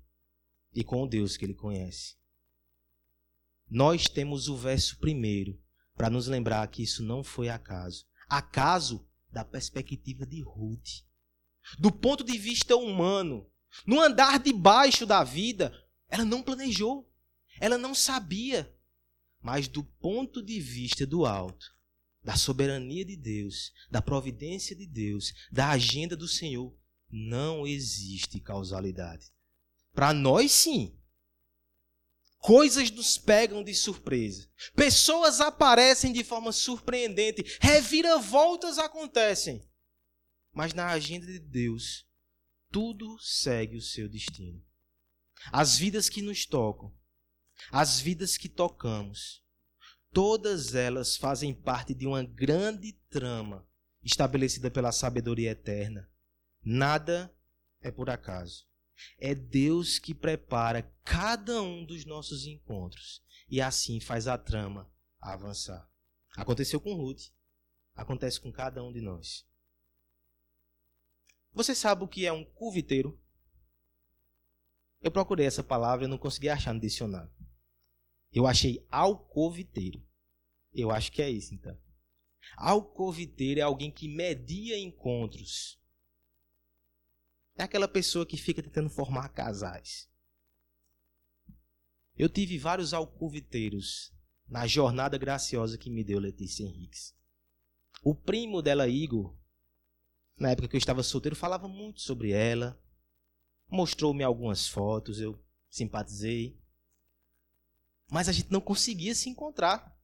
e 0.74 0.82
com 0.82 1.04
o 1.04 1.06
Deus 1.06 1.36
que 1.36 1.44
ele 1.44 1.54
conhece. 1.54 2.16
Nós 3.70 4.08
temos 4.08 4.48
o 4.48 4.56
verso 4.56 4.98
primeiro 4.98 5.56
para 5.94 6.10
nos 6.10 6.26
lembrar 6.26 6.66
que 6.66 6.82
isso 6.82 7.04
não 7.04 7.22
foi 7.22 7.48
acaso. 7.48 8.06
Acaso 8.28 9.06
da 9.30 9.44
perspectiva 9.44 10.26
de 10.26 10.42
Ruth. 10.42 11.04
Do 11.78 11.92
ponto 11.92 12.24
de 12.24 12.36
vista 12.36 12.74
humano, 12.74 13.48
no 13.86 14.00
andar 14.00 14.40
debaixo 14.40 15.06
da 15.06 15.22
vida, 15.22 15.72
ela 16.08 16.24
não 16.24 16.42
planejou, 16.42 17.10
ela 17.60 17.76
não 17.76 17.94
sabia. 17.94 18.74
Mas 19.40 19.68
do 19.68 19.84
ponto 19.84 20.42
de 20.42 20.58
vista 20.60 21.06
do 21.06 21.24
alto, 21.24 21.74
da 22.22 22.36
soberania 22.36 23.04
de 23.04 23.16
Deus, 23.16 23.72
da 23.90 24.02
providência 24.02 24.74
de 24.74 24.86
Deus, 24.86 25.32
da 25.50 25.70
agenda 25.70 26.16
do 26.16 26.26
Senhor, 26.26 26.76
não 27.10 27.66
existe 27.66 28.40
causalidade. 28.40 29.32
Para 29.92 30.12
nós, 30.12 30.52
sim. 30.52 30.94
Coisas 32.38 32.90
nos 32.90 33.18
pegam 33.18 33.64
de 33.64 33.74
surpresa. 33.74 34.48
Pessoas 34.74 35.40
aparecem 35.40 36.12
de 36.12 36.22
forma 36.22 36.52
surpreendente. 36.52 37.58
Reviravoltas 37.60 38.78
acontecem. 38.78 39.66
Mas 40.52 40.72
na 40.72 40.88
agenda 40.88 41.26
de 41.26 41.38
Deus, 41.38 42.06
tudo 42.70 43.18
segue 43.18 43.76
o 43.76 43.82
seu 43.82 44.08
destino. 44.08 44.62
As 45.52 45.78
vidas 45.78 46.08
que 46.08 46.22
nos 46.22 46.46
tocam, 46.46 46.94
as 47.70 48.00
vidas 48.00 48.36
que 48.36 48.48
tocamos, 48.48 49.44
todas 50.12 50.74
elas 50.74 51.16
fazem 51.16 51.54
parte 51.54 51.94
de 51.94 52.06
uma 52.06 52.22
grande 52.22 52.92
trama 53.10 53.66
estabelecida 54.02 54.70
pela 54.70 54.92
sabedoria 54.92 55.50
eterna. 55.50 56.08
Nada 56.62 57.34
é 57.80 57.90
por 57.90 58.10
acaso. 58.10 58.66
É 59.18 59.34
Deus 59.34 59.98
que 59.98 60.14
prepara 60.14 60.92
cada 61.04 61.62
um 61.62 61.84
dos 61.84 62.04
nossos 62.04 62.46
encontros 62.46 63.22
e 63.48 63.60
assim 63.60 64.00
faz 64.00 64.26
a 64.26 64.36
trama 64.36 64.90
avançar. 65.20 65.88
Aconteceu 66.36 66.80
com 66.80 66.94
Ruth, 66.94 67.30
acontece 67.94 68.40
com 68.40 68.52
cada 68.52 68.82
um 68.82 68.92
de 68.92 69.00
nós. 69.00 69.46
Você 71.52 71.74
sabe 71.74 72.04
o 72.04 72.08
que 72.08 72.26
é 72.26 72.32
um 72.32 72.44
cuviteiro? 72.44 73.20
Eu 75.00 75.10
procurei 75.10 75.46
essa 75.46 75.62
palavra 75.62 76.04
e 76.04 76.08
não 76.08 76.18
consegui 76.18 76.48
achar 76.48 76.74
no 76.74 76.80
dicionário. 76.80 77.30
Eu 78.32 78.46
achei 78.46 78.86
alcoviteiro. 78.90 80.04
Eu 80.72 80.90
acho 80.90 81.12
que 81.12 81.22
é 81.22 81.30
isso, 81.30 81.54
então. 81.54 81.78
Alcoviteiro 82.56 83.60
é 83.60 83.62
alguém 83.62 83.90
que 83.90 84.08
media 84.08 84.78
encontros. 84.78 85.78
É 87.56 87.62
aquela 87.62 87.88
pessoa 87.88 88.26
que 88.26 88.36
fica 88.36 88.62
tentando 88.62 88.90
formar 88.90 89.28
casais. 89.30 90.08
Eu 92.16 92.28
tive 92.28 92.58
vários 92.58 92.92
alcoviteiros 92.92 94.12
na 94.48 94.66
jornada 94.66 95.16
graciosa 95.16 95.78
que 95.78 95.90
me 95.90 96.02
deu 96.02 96.18
Letícia 96.18 96.64
Henriques. 96.64 97.14
O 98.02 98.14
primo 98.14 98.62
dela, 98.62 98.88
Igor, 98.88 99.36
na 100.36 100.50
época 100.50 100.68
que 100.68 100.76
eu 100.76 100.78
estava 100.78 101.02
solteiro, 101.02 101.36
falava 101.36 101.68
muito 101.68 102.00
sobre 102.00 102.30
ela 102.30 102.80
mostrou-me 103.68 104.24
algumas 104.24 104.66
fotos, 104.66 105.20
eu 105.20 105.38
simpatizei. 105.68 106.58
Mas 108.10 108.28
a 108.28 108.32
gente 108.32 108.50
não 108.50 108.60
conseguia 108.60 109.14
se 109.14 109.28
encontrar. 109.28 109.96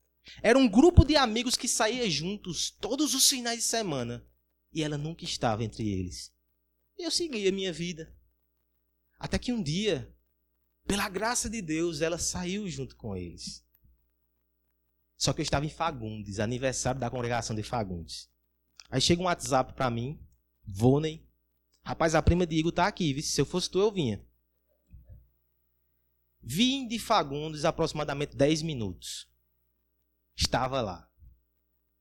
Era 0.42 0.58
um 0.58 0.68
grupo 0.68 1.04
de 1.04 1.16
amigos 1.16 1.56
que 1.56 1.68
saía 1.68 2.08
juntos 2.08 2.70
todos 2.70 3.14
os 3.14 3.28
finais 3.28 3.58
de 3.58 3.64
semana. 3.64 4.26
E 4.72 4.82
ela 4.82 4.98
nunca 4.98 5.24
estava 5.24 5.64
entre 5.64 5.88
eles. 5.88 6.32
Eu 6.98 7.10
seguia 7.10 7.48
a 7.48 7.52
minha 7.52 7.72
vida. 7.72 8.14
Até 9.18 9.38
que 9.38 9.52
um 9.52 9.62
dia, 9.62 10.14
pela 10.86 11.08
graça 11.08 11.48
de 11.48 11.62
Deus, 11.62 12.00
ela 12.00 12.18
saiu 12.18 12.68
junto 12.68 12.96
com 12.96 13.16
eles. 13.16 13.64
Só 15.16 15.32
que 15.32 15.40
eu 15.40 15.44
estava 15.44 15.64
em 15.64 15.70
Fagundes, 15.70 16.38
aniversário 16.38 17.00
da 17.00 17.08
congregação 17.08 17.54
de 17.54 17.62
Fagundes. 17.62 18.28
Aí 18.90 19.00
chega 19.00 19.22
um 19.22 19.26
WhatsApp 19.26 19.72
para 19.72 19.88
mim, 19.90 20.20
Vônei, 20.66 21.26
Rapaz, 21.84 22.14
a 22.14 22.22
prima 22.22 22.46
de 22.46 22.56
Igor 22.56 22.72
tá 22.72 22.86
aqui, 22.86 23.20
se 23.22 23.38
eu 23.40 23.44
fosse 23.44 23.70
tu, 23.70 23.78
eu 23.78 23.92
vinha. 23.92 24.24
Vim 26.40 26.88
de 26.88 26.98
Fagundes 26.98 27.64
aproximadamente 27.64 28.36
10 28.36 28.62
minutos. 28.62 29.30
Estava 30.34 30.80
lá. 30.80 31.10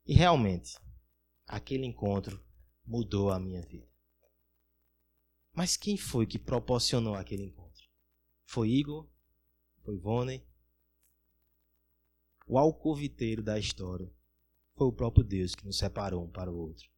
E 0.06 0.14
realmente, 0.14 0.78
aquele 1.46 1.86
encontro 1.86 2.44
mudou 2.86 3.30
a 3.30 3.40
minha 3.40 3.62
vida. 3.62 3.88
Mas 5.54 5.78
quem 5.78 5.98
foi 5.98 6.26
que 6.26 6.40
proporcionou 6.40 7.16
aquele 7.16 7.44
encontro? 7.44 7.84
Foi 8.46 8.70
Igor? 8.70 9.08
Foi 9.84 9.98
Vone? 9.98 10.46
O 12.48 12.58
alcoviteiro 12.58 13.44
da 13.44 13.60
história 13.60 14.12
foi 14.76 14.88
o 14.88 14.94
próprio 14.94 15.24
Deus 15.24 15.56
que 15.56 15.66
nos 15.66 15.78
separou 15.78 16.26
um 16.26 16.32
para 16.32 16.52
o 16.52 16.58
outro. 16.58 16.90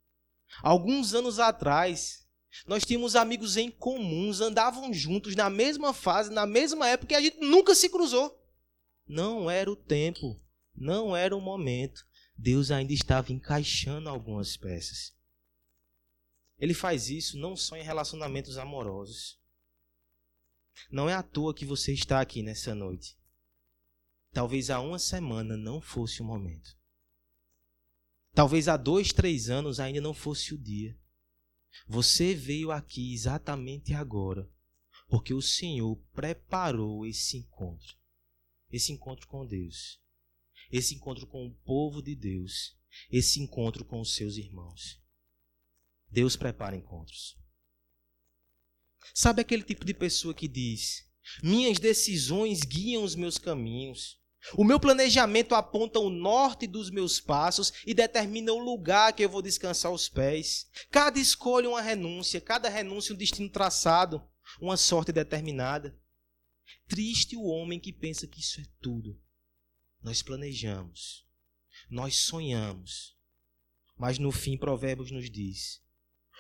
Alguns 0.64 1.14
anos 1.14 1.40
atrás, 1.40 2.25
nós 2.66 2.86
tínhamos 2.86 3.16
amigos 3.16 3.58
em 3.58 3.70
comuns, 3.70 4.42
andavam 4.42 4.94
juntos 4.94 5.36
na 5.36 5.50
mesma 5.50 5.94
fase, 5.94 6.32
na 6.32 6.46
mesma 6.46 6.88
época 6.88 7.14
e 7.14 7.16
a 7.16 7.22
gente 7.22 7.40
nunca 7.40 7.76
se 7.76 7.90
cruzou. 7.90 8.42
Não 9.08 9.50
era 9.50 9.72
o 9.72 9.76
tempo, 9.76 10.40
não 10.76 11.16
era 11.16 11.36
o 11.36 11.42
momento. 11.42 12.06
Deus 12.38 12.72
ainda 12.72 12.94
estava 12.94 13.32
encaixando 13.32 14.10
algumas 14.10 14.58
peças. 14.58 15.14
Ele 16.58 16.74
faz 16.74 17.10
isso 17.10 17.38
não 17.38 17.56
só 17.56 17.76
em 17.76 17.84
relacionamentos 17.84 18.58
amorosos. 18.58 19.40
Não 20.90 21.10
é 21.10 21.14
à 21.14 21.24
toa 21.24 21.54
que 21.54 21.66
você 21.66 21.94
está 21.94 22.20
aqui 22.20 22.42
nessa 22.42 22.74
noite. 22.74 23.18
Talvez 24.32 24.70
há 24.70 24.80
uma 24.80 25.00
semana 25.00 25.56
não 25.56 25.80
fosse 25.80 26.22
o 26.22 26.26
momento. 26.26 26.76
Talvez 28.34 28.68
há 28.68 28.76
dois, 28.76 29.14
três 29.14 29.50
anos 29.50 29.80
ainda 29.80 30.02
não 30.02 30.14
fosse 30.14 30.54
o 30.54 30.58
dia. 30.58 30.98
Você 31.88 32.34
veio 32.34 32.72
aqui 32.72 33.14
exatamente 33.14 33.94
agora, 33.94 34.50
Porque 35.08 35.34
o 35.34 35.42
Senhor 35.42 35.96
preparou 36.14 37.06
esse 37.06 37.38
encontro. 37.38 37.96
Esse 38.72 38.92
encontro 38.92 39.28
com 39.28 39.46
Deus. 39.46 40.02
Esse 40.72 40.96
encontro 40.96 41.28
com 41.28 41.46
o 41.46 41.54
povo 41.54 42.02
de 42.02 42.16
Deus. 42.16 42.76
Esse 43.12 43.40
encontro 43.40 43.86
com 43.86 44.02
os 44.02 44.16
seus 44.16 44.38
irmãos. 44.38 45.00
Deus 46.10 46.36
prepara 46.36 46.76
encontros. 46.76 47.38
Sabe 49.14 49.42
aquele 49.42 49.64
tipo 49.64 49.86
de 49.86 49.94
pessoa 49.94 50.34
que 50.34 50.48
diz: 50.48 51.08
Minhas 51.44 51.78
decisões 51.78 52.62
guiam 52.62 53.04
os 53.04 53.16
meus 53.16 53.38
caminhos. 53.38 54.20
O 54.54 54.64
meu 54.64 54.80
planejamento 54.80 55.56
aponta 55.56 56.00
o 56.00 56.10
norte 56.10 56.68
dos 56.68 56.92
meus 56.92 57.20
passos 57.20 57.74
e 57.86 57.94
determina 57.94 58.54
o 58.54 58.60
lugar 58.60 59.14
que 59.14 59.24
eu 59.24 59.30
vou 59.30 59.42
descansar 59.42 59.92
os 59.92 60.08
pés. 60.08 60.70
Cada 60.92 61.20
escolha 61.20 61.70
uma 61.70 61.82
renúncia, 61.82 62.40
cada 62.40 62.70
renúncia 62.70 63.14
um 63.14 63.18
destino 63.18 63.50
traçado, 63.50 64.22
uma 64.62 64.78
sorte 64.78 65.12
determinada. 65.12 65.98
Triste 66.88 67.36
o 67.36 67.46
homem 67.46 67.80
que 67.80 67.92
pensa 67.92 68.28
que 68.28 68.40
isso 68.40 68.62
é 68.62 68.66
tudo. 68.80 69.20
Nós 70.04 70.22
planejamos, 70.22 71.26
nós 71.90 72.18
sonhamos, 72.18 73.18
mas 73.98 74.20
no 74.20 74.32
fim 74.32 74.56
Provérbios 74.56 75.10
nos 75.10 75.30
diz: 75.32 75.82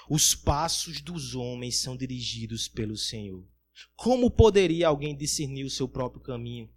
os 0.07 0.35
passos 0.35 1.01
dos 1.01 1.33
homens 1.33 1.77
são 1.77 1.97
dirigidos 1.97 2.67
pelo 2.67 2.95
Senhor. 2.95 3.47
Como 3.95 4.29
poderia 4.29 4.87
alguém 4.87 5.15
discernir 5.15 5.65
o 5.65 5.69
seu 5.69 5.87
próprio 5.87 6.21
caminho? 6.21 6.69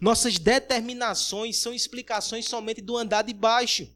Nossas 0.00 0.38
determinações 0.38 1.56
são 1.56 1.72
explicações 1.72 2.46
somente 2.46 2.80
do 2.80 2.96
andar 2.96 3.22
de 3.22 3.32
baixo. 3.32 3.88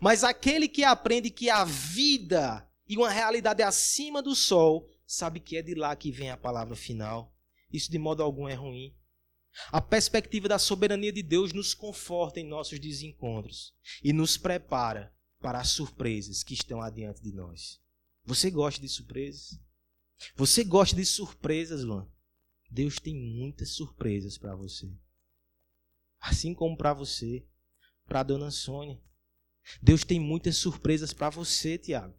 Mas 0.00 0.22
aquele 0.22 0.68
que 0.68 0.84
aprende 0.84 1.30
que 1.30 1.50
a 1.50 1.64
vida 1.64 2.68
e 2.88 2.96
uma 2.96 3.10
realidade 3.10 3.62
acima 3.62 4.22
do 4.22 4.34
sol 4.34 4.88
sabe 5.06 5.40
que 5.40 5.56
é 5.56 5.62
de 5.62 5.74
lá 5.74 5.94
que 5.96 6.10
vem 6.10 6.30
a 6.30 6.36
palavra 6.36 6.76
final. 6.76 7.34
Isso 7.72 7.90
de 7.90 7.98
modo 7.98 8.22
algum 8.22 8.48
é 8.48 8.54
ruim. 8.54 8.94
A 9.70 9.80
perspectiva 9.80 10.48
da 10.48 10.58
soberania 10.58 11.12
de 11.12 11.22
Deus 11.22 11.52
nos 11.52 11.74
conforta 11.74 12.40
em 12.40 12.46
nossos 12.46 12.78
desencontros 12.78 13.74
e 14.02 14.12
nos 14.12 14.36
prepara 14.36 15.14
para 15.40 15.60
as 15.60 15.68
surpresas 15.68 16.42
que 16.42 16.54
estão 16.54 16.80
adiante 16.80 17.20
de 17.20 17.32
nós. 17.32 17.80
Você 18.24 18.50
gosta 18.50 18.80
de 18.80 18.88
surpresas? 18.88 19.58
Você 20.36 20.64
gosta 20.64 20.94
de 20.96 21.04
surpresas, 21.04 21.82
Luan? 21.82 22.08
Deus 22.70 22.98
tem 22.98 23.14
muitas 23.14 23.70
surpresas 23.70 24.38
para 24.38 24.54
você. 24.54 24.90
Assim 26.22 26.54
como 26.54 26.76
para 26.76 26.94
você, 26.94 27.44
para 28.06 28.22
dona 28.22 28.52
Sônia. 28.52 28.96
Deus 29.82 30.04
tem 30.04 30.20
muitas 30.20 30.56
surpresas 30.56 31.12
para 31.12 31.28
você, 31.28 31.76
Tiago. 31.76 32.14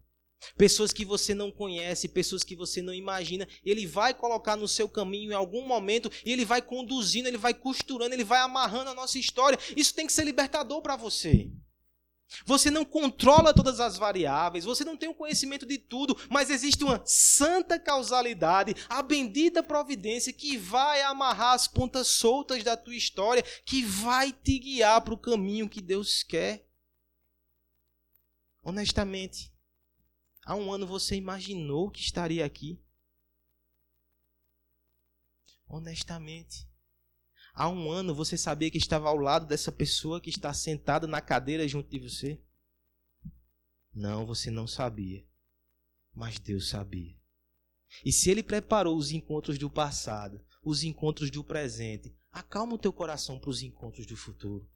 Pessoas 0.58 0.92
que 0.92 1.06
você 1.06 1.32
não 1.32 1.50
conhece, 1.50 2.06
pessoas 2.06 2.44
que 2.44 2.54
você 2.54 2.82
não 2.82 2.92
imagina, 2.92 3.48
ele 3.64 3.86
vai 3.86 4.12
colocar 4.12 4.56
no 4.56 4.68
seu 4.68 4.86
caminho 4.86 5.32
em 5.32 5.34
algum 5.34 5.66
momento 5.66 6.10
e 6.22 6.30
ele 6.30 6.44
vai 6.44 6.60
conduzindo, 6.60 7.26
ele 7.28 7.38
vai 7.38 7.54
costurando, 7.54 8.14
ele 8.14 8.24
vai 8.24 8.40
amarrando 8.40 8.90
a 8.90 8.94
nossa 8.94 9.18
história. 9.18 9.58
Isso 9.74 9.94
tem 9.94 10.06
que 10.06 10.12
ser 10.12 10.24
libertador 10.24 10.82
para 10.82 10.96
você. 10.96 11.50
Você 12.44 12.70
não 12.70 12.84
controla 12.84 13.54
todas 13.54 13.80
as 13.80 13.96
variáveis, 13.96 14.64
você 14.64 14.84
não 14.84 14.96
tem 14.96 15.08
o 15.08 15.14
conhecimento 15.14 15.66
de 15.66 15.78
tudo, 15.78 16.16
mas 16.30 16.50
existe 16.50 16.82
uma 16.82 17.02
santa 17.04 17.78
causalidade, 17.78 18.74
a 18.88 19.02
bendita 19.02 19.62
providência 19.62 20.32
que 20.32 20.56
vai 20.56 21.02
amarrar 21.02 21.54
as 21.54 21.68
pontas 21.68 22.08
soltas 22.08 22.62
da 22.62 22.76
tua 22.76 22.94
história, 22.94 23.42
que 23.64 23.82
vai 23.82 24.32
te 24.32 24.58
guiar 24.58 25.00
para 25.02 25.14
o 25.14 25.18
caminho 25.18 25.68
que 25.68 25.80
Deus 25.80 26.22
quer. 26.22 26.66
Honestamente, 28.62 29.52
há 30.44 30.54
um 30.54 30.72
ano 30.72 30.86
você 30.86 31.16
imaginou 31.16 31.90
que 31.90 32.00
estaria 32.00 32.44
aqui? 32.44 32.80
Honestamente, 35.68 36.66
Há 37.56 37.68
um 37.68 37.88
ano 37.88 38.12
você 38.12 38.36
sabia 38.36 38.68
que 38.68 38.78
estava 38.78 39.08
ao 39.08 39.16
lado 39.16 39.46
dessa 39.46 39.70
pessoa 39.70 40.20
que 40.20 40.28
está 40.28 40.52
sentada 40.52 41.06
na 41.06 41.20
cadeira 41.20 41.68
junto 41.68 41.88
de 41.88 42.00
você? 42.00 42.40
Não, 43.94 44.26
você 44.26 44.50
não 44.50 44.66
sabia. 44.66 45.24
Mas 46.12 46.40
Deus 46.40 46.68
sabia. 46.68 47.16
E 48.04 48.10
se 48.10 48.28
Ele 48.28 48.42
preparou 48.42 48.96
os 48.96 49.12
encontros 49.12 49.56
do 49.56 49.70
passado, 49.70 50.44
os 50.64 50.82
encontros 50.82 51.30
do 51.30 51.44
presente, 51.44 52.12
acalma 52.32 52.74
o 52.74 52.78
teu 52.78 52.92
coração 52.92 53.38
para 53.38 53.50
os 53.50 53.62
encontros 53.62 54.04
do 54.04 54.16
futuro. 54.16 54.68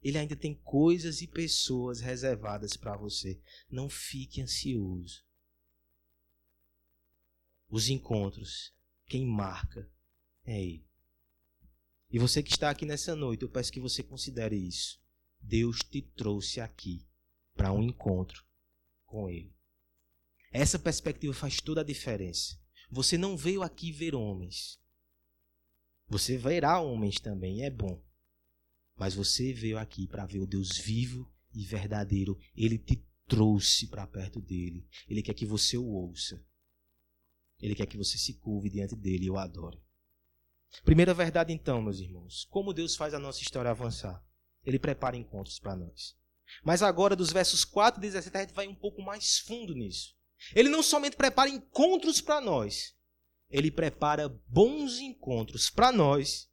Ele 0.00 0.16
ainda 0.16 0.36
tem 0.36 0.54
coisas 0.54 1.22
e 1.22 1.26
pessoas 1.26 2.00
reservadas 2.00 2.76
para 2.76 2.96
você. 2.96 3.40
Não 3.68 3.88
fique 3.88 4.40
ansioso. 4.40 5.24
Os 7.68 7.88
encontros, 7.88 8.72
quem 9.06 9.26
marca 9.26 9.90
é 10.44 10.62
Ele. 10.62 10.91
E 12.12 12.18
você 12.18 12.42
que 12.42 12.50
está 12.50 12.68
aqui 12.68 12.84
nessa 12.84 13.16
noite, 13.16 13.42
eu 13.42 13.48
peço 13.48 13.72
que 13.72 13.80
você 13.80 14.02
considere 14.02 14.54
isso. 14.54 15.00
Deus 15.40 15.78
te 15.78 16.02
trouxe 16.02 16.60
aqui 16.60 17.08
para 17.54 17.72
um 17.72 17.82
encontro 17.82 18.44
com 19.06 19.30
Ele. 19.30 19.56
Essa 20.52 20.78
perspectiva 20.78 21.32
faz 21.32 21.58
toda 21.62 21.80
a 21.80 21.84
diferença. 21.84 22.60
Você 22.90 23.16
não 23.16 23.34
veio 23.34 23.62
aqui 23.62 23.90
ver 23.90 24.14
homens. 24.14 24.78
Você 26.06 26.36
verá 26.36 26.78
homens 26.78 27.18
também, 27.18 27.64
é 27.64 27.70
bom. 27.70 28.04
Mas 28.94 29.14
você 29.14 29.54
veio 29.54 29.78
aqui 29.78 30.06
para 30.06 30.26
ver 30.26 30.40
o 30.40 30.46
Deus 30.46 30.76
vivo 30.76 31.32
e 31.54 31.64
verdadeiro. 31.64 32.38
Ele 32.54 32.76
te 32.76 33.02
trouxe 33.26 33.86
para 33.86 34.06
perto 34.06 34.38
dele. 34.38 34.86
Ele 35.08 35.22
quer 35.22 35.32
que 35.32 35.46
você 35.46 35.78
o 35.78 35.86
ouça. 35.86 36.44
Ele 37.58 37.74
quer 37.74 37.86
que 37.86 37.96
você 37.96 38.18
se 38.18 38.34
curve 38.34 38.68
diante 38.68 38.94
dele 38.94 39.24
e 39.24 39.30
o 39.30 39.38
adore. 39.38 39.80
Primeira 40.84 41.14
verdade, 41.14 41.52
então, 41.52 41.82
meus 41.82 41.98
irmãos: 41.98 42.46
como 42.50 42.72
Deus 42.72 42.96
faz 42.96 43.14
a 43.14 43.18
nossa 43.18 43.42
história 43.42 43.70
avançar? 43.70 44.22
Ele 44.64 44.78
prepara 44.78 45.16
encontros 45.16 45.58
para 45.58 45.76
nós. 45.76 46.16
Mas 46.64 46.82
agora, 46.82 47.16
dos 47.16 47.32
versos 47.32 47.64
4 47.64 48.00
e 48.00 48.02
17, 48.02 48.36
a 48.36 48.40
gente 48.40 48.54
vai 48.54 48.66
um 48.66 48.74
pouco 48.74 49.02
mais 49.02 49.38
fundo 49.38 49.74
nisso. 49.74 50.14
Ele 50.54 50.68
não 50.68 50.82
somente 50.82 51.16
prepara 51.16 51.48
encontros 51.48 52.20
para 52.20 52.40
nós, 52.40 52.94
ele 53.48 53.70
prepara 53.70 54.28
bons 54.48 54.98
encontros 54.98 55.70
para 55.70 55.92
nós 55.92 56.50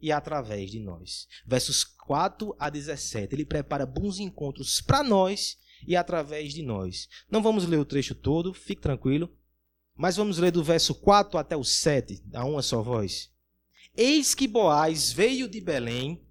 e 0.00 0.10
através 0.10 0.70
de 0.70 0.80
nós. 0.80 1.26
Versos 1.46 1.84
4 1.84 2.54
a 2.58 2.68
17, 2.68 3.34
ele 3.34 3.44
prepara 3.44 3.86
bons 3.86 4.18
encontros 4.18 4.80
para 4.80 5.02
nós 5.02 5.58
e 5.86 5.96
através 5.96 6.52
de 6.52 6.62
nós. 6.62 7.08
Não 7.30 7.42
vamos 7.42 7.66
ler 7.66 7.78
o 7.78 7.84
trecho 7.84 8.14
todo, 8.14 8.52
fique 8.52 8.82
tranquilo, 8.82 9.32
mas 9.94 10.16
vamos 10.16 10.38
ler 10.38 10.50
do 10.50 10.64
verso 10.64 10.94
4 10.94 11.38
até 11.38 11.56
o 11.56 11.64
7, 11.64 12.22
a 12.34 12.44
uma 12.44 12.62
só 12.62 12.82
voz. 12.82 13.30
Eis 13.96 14.34
que 14.34 14.46
Boaz 14.46 15.12
veio 15.12 15.48
de 15.48 15.60
Belém 15.60 16.24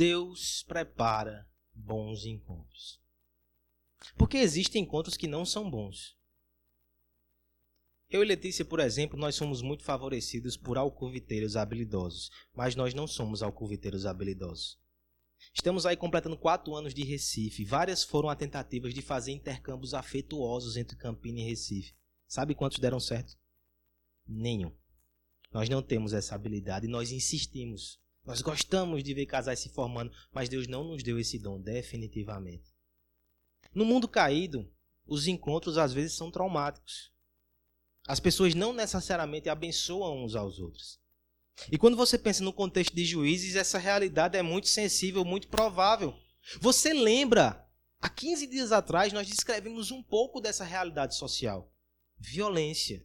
Deus 0.00 0.62
prepara 0.62 1.46
bons 1.74 2.24
encontros. 2.24 2.98
Porque 4.16 4.38
existem 4.38 4.82
encontros 4.82 5.14
que 5.14 5.28
não 5.28 5.44
são 5.44 5.70
bons. 5.70 6.16
Eu 8.08 8.22
e 8.22 8.26
Letícia, 8.26 8.64
por 8.64 8.80
exemplo, 8.80 9.18
nós 9.18 9.34
somos 9.34 9.60
muito 9.60 9.84
favorecidos 9.84 10.56
por 10.56 10.78
alcoviteiros 10.78 11.54
habilidosos, 11.54 12.30
mas 12.54 12.74
nós 12.74 12.94
não 12.94 13.06
somos 13.06 13.42
alcoviteiros 13.42 14.06
habilidosos. 14.06 14.80
Estamos 15.52 15.84
aí 15.84 15.98
completando 15.98 16.38
quatro 16.38 16.74
anos 16.74 16.94
de 16.94 17.04
Recife. 17.04 17.62
Várias 17.66 18.02
foram 18.02 18.30
as 18.30 18.38
tentativas 18.38 18.94
de 18.94 19.02
fazer 19.02 19.32
intercâmbios 19.32 19.92
afetuosos 19.92 20.78
entre 20.78 20.96
Campina 20.96 21.40
e 21.40 21.44
Recife. 21.44 21.94
Sabe 22.26 22.54
quantos 22.54 22.78
deram 22.78 23.00
certo? 23.00 23.36
Nenhum. 24.26 24.74
Nós 25.52 25.68
não 25.68 25.82
temos 25.82 26.14
essa 26.14 26.34
habilidade 26.34 26.86
e 26.86 26.90
nós 26.90 27.12
insistimos 27.12 28.00
nós 28.30 28.42
gostamos 28.42 29.02
de 29.02 29.12
ver 29.12 29.26
casais 29.26 29.58
se 29.58 29.68
formando, 29.70 30.12
mas 30.32 30.48
Deus 30.48 30.68
não 30.68 30.84
nos 30.84 31.02
deu 31.02 31.18
esse 31.18 31.36
dom 31.36 31.60
definitivamente. 31.60 32.72
No 33.74 33.84
mundo 33.84 34.06
caído, 34.06 34.72
os 35.04 35.26
encontros 35.26 35.76
às 35.76 35.92
vezes 35.92 36.16
são 36.16 36.30
traumáticos. 36.30 37.10
As 38.06 38.20
pessoas 38.20 38.54
não 38.54 38.72
necessariamente 38.72 39.48
abençoam 39.48 40.24
uns 40.24 40.36
aos 40.36 40.60
outros. 40.60 41.00
E 41.72 41.76
quando 41.76 41.96
você 41.96 42.16
pensa 42.16 42.44
no 42.44 42.52
contexto 42.52 42.94
de 42.94 43.04
juízes, 43.04 43.56
essa 43.56 43.78
realidade 43.78 44.38
é 44.38 44.42
muito 44.42 44.68
sensível, 44.68 45.24
muito 45.24 45.48
provável. 45.48 46.16
Você 46.60 46.92
lembra, 46.92 47.68
há 48.00 48.08
15 48.08 48.46
dias 48.46 48.70
atrás, 48.70 49.12
nós 49.12 49.26
descrevemos 49.26 49.90
um 49.90 50.04
pouco 50.04 50.40
dessa 50.40 50.62
realidade 50.62 51.16
social: 51.16 51.74
violência, 52.16 53.04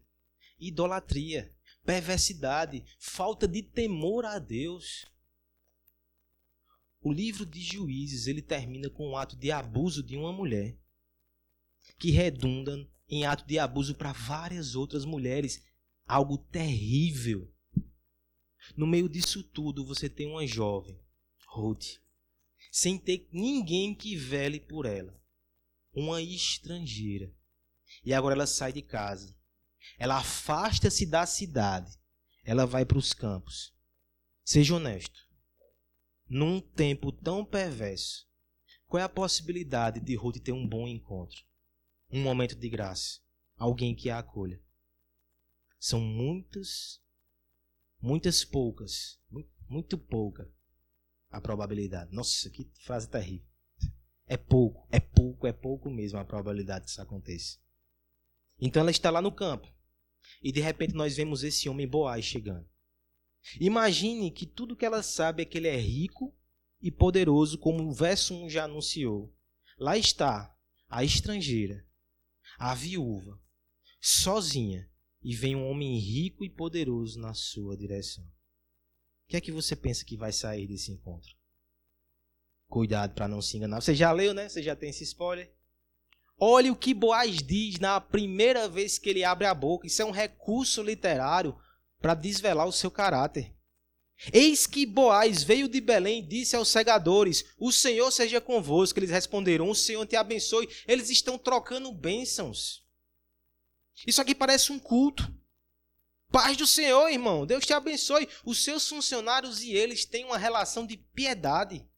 idolatria, 0.60 1.52
perversidade, 1.84 2.86
falta 3.00 3.48
de 3.48 3.64
temor 3.64 4.24
a 4.24 4.38
Deus. 4.38 5.04
O 7.06 7.14
livro 7.14 7.46
de 7.46 7.62
Juízes, 7.62 8.26
ele 8.26 8.42
termina 8.42 8.90
com 8.90 9.12
um 9.12 9.16
ato 9.16 9.36
de 9.36 9.52
abuso 9.52 10.02
de 10.02 10.18
uma 10.18 10.34
mulher 10.34 10.76
que 12.00 12.10
redunda 12.10 12.76
em 13.08 13.28
ato 13.28 13.46
de 13.46 13.60
abuso 13.60 13.94
para 13.94 14.12
várias 14.12 14.74
outras 14.74 15.06
mulheres, 15.06 15.64
algo 16.08 16.36
terrível. 16.36 17.54
No 18.76 18.88
meio 18.88 19.08
disso 19.08 19.44
tudo, 19.44 19.86
você 19.86 20.10
tem 20.10 20.26
uma 20.26 20.48
jovem, 20.48 21.00
Ruth, 21.46 22.00
sem 22.72 22.98
ter 22.98 23.30
ninguém 23.32 23.94
que 23.94 24.16
vele 24.16 24.60
por 24.60 24.88
ela, 24.88 25.16
uma 25.94 26.24
estrangeira. 26.24 27.32
E 28.04 28.16
agora 28.16 28.34
ela 28.34 28.48
sai 28.48 28.74
de 28.74 28.82
casa. 28.82 29.38
Ela 30.00 30.18
afasta-se 30.18 31.06
da 31.06 31.28
cidade. 31.28 32.00
Ela 32.44 32.66
vai 32.66 32.84
para 32.84 32.98
os 32.98 33.14
campos. 33.14 33.76
Seja 34.44 34.74
honesto 34.74 35.25
num 36.28 36.60
tempo 36.60 37.12
tão 37.12 37.46
perverso, 37.46 38.28
qual 38.88 39.02
é 39.02 39.04
a 39.04 39.10
possibilidade 39.10 40.00
de 40.00 40.16
Ruth 40.16 40.38
ter 40.38 40.52
um 40.52 40.68
bom 40.68 40.88
encontro? 40.88 41.44
Um 42.10 42.22
momento 42.22 42.56
de 42.56 42.70
graça. 42.70 43.20
Alguém 43.58 43.96
que 43.96 44.10
a 44.10 44.20
acolha. 44.20 44.62
São 45.80 46.00
muitas, 46.00 47.02
muitas 48.02 48.44
poucas, 48.44 49.20
muito 49.68 49.98
pouca 49.98 50.52
a 51.30 51.42
probabilidade. 51.42 52.14
Nossa, 52.14 52.50
que 52.50 52.70
frase 52.82 53.10
terrível. 53.10 53.48
É 54.28 54.38
pouco, 54.38 54.88
é 54.92 55.00
pouco, 55.00 55.46
é 55.46 55.54
pouco 55.54 55.90
mesmo 55.90 56.18
a 56.18 56.26
probabilidade 56.26 56.86
que 56.86 56.92
isso 56.92 57.02
aconteça. 57.02 57.60
Então 58.60 58.82
ela 58.82 58.92
está 58.92 59.10
lá 59.10 59.22
no 59.22 59.32
campo. 59.32 59.68
E 60.42 60.52
de 60.52 60.60
repente 60.60 60.94
nós 60.94 61.16
vemos 61.16 61.44
esse 61.44 61.70
homem 61.70 61.88
Boaz 61.88 62.26
chegando. 62.26 62.68
Imagine 63.60 64.32
que 64.32 64.46
tudo 64.46 64.76
que 64.76 64.86
ela 64.86 65.04
sabe 65.04 65.44
é 65.44 65.46
que 65.46 65.58
ele 65.58 65.68
é 65.68 65.78
rico 65.78 66.36
e 66.82 66.92
poderoso, 66.92 67.58
como 67.58 67.84
o 67.84 67.94
verso 67.94 68.34
1 68.34 68.50
já 68.50 68.66
anunciou. 68.66 69.34
Lá 69.78 69.98
está 69.98 70.56
a 70.90 71.04
estrangeira, 71.04 71.86
a 72.58 72.74
viúva, 72.74 73.40
sozinha, 74.00 74.90
e 75.22 75.36
vem 75.36 75.56
um 75.56 75.68
homem 75.68 75.98
rico 75.98 76.46
e 76.46 76.50
poderoso 76.50 77.20
na 77.20 77.34
sua 77.34 77.76
direção. 77.76 78.24
O 78.24 79.28
que 79.28 79.38
é 79.38 79.42
que 79.42 79.52
você 79.52 79.76
pensa 79.76 80.06
que 80.06 80.16
vai 80.16 80.32
sair 80.32 80.68
desse 80.68 80.92
encontro? 80.92 81.36
Cuidado 82.68 83.16
para 83.16 83.28
não 83.28 83.42
se 83.42 83.58
enganar. 83.58 83.82
Você 83.82 83.96
já 83.96 84.12
leu, 84.12 84.34
né? 84.34 84.48
Você 84.48 84.62
já 84.62 84.76
tem 84.76 84.90
esse 84.90 85.04
spoiler? 85.04 85.52
Olhe 86.38 86.70
o 86.70 86.76
que 86.76 86.94
Boaz 86.94 87.38
diz 87.38 87.80
na 87.80 88.00
primeira 88.00 88.68
vez 88.68 89.00
que 89.00 89.10
ele 89.10 89.24
abre 89.24 89.48
a 89.48 89.54
boca. 89.54 89.88
Isso 89.88 90.02
é 90.02 90.06
um 90.06 90.12
recurso 90.12 90.84
literário 90.84 91.58
para 92.06 92.14
desvelar 92.14 92.68
o 92.68 92.72
seu 92.72 92.92
caráter. 92.92 93.52
Eis 94.32 94.68
que 94.68 94.86
Boaz 94.86 95.42
veio 95.42 95.68
de 95.68 95.82
Belém 95.82 96.20
e 96.20 96.22
disse 96.22 96.56
aos 96.56 96.68
segadores: 96.68 97.44
O 97.58 97.72
Senhor 97.72 98.12
seja 98.12 98.40
convosco. 98.40 99.00
Eles 99.00 99.10
responderam: 99.10 99.68
O 99.68 99.74
Senhor 99.74 100.06
te 100.06 100.16
abençoe. 100.16 100.70
Eles 100.88 101.10
estão 101.10 101.36
trocando 101.36 101.92
bênçãos. 101.92 102.86
Isso 104.06 104.22
aqui 104.22 104.36
parece 104.36 104.72
um 104.72 104.78
culto. 104.78 105.36
Paz 106.32 106.56
do 106.56 106.68
Senhor, 106.68 107.10
irmão. 107.10 107.44
Deus 107.44 107.66
te 107.66 107.74
abençoe. 107.74 108.30
Os 108.46 108.64
seus 108.64 108.88
funcionários 108.88 109.64
e 109.64 109.72
eles 109.74 110.06
têm 110.06 110.26
uma 110.26 110.38
relação 110.38 110.86
de 110.86 110.98
piedade. 110.98 111.90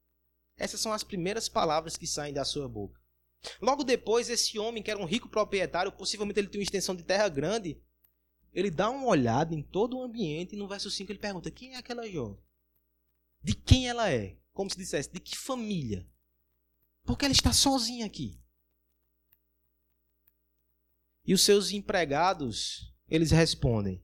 Essas 0.55 0.79
são 0.79 0.93
as 0.93 1.03
primeiras 1.03 1.49
palavras 1.49 1.97
que 1.97 2.07
saem 2.07 2.33
da 2.33 2.45
sua 2.45 2.69
boca. 2.69 2.97
Logo 3.61 3.83
depois, 3.83 4.29
esse 4.29 4.57
homem, 4.57 4.81
que 4.81 4.89
era 4.89 5.01
um 5.01 5.05
rico 5.05 5.27
proprietário, 5.27 5.91
possivelmente 5.91 6.39
ele 6.39 6.47
tinha 6.47 6.61
uma 6.61 6.63
extensão 6.63 6.95
de 6.95 7.03
terra 7.03 7.27
grande, 7.27 7.77
ele 8.57 8.71
dá 8.71 8.89
uma 8.89 9.05
olhada 9.05 9.53
em 9.53 9.61
todo 9.61 9.95
o 9.95 10.01
ambiente 10.01 10.55
e 10.55 10.57
no 10.57 10.67
verso 10.67 10.89
5 10.89 11.11
ele 11.11 11.19
pergunta: 11.19 11.51
quem 11.51 11.75
é 11.75 11.77
aquela 11.77 12.09
jovem? 12.09 12.41
De 13.43 13.53
quem 13.53 13.87
ela 13.87 14.11
é? 14.11 14.35
Como 14.51 14.67
se 14.67 14.75
dissesse, 14.75 15.11
de 15.13 15.19
que 15.19 15.37
família? 15.37 16.09
Porque 17.03 17.23
ela 17.23 17.31
está 17.31 17.53
sozinha 17.53 18.03
aqui. 18.03 18.41
E 21.23 21.35
os 21.35 21.43
seus 21.43 21.69
empregados, 21.69 22.91
eles 23.07 23.29
respondem: 23.29 24.03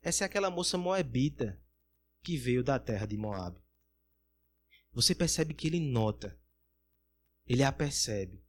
essa 0.00 0.22
é 0.22 0.26
aquela 0.26 0.48
moça 0.48 0.78
moabita 0.78 1.60
que 2.22 2.36
veio 2.36 2.62
da 2.62 2.78
terra 2.78 3.04
de 3.04 3.16
Moab. 3.16 3.60
Você 4.92 5.12
percebe 5.12 5.54
que 5.54 5.66
ele 5.66 5.80
nota, 5.80 6.38
ele 7.44 7.64
a 7.64 7.72
percebe. 7.72 8.44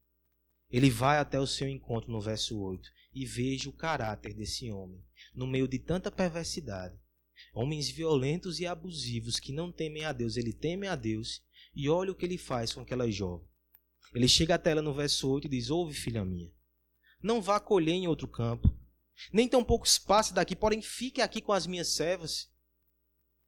Ele 0.70 0.92
vai 0.92 1.18
até 1.18 1.40
o 1.40 1.48
seu 1.48 1.68
encontro 1.68 2.12
no 2.12 2.22
verso 2.22 2.56
8 2.60 2.88
e 3.16 3.26
veja 3.26 3.68
o 3.68 3.74
caráter 3.74 4.36
desse 4.36 4.70
homem, 4.70 5.04
no 5.40 5.48
meio 5.48 5.70
de 5.70 5.80
tanta 5.80 6.12
perversidade. 6.12 7.00
Homens 7.54 7.90
violentos 7.90 8.60
e 8.60 8.68
abusivos 8.68 9.40
que 9.40 9.54
não 9.54 9.72
temem 9.72 10.04
a 10.04 10.12
Deus, 10.12 10.36
ele 10.36 10.52
teme 10.52 10.86
a 10.86 10.98
Deus 10.98 11.42
e 11.74 11.88
olha 11.88 12.12
o 12.12 12.16
que 12.16 12.26
ele 12.26 12.38
faz 12.38 12.74
com 12.74 12.82
aquela 12.82 13.10
jovem. 13.10 13.48
Ele 14.14 14.28
chega 14.28 14.56
até 14.56 14.72
ela 14.72 14.82
no 14.82 14.94
verso 14.94 15.30
8 15.30 15.48
e 15.48 15.50
diz: 15.50 15.70
Ouve, 15.70 15.94
filha 15.94 16.26
minha, 16.26 16.52
não 17.24 17.42
vá 17.42 17.58
colher 17.58 17.94
em 17.94 18.06
outro 18.06 18.28
campo, 18.28 18.78
nem 19.32 19.48
tampouco 19.48 19.88
espaço 19.88 20.34
daqui, 20.34 20.58
porém 20.58 20.82
fique 20.82 21.22
aqui 21.22 21.42
com 21.42 21.54
as 21.54 21.66
minhas 21.66 21.88
servas. 21.88 22.52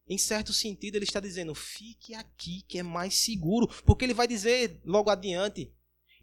Em 0.08 0.17
certo 0.17 0.54
sentido, 0.54 0.95
ele 0.95 1.04
está 1.04 1.19
dizendo: 1.19 1.54
fique 1.54 2.13
aqui, 2.13 2.62
que 2.69 2.80
é 2.80 2.84
mais 2.84 3.15
seguro, 3.15 3.67
porque 3.84 4.06
ele 4.06 4.13
vai 4.13 4.30
dizer 4.30 4.80
logo 4.86 5.10
adiante: 5.10 5.73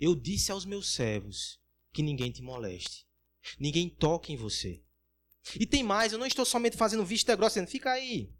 Eu 0.01 0.15
disse 0.15 0.51
aos 0.51 0.65
meus 0.65 0.95
servos 0.95 1.61
que 1.93 2.03
ninguém 2.03 2.31
te 2.31 2.41
moleste. 2.41 3.07
Ninguém 3.59 3.91
toca 3.91 4.33
em 4.33 4.37
você. 4.37 4.83
E 5.59 5.67
tem 5.67 5.83
mais, 5.83 6.13
eu 6.13 6.19
não 6.19 6.27
estou 6.27 6.45
somente 6.45 6.77
fazendo 6.77 7.05
vista 7.05 7.35
grossa, 7.35 7.55
dizendo, 7.55 7.71
fica 7.71 7.91
aí. 7.91 8.33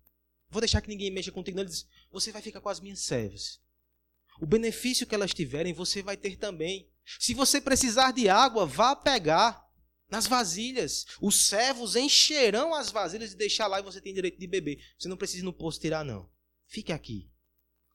Vou 0.51 0.61
deixar 0.61 0.81
que 0.81 0.89
ninguém 0.89 1.11
mexa 1.11 1.33
contigo. 1.33 1.57
Não, 1.57 1.63
ele 1.63 1.71
diz, 1.71 1.87
você 2.11 2.33
vai 2.33 2.43
ficar 2.43 2.61
com 2.61 2.69
as 2.69 2.81
minhas 2.81 3.01
servas. 3.01 3.61
O 4.41 4.47
benefício 4.47 5.07
que 5.07 5.15
elas 5.15 5.35
tiverem, 5.35 5.73
você 5.73 6.03
vai 6.03 6.17
ter 6.17 6.37
também. 6.37 6.89
Se 7.19 7.35
você 7.35 7.61
precisar 7.61 8.13
de 8.13 8.29
água, 8.29 8.67
vá 8.67 8.95
pegar 8.95 9.67
nas 10.11 10.27
vasilhas. 10.27 11.07
Os 11.21 11.47
servos 11.49 11.97
encherão 11.97 12.75
as 12.75 12.91
vasilhas 12.91 13.33
e 13.33 13.37
deixar 13.37 13.67
lá 13.67 13.81
e 13.81 13.83
você 13.83 14.01
tem 14.01 14.15
direito 14.15 14.39
de 14.39 14.47
beber. 14.47 14.79
Você 14.99 15.09
não 15.09 15.17
precisa 15.17 15.43
ir 15.43 15.45
no 15.45 15.53
posto 15.53 15.81
tirar, 15.81 16.05
não. 16.05 16.31
Fique 16.67 16.93
aqui. 16.93 17.31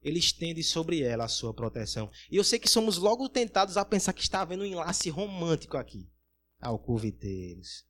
Ele 0.01 0.19
estende 0.19 0.61
sobre 0.63 1.01
ela 1.01 1.25
a 1.25 1.29
sua 1.29 1.53
proteção. 1.53 2.11
E 2.29 2.35
eu 2.35 2.43
sei 2.43 2.59
que 2.59 2.67
somos 2.67 2.97
logo 2.97 3.29
tentados 3.29 3.77
a 3.77 3.85
pensar 3.85 4.11
que 4.13 4.21
está 4.21 4.41
havendo 4.41 4.63
um 4.63 4.67
enlace 4.67 5.09
romântico 5.09 5.77
aqui 5.77 6.09
alcoviteiros. 6.59 7.85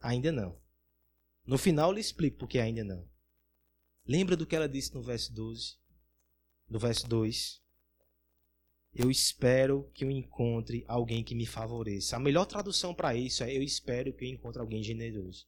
Ainda 0.00 0.30
não. 0.30 0.58
No 1.46 1.58
final 1.58 1.90
eu 1.90 1.94
lhe 1.94 2.00
explico 2.00 2.38
porque 2.38 2.58
ainda 2.58 2.84
não. 2.84 3.08
Lembra 4.06 4.36
do 4.36 4.46
que 4.46 4.56
ela 4.56 4.68
disse 4.68 4.94
no 4.94 5.02
verso 5.02 5.32
12? 5.32 5.76
No 6.68 6.78
verso 6.78 7.08
2? 7.08 7.62
Eu 8.94 9.10
espero 9.10 9.90
que 9.94 10.04
eu 10.04 10.10
encontre 10.10 10.84
alguém 10.88 11.22
que 11.22 11.34
me 11.34 11.46
favoreça. 11.46 12.16
A 12.16 12.20
melhor 12.20 12.46
tradução 12.46 12.94
para 12.94 13.14
isso 13.14 13.44
é: 13.44 13.54
Eu 13.54 13.62
espero 13.62 14.12
que 14.12 14.24
eu 14.24 14.28
encontre 14.28 14.60
alguém 14.60 14.82
generoso. 14.82 15.46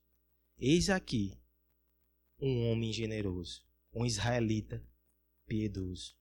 Eis 0.59 0.91
aqui 0.91 1.39
um 2.41 2.71
homem 2.71 2.93
generoso, 2.93 3.63
um 3.93 4.05
israelita 4.05 4.85
piedoso. 5.47 6.15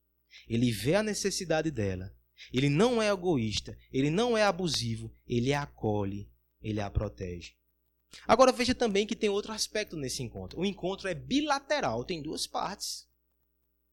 Ele 0.48 0.72
vê 0.72 0.96
a 0.96 1.04
necessidade 1.04 1.72
dela. 1.72 2.15
Ele 2.54 2.70
não 2.70 3.02
é 3.02 3.10
egoísta, 3.10 3.78
ele 3.92 4.10
não 4.10 4.38
é 4.38 4.44
abusivo, 4.44 5.13
ele 5.28 5.54
a 5.54 5.63
acolhe, 5.63 6.32
ele 6.62 6.80
a 6.80 6.90
protege. 6.90 7.58
Agora 8.27 8.51
veja 8.51 8.73
também 8.73 9.05
que 9.05 9.15
tem 9.15 9.29
outro 9.29 9.51
aspecto 9.51 9.95
nesse 9.95 10.23
encontro. 10.23 10.60
O 10.60 10.65
encontro 10.65 11.07
é 11.07 11.13
bilateral, 11.13 12.03
tem 12.03 12.21
duas 12.21 12.47
partes. 12.47 13.07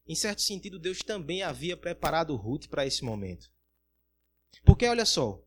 Em 0.07 0.15
certo 0.15 0.41
sentido, 0.41 0.79
Deus 0.79 0.99
também 0.99 1.43
havia 1.43 1.77
preparado 1.77 2.37
Ruth 2.37 2.67
para 2.69 2.87
esse 2.87 3.05
momento. 3.05 3.51
Porque 4.65 4.87
olha 4.87 5.05
só, 5.05 5.43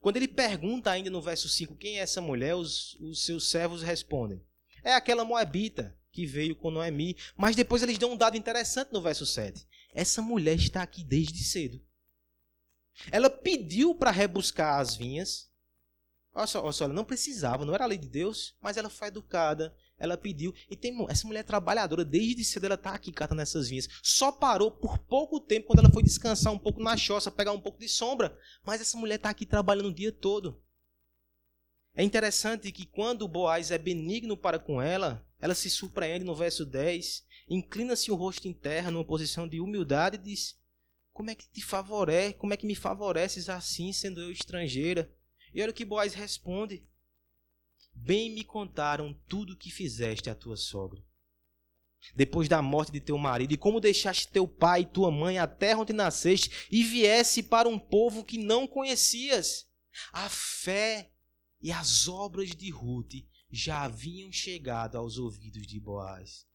quando 0.00 0.16
ele 0.16 0.28
pergunta 0.28 0.90
ainda 0.90 1.08
no 1.08 1.22
verso 1.22 1.48
5 1.48 1.76
quem 1.76 1.98
é 1.98 2.02
essa 2.02 2.20
mulher, 2.20 2.54
os, 2.54 2.94
os 2.94 3.24
seus 3.24 3.48
servos 3.48 3.82
respondem: 3.82 4.44
É 4.82 4.92
aquela 4.94 5.24
moabita 5.24 5.96
que 6.10 6.26
veio 6.26 6.56
com 6.56 6.70
Noemi. 6.70 7.16
Mas 7.36 7.56
depois 7.56 7.82
eles 7.82 7.98
dão 7.98 8.12
um 8.12 8.16
dado 8.16 8.36
interessante 8.36 8.92
no 8.92 9.00
verso 9.00 9.24
7. 9.24 9.66
Essa 9.94 10.20
mulher 10.20 10.56
está 10.56 10.82
aqui 10.82 11.04
desde 11.04 11.42
cedo. 11.44 11.80
Ela 13.10 13.30
pediu 13.30 13.94
para 13.94 14.10
rebuscar 14.10 14.80
as 14.80 14.94
vinhas 14.94 15.50
Olha 16.34 16.46
só, 16.46 16.62
olha 16.62 16.72
só, 16.72 16.84
ela 16.84 16.94
não 16.94 17.04
precisava, 17.04 17.64
não 17.64 17.74
era 17.74 17.84
a 17.84 17.86
lei 17.86 17.98
de 17.98 18.08
Deus, 18.08 18.54
mas 18.60 18.78
ela 18.78 18.88
foi 18.88 19.08
educada, 19.08 19.76
ela 19.98 20.16
pediu. 20.16 20.54
E 20.70 20.74
tem 20.74 20.96
essa 21.10 21.26
mulher 21.26 21.40
é 21.40 21.42
trabalhadora, 21.42 22.04
desde 22.04 22.42
cedo 22.42 22.64
ela 22.64 22.74
está 22.74 22.94
aqui 22.94 23.12
catando 23.12 23.42
essas 23.42 23.68
vinhas. 23.68 23.86
Só 24.02 24.32
parou 24.32 24.70
por 24.70 24.98
pouco 24.98 25.38
tempo 25.38 25.66
quando 25.66 25.80
ela 25.80 25.90
foi 25.90 26.02
descansar 26.02 26.50
um 26.50 26.58
pouco 26.58 26.82
na 26.82 26.96
choça, 26.96 27.30
pegar 27.30 27.52
um 27.52 27.60
pouco 27.60 27.78
de 27.78 27.88
sombra. 27.88 28.36
Mas 28.64 28.80
essa 28.80 28.96
mulher 28.96 29.16
está 29.16 29.28
aqui 29.28 29.44
trabalhando 29.44 29.88
o 29.88 29.94
dia 29.94 30.10
todo. 30.10 30.58
É 31.94 32.02
interessante 32.02 32.72
que 32.72 32.86
quando 32.86 33.28
Boaz 33.28 33.70
é 33.70 33.76
benigno 33.76 34.34
para 34.34 34.58
com 34.58 34.80
ela, 34.80 35.22
ela 35.38 35.54
se 35.54 35.68
surpreende 35.68 36.24
no 36.24 36.34
verso 36.34 36.64
10, 36.64 37.26
inclina-se 37.46 38.10
o 38.10 38.14
rosto 38.14 38.48
em 38.48 38.54
terra 38.54 38.90
numa 38.90 39.04
posição 39.04 39.46
de 39.46 39.60
humildade 39.60 40.16
e 40.16 40.22
diz: 40.22 40.58
Como 41.12 41.28
é 41.28 41.34
que 41.34 41.46
te 41.46 41.62
favorece, 41.62 42.34
como 42.34 42.54
é 42.54 42.56
que 42.56 42.66
me 42.66 42.74
favoreces 42.74 43.50
assim, 43.50 43.92
sendo 43.92 44.22
eu 44.22 44.32
estrangeira? 44.32 45.12
E 45.54 45.60
olha 45.60 45.70
o 45.70 45.74
que 45.74 45.84
Boaz 45.84 46.14
responde: 46.14 46.82
Bem 47.94 48.30
me 48.30 48.44
contaram 48.44 49.14
tudo 49.28 49.52
o 49.52 49.56
que 49.56 49.70
fizeste 49.70 50.30
à 50.30 50.34
tua 50.34 50.56
sogra. 50.56 51.04
Depois 52.16 52.48
da 52.48 52.60
morte 52.60 52.90
de 52.90 53.00
teu 53.00 53.16
marido, 53.16 53.52
e 53.52 53.56
como 53.56 53.80
deixaste 53.80 54.28
teu 54.28 54.48
pai 54.48 54.80
e 54.80 54.86
tua 54.86 55.10
mãe, 55.10 55.38
a 55.38 55.46
terra 55.46 55.80
onde 55.80 55.92
nasceste, 55.92 56.66
e 56.70 56.82
viesse 56.82 57.44
para 57.44 57.68
um 57.68 57.78
povo 57.78 58.24
que 58.24 58.38
não 58.38 58.66
conhecias. 58.66 59.68
A 60.12 60.28
fé 60.28 61.12
e 61.60 61.70
as 61.70 62.08
obras 62.08 62.50
de 62.56 62.70
Ruth 62.70 63.14
já 63.50 63.82
haviam 63.82 64.32
chegado 64.32 64.96
aos 64.96 65.16
ouvidos 65.16 65.66
de 65.66 65.78
Boaz. 65.78 66.46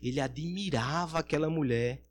Ele 0.00 0.20
admirava 0.20 1.18
aquela 1.18 1.50
mulher. 1.50 2.06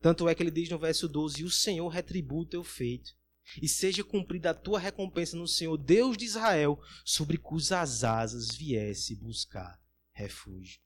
Tanto 0.00 0.28
é 0.28 0.34
que 0.34 0.42
ele 0.42 0.50
diz 0.50 0.68
no 0.68 0.78
verso 0.78 1.08
12: 1.08 1.40
E 1.40 1.44
o 1.44 1.50
Senhor 1.50 1.88
retribua 1.88 2.42
o 2.42 2.46
teu 2.46 2.62
feito 2.62 3.16
e 3.60 3.68
seja 3.68 4.04
cumprida 4.04 4.50
a 4.50 4.54
tua 4.54 4.78
recompensa 4.78 5.36
no 5.36 5.48
Senhor, 5.48 5.76
Deus 5.76 6.16
de 6.16 6.24
Israel, 6.24 6.80
sobre 7.04 7.36
cujas 7.36 8.04
asas 8.04 8.54
viesse 8.54 9.14
buscar 9.14 9.80
refúgio. 10.12 10.80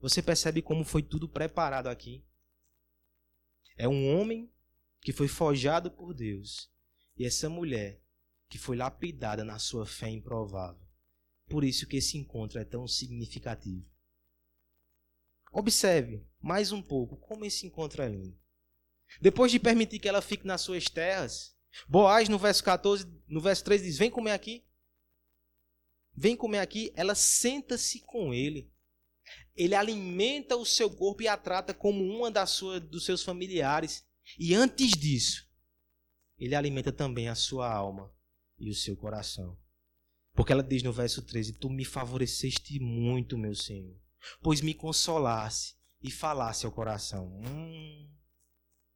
Você 0.00 0.22
percebe 0.22 0.62
como 0.62 0.84
foi 0.84 1.02
tudo 1.02 1.28
preparado 1.28 1.88
aqui? 1.88 2.24
É 3.76 3.88
um 3.88 4.16
homem 4.16 4.50
que 5.00 5.12
foi 5.12 5.28
forjado 5.28 5.90
por 5.90 6.14
Deus 6.14 6.70
e 7.16 7.24
essa 7.24 7.48
mulher 7.48 8.00
que 8.48 8.58
foi 8.58 8.76
lapidada 8.76 9.44
na 9.44 9.58
sua 9.58 9.86
fé 9.86 10.08
improvável. 10.08 10.86
Por 11.48 11.64
isso 11.64 11.86
que 11.86 11.96
esse 11.96 12.16
encontro 12.16 12.58
é 12.58 12.64
tão 12.64 12.86
significativo. 12.86 13.86
Observe 15.52 16.26
mais 16.40 16.72
um 16.72 16.82
pouco 16.82 17.16
como 17.16 17.44
esse 17.44 17.66
encontro 17.66 18.02
é 18.02 18.08
lindo. 18.08 18.38
Depois 19.20 19.50
de 19.50 19.58
permitir 19.58 19.98
que 19.98 20.08
ela 20.08 20.20
fique 20.20 20.46
nas 20.46 20.60
suas 20.60 20.84
terras, 20.84 21.56
Boaz, 21.86 22.28
no 22.28 22.38
verso 22.38 22.64
14, 22.64 23.06
no 23.28 23.40
verso 23.40 23.64
3, 23.64 23.82
diz: 23.82 23.98
Vem 23.98 24.10
comer 24.10 24.32
aqui. 24.32 24.64
Vem 26.14 26.36
comer 26.36 26.58
aqui. 26.58 26.92
Ela 26.96 27.14
senta-se 27.14 28.00
com 28.00 28.32
ele. 28.32 28.70
Ele 29.54 29.74
alimenta 29.74 30.56
o 30.56 30.64
seu 30.64 30.90
corpo 30.90 31.22
e 31.22 31.28
a 31.28 31.36
trata 31.36 31.74
como 31.74 32.02
uma 32.02 32.30
das 32.30 32.50
sua, 32.50 32.80
dos 32.80 33.04
seus 33.04 33.22
familiares. 33.22 34.06
E 34.38 34.54
antes 34.54 34.90
disso, 34.92 35.48
ele 36.38 36.54
alimenta 36.54 36.92
também 36.92 37.28
a 37.28 37.34
sua 37.34 37.72
alma 37.72 38.12
e 38.58 38.70
o 38.70 38.74
seu 38.74 38.96
coração. 38.96 39.58
Porque 40.34 40.52
ela 40.52 40.62
diz 40.62 40.82
no 40.82 40.92
verso 40.92 41.22
13: 41.22 41.54
Tu 41.54 41.68
me 41.68 41.84
favoreceste 41.84 42.78
muito, 42.78 43.36
meu 43.36 43.54
Senhor, 43.54 43.96
pois 44.40 44.60
me 44.60 44.74
consolasse 44.74 45.74
e 46.00 46.10
falasse 46.10 46.64
ao 46.64 46.72
coração. 46.72 47.40
Hum, 47.44 48.08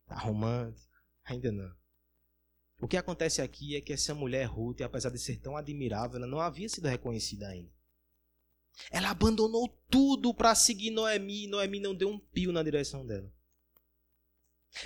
tá 0.06 0.16
romântico? 0.16 0.92
Ainda 1.24 1.50
não. 1.50 1.81
O 2.82 2.88
que 2.88 2.96
acontece 2.96 3.40
aqui 3.40 3.76
é 3.76 3.80
que 3.80 3.92
essa 3.92 4.12
mulher 4.12 4.44
Ruth, 4.46 4.80
apesar 4.80 5.08
de 5.10 5.18
ser 5.18 5.36
tão 5.36 5.56
admirável, 5.56 6.16
ela 6.16 6.26
não 6.26 6.40
havia 6.40 6.68
sido 6.68 6.88
reconhecida 6.88 7.46
ainda. 7.46 7.70
Ela 8.90 9.10
abandonou 9.10 9.68
tudo 9.88 10.34
para 10.34 10.52
seguir 10.56 10.90
Noemi 10.90 11.44
e 11.44 11.46
Noemi 11.46 11.78
não 11.78 11.94
deu 11.94 12.08
um 12.08 12.18
pio 12.18 12.50
na 12.50 12.60
direção 12.60 13.06
dela. 13.06 13.32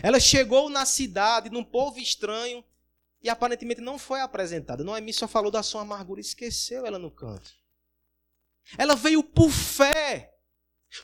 Ela 0.03 0.21
chegou 0.21 0.69
na 0.69 0.85
cidade, 0.85 1.49
num 1.49 1.65
povo 1.65 1.99
estranho, 1.99 2.63
e 3.23 3.31
aparentemente 3.31 3.81
não 3.81 3.99
foi 3.99 4.21
apresentada. 4.21 4.85
Noemi 4.85 5.15
só 5.15 5.27
falou 5.27 5.51
da 5.51 5.63
sua 5.63 5.81
amargura 5.81 6.21
e 6.21 6.23
esqueceu 6.23 6.85
ela 6.85 6.99
no 6.99 7.11
canto. 7.11 7.51
Ela 8.77 8.95
veio 8.95 9.25
por 9.25 9.49
fé. 9.51 10.36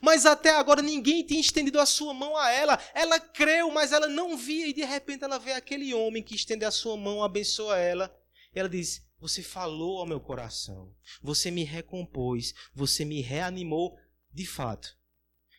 Mas 0.01 0.27
até 0.27 0.51
agora 0.51 0.81
ninguém 0.81 1.25
tinha 1.25 1.41
estendido 1.41 1.81
a 1.81 1.87
sua 1.87 2.15
mão 2.15 2.37
a 2.37 2.51
ela. 2.51 2.79
Ela 2.95 3.19
creu, 3.21 3.71
mas 3.71 3.93
ela 3.93 4.07
não 4.07 4.37
via. 4.37 4.67
E 4.67 4.73
de 4.73 4.85
repente 4.85 5.25
ela 5.25 5.39
vê 5.39 5.53
aquele 5.53 5.93
homem 5.93 6.23
que 6.23 6.35
estende 6.35 6.65
a 6.65 6.71
sua 6.71 6.97
mão, 6.97 7.23
abençoa 7.23 7.79
ela. 7.79 8.15
E 8.55 8.59
ela 8.59 8.69
diz: 8.69 9.05
Você 9.19 9.43
falou 9.43 9.99
ao 9.99 10.07
meu 10.07 10.21
coração. 10.21 10.95
Você 11.23 11.51
me 11.51 11.65
recompôs. 11.65 12.55
Você 12.75 13.05
me 13.05 13.21
reanimou. 13.21 13.97
De 14.33 14.47
fato, 14.47 14.97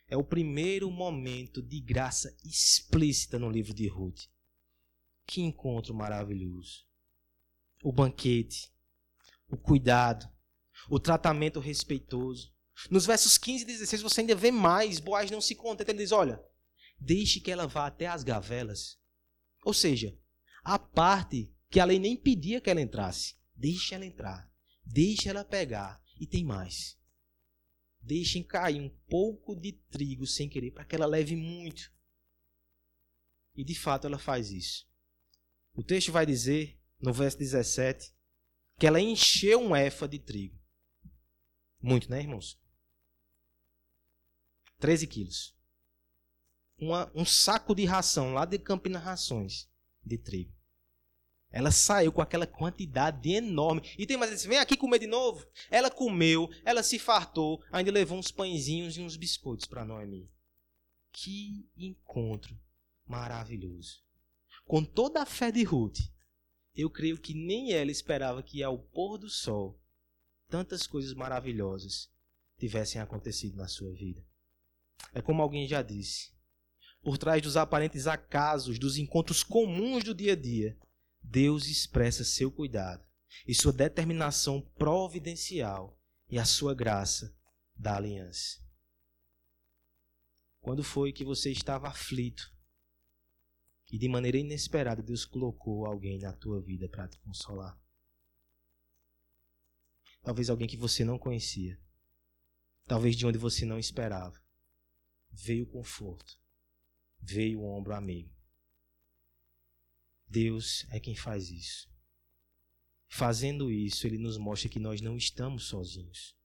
é 0.07 0.17
o 0.17 0.23
primeiro 0.23 0.89
momento 0.91 1.61
de 1.61 1.79
graça 1.79 2.35
explícita 2.43 3.37
no 3.37 3.49
livro 3.49 3.73
de 3.73 3.87
Ruth. 3.87 4.27
Que 5.25 5.41
encontro 5.41 5.93
maravilhoso! 5.93 6.85
O 7.83 7.91
banquete, 7.91 8.71
o 9.49 9.57
cuidado, 9.57 10.29
o 10.89 10.99
tratamento 10.99 11.59
respeitoso 11.59 12.52
nos 12.89 13.05
versos 13.05 13.37
15 13.37 13.63
e 13.63 13.67
16 13.67 14.01
você 14.01 14.21
ainda 14.21 14.35
vê 14.35 14.51
mais. 14.51 14.99
Boaz 14.99 15.29
não 15.29 15.41
se 15.41 15.55
contenta. 15.55 15.91
Ele 15.91 15.99
diz: 15.99 16.11
Olha, 16.11 16.43
deixe 16.99 17.39
que 17.39 17.51
ela 17.51 17.67
vá 17.67 17.87
até 17.87 18.07
as 18.07 18.23
gavelas. 18.23 18.99
Ou 19.63 19.73
seja, 19.73 20.17
a 20.63 20.77
parte 20.77 21.53
que 21.69 21.79
a 21.79 21.85
lei 21.85 21.99
nem 21.99 22.15
pedia 22.15 22.61
que 22.61 22.69
ela 22.69 22.81
entrasse. 22.81 23.35
Deixe 23.55 23.95
ela 23.95 24.05
entrar. 24.05 24.51
Deixe 24.85 25.29
ela 25.29 25.43
pegar. 25.43 26.01
E 26.19 26.27
tem 26.27 26.43
mais. 26.43 26.97
Deixem 28.01 28.43
cair 28.43 28.81
um 28.81 28.89
pouco 29.07 29.55
de 29.55 29.71
trigo 29.71 30.27
sem 30.27 30.49
querer, 30.49 30.71
para 30.71 30.83
que 30.83 30.95
ela 30.95 31.05
leve 31.05 31.35
muito. 31.35 31.91
E 33.55 33.63
de 33.63 33.75
fato 33.75 34.07
ela 34.07 34.19
faz 34.19 34.51
isso. 34.51 34.85
O 35.73 35.83
texto 35.83 36.11
vai 36.11 36.25
dizer, 36.25 36.79
no 36.99 37.13
verso 37.13 37.37
17, 37.37 38.13
que 38.77 38.85
ela 38.85 38.99
encheu 38.99 39.59
um 39.59 39.75
efa 39.75 40.07
de 40.07 40.19
trigo. 40.19 40.59
Muito, 41.81 42.09
né, 42.09 42.19
irmãos? 42.19 42.59
13 44.83 45.07
quilos. 45.07 45.55
Uma, 46.77 47.09
um 47.15 47.23
saco 47.23 47.73
de 47.73 47.85
ração 47.85 48.33
lá 48.33 48.43
de 48.43 48.59
Campina 48.59 48.99
Rações 48.99 49.69
de 50.03 50.17
trigo. 50.17 50.53
Ela 51.49 51.71
saiu 51.71 52.11
com 52.11 52.21
aquela 52.21 52.45
quantidade 52.45 53.31
enorme. 53.31 53.81
E 53.97 54.05
tem 54.05 54.17
mais 54.17 54.33
esse, 54.33 54.45
vem 54.45 54.57
aqui 54.57 54.75
comer 54.75 54.99
de 54.99 55.07
novo. 55.07 55.47
Ela 55.71 55.89
comeu, 55.89 56.49
ela 56.65 56.83
se 56.83 56.99
fartou, 56.99 57.63
ainda 57.71 57.93
levou 57.93 58.17
uns 58.17 58.29
pãezinhos 58.29 58.97
e 58.97 59.01
uns 59.01 59.15
biscoitos 59.15 59.65
para 59.65 59.85
Noemi. 59.85 60.29
Que 61.13 61.65
encontro 61.77 62.59
maravilhoso. 63.05 64.03
Com 64.65 64.83
toda 64.83 65.21
a 65.21 65.25
fé 65.25 65.49
de 65.49 65.63
Ruth, 65.63 65.99
eu 66.75 66.89
creio 66.89 67.17
que 67.17 67.33
nem 67.33 67.71
ela 67.71 67.89
esperava 67.89 68.43
que 68.43 68.61
ao 68.61 68.77
pôr 68.77 69.17
do 69.17 69.29
sol 69.29 69.79
tantas 70.49 70.85
coisas 70.85 71.13
maravilhosas 71.13 72.11
tivessem 72.57 72.99
acontecido 72.99 73.55
na 73.55 73.69
sua 73.69 73.93
vida. 73.93 74.21
É 75.11 75.21
como 75.21 75.41
alguém 75.41 75.67
já 75.67 75.81
disse. 75.81 76.31
Por 77.03 77.17
trás 77.17 77.41
dos 77.41 77.57
aparentes 77.57 78.07
acasos, 78.07 78.79
dos 78.79 78.97
encontros 78.97 79.43
comuns 79.43 80.03
do 80.03 80.15
dia 80.15 80.33
a 80.33 80.35
dia, 80.35 80.77
Deus 81.21 81.67
expressa 81.67 82.23
seu 82.23 82.51
cuidado 82.51 83.03
e 83.47 83.53
sua 83.53 83.73
determinação 83.73 84.61
providencial 84.75 85.99
e 86.29 86.39
a 86.39 86.45
sua 86.45 86.73
graça 86.73 87.35
da 87.75 87.97
aliança. 87.97 88.61
Quando 90.61 90.83
foi 90.83 91.11
que 91.11 91.25
você 91.25 91.51
estava 91.51 91.87
aflito 91.87 92.53
e 93.91 93.97
de 93.97 94.07
maneira 94.07 94.37
inesperada 94.37 95.03
Deus 95.03 95.25
colocou 95.25 95.85
alguém 95.85 96.19
na 96.19 96.31
tua 96.31 96.61
vida 96.61 96.87
para 96.87 97.07
te 97.07 97.17
consolar? 97.19 97.77
Talvez 100.21 100.49
alguém 100.49 100.67
que 100.67 100.77
você 100.77 101.03
não 101.03 101.19
conhecia, 101.19 101.77
talvez 102.87 103.15
de 103.15 103.25
onde 103.25 103.37
você 103.37 103.65
não 103.65 103.77
esperava 103.77 104.42
veio 105.33 105.63
o 105.63 105.67
conforto, 105.67 106.39
veio 107.19 107.59
o 107.59 107.65
ombro 107.65 107.93
amigo. 107.93 108.31
Deus 110.27 110.85
é 110.89 110.99
quem 110.99 111.15
faz 111.15 111.49
isso. 111.49 111.91
Fazendo 113.07 113.71
isso, 113.71 114.07
Ele 114.07 114.17
nos 114.17 114.37
mostra 114.37 114.69
que 114.69 114.79
nós 114.79 115.01
não 115.01 115.17
estamos 115.17 115.65
sozinhos. 115.65 116.35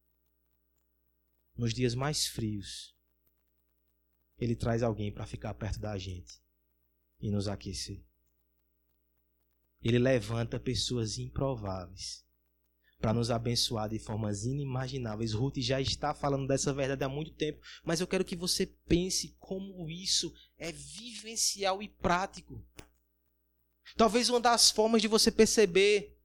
Nos 1.55 1.73
dias 1.73 1.95
mais 1.95 2.27
frios, 2.27 2.95
Ele 4.37 4.55
traz 4.55 4.83
alguém 4.83 5.11
para 5.11 5.25
ficar 5.25 5.53
perto 5.53 5.79
da 5.79 5.97
gente 5.97 6.41
e 7.19 7.29
nos 7.29 7.47
aquecer. 7.47 8.03
Ele 9.81 9.97
levanta 9.97 10.59
pessoas 10.59 11.17
improváveis 11.17 12.25
para 12.99 13.13
nos 13.13 13.31
abençoar 13.31 13.89
de 13.89 13.97
formas 13.97 14.45
inimagináveis. 14.45 15.33
Ruth 15.33 15.57
já 15.57 15.79
está 15.79 16.13
falando 16.13 16.47
dessa 16.47 16.73
verdade 16.73 17.03
há 17.03 17.09
muito 17.09 17.31
tempo, 17.31 17.61
mas 17.83 18.01
eu 18.01 18.07
quero 18.07 18.25
que 18.25 18.35
você 18.35 18.65
pense 18.65 19.35
como 19.39 19.89
isso 19.89 20.33
é 20.57 20.71
vivencial 20.71 21.81
e 21.81 21.87
prático. 21.87 22.61
Talvez 23.95 24.29
uma 24.29 24.39
das 24.39 24.69
formas 24.69 25.01
de 25.01 25.07
você 25.07 25.31
perceber 25.31 26.17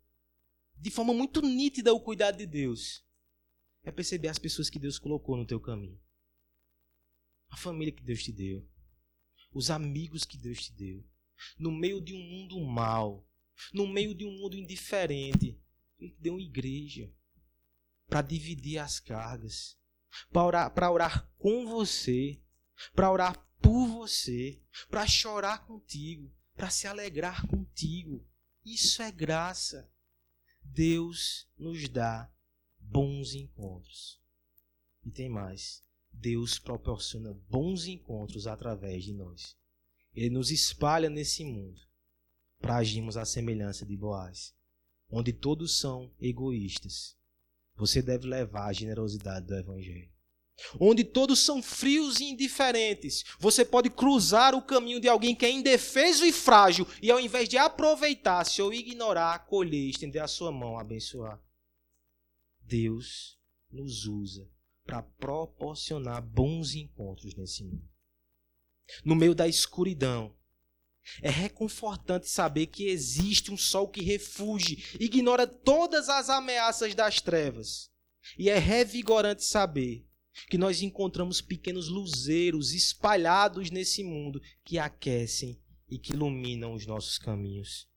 de 0.76 0.90
forma 0.90 1.14
muito 1.14 1.40
nítida 1.40 1.94
o 1.94 2.00
cuidado 2.00 2.36
de 2.36 2.46
Deus 2.46 3.04
é 3.84 3.92
perceber 3.92 4.28
as 4.28 4.38
pessoas 4.38 4.68
que 4.68 4.78
Deus 4.78 4.98
colocou 4.98 5.36
no 5.36 5.46
teu 5.46 5.60
caminho. 5.60 5.98
A 7.48 7.56
família 7.56 7.92
que 7.92 8.02
Deus 8.02 8.22
te 8.22 8.32
deu, 8.32 8.68
os 9.52 9.70
amigos 9.70 10.24
que 10.24 10.36
Deus 10.36 10.64
te 10.64 10.72
deu, 10.72 11.04
no 11.56 11.70
meio 11.70 12.00
de 12.00 12.12
um 12.12 12.18
mundo 12.18 12.60
mal, 12.60 13.24
no 13.72 13.86
meio 13.86 14.12
de 14.14 14.24
um 14.24 14.32
mundo 14.32 14.56
indiferente, 14.56 15.56
ele 15.98 16.16
deu 16.18 16.34
uma 16.34 16.42
igreja 16.42 17.12
para 18.06 18.22
dividir 18.22 18.78
as 18.78 19.00
cargas. 19.00 19.76
para 20.30 20.44
orar, 20.44 20.74
para 20.74 20.90
orar 20.90 21.32
com 21.38 21.66
você, 21.66 22.40
para 22.94 23.10
orar 23.10 23.36
por 23.60 23.86
você, 23.88 24.62
para 24.88 25.06
chorar 25.06 25.66
contigo, 25.66 26.32
para 26.54 26.70
se 26.70 26.86
alegrar 26.86 27.46
contigo. 27.48 28.24
Isso 28.64 29.02
é 29.02 29.10
graça. 29.10 29.90
Deus 30.62 31.48
nos 31.56 31.88
dá 31.88 32.32
bons 32.78 33.34
encontros. 33.34 34.20
E 35.04 35.10
tem 35.10 35.28
mais. 35.28 35.82
Deus 36.12 36.58
proporciona 36.58 37.34
bons 37.48 37.86
encontros 37.86 38.46
através 38.46 39.04
de 39.04 39.12
nós. 39.12 39.56
Ele 40.14 40.30
nos 40.30 40.50
espalha 40.50 41.10
nesse 41.10 41.44
mundo 41.44 41.80
para 42.58 42.76
agirmos 42.76 43.16
à 43.16 43.24
semelhança 43.24 43.84
de 43.84 43.96
Boaz, 43.96 44.54
onde 45.14 45.32
todos 45.32 45.78
são 45.78 46.12
egoístas. 46.20 47.16
Você 47.76 48.02
deve 48.02 48.26
levar 48.26 48.66
a 48.66 48.72
generosidade 48.72 49.46
do 49.46 49.54
Evangelho. 49.54 50.10
Onde 50.78 51.04
todos 51.04 51.38
são 51.38 51.62
frios 51.62 52.20
e 52.20 52.24
indiferentes, 52.24 53.24
você 53.38 53.64
pode 53.64 53.90
cruzar 53.90 54.54
o 54.54 54.62
caminho 54.62 55.00
de 55.00 55.08
alguém 55.08 55.34
que 55.34 55.46
é 55.46 55.50
indefeso 55.50 56.24
e 56.24 56.32
frágil, 56.32 56.86
e 57.00 57.10
ao 57.10 57.20
invés 57.20 57.48
de 57.48 57.56
aproveitar-se 57.56 58.60
ou 58.60 58.72
ignorar, 58.72 59.34
acolher, 59.34 59.90
estender 59.90 60.22
a 60.22 60.28
sua 60.28 60.52
mão, 60.52 60.78
abençoar. 60.78 61.40
Deus 62.60 63.38
nos 63.70 64.06
usa 64.06 64.48
para 64.84 65.02
proporcionar 65.02 66.22
bons 66.22 66.74
encontros 66.74 67.34
nesse 67.36 67.64
mundo. 67.64 67.88
No 69.04 69.14
meio 69.14 69.34
da 69.34 69.48
escuridão, 69.48 70.34
é 71.22 71.30
reconfortante 71.30 72.28
saber 72.28 72.66
que 72.66 72.88
existe 72.88 73.52
um 73.52 73.56
sol 73.56 73.88
que 73.88 74.02
refuge, 74.02 74.96
ignora 74.98 75.46
todas 75.46 76.08
as 76.08 76.28
ameaças 76.28 76.94
das 76.94 77.20
trevas. 77.20 77.90
E 78.38 78.48
é 78.48 78.58
revigorante 78.58 79.44
saber 79.44 80.06
que 80.48 80.58
nós 80.58 80.82
encontramos 80.82 81.40
pequenos 81.40 81.88
luzeiros 81.88 82.72
espalhados 82.72 83.70
nesse 83.70 84.02
mundo 84.02 84.40
que 84.64 84.78
aquecem 84.78 85.60
e 85.88 85.98
que 85.98 86.12
iluminam 86.12 86.74
os 86.74 86.86
nossos 86.86 87.18
caminhos. 87.18 87.88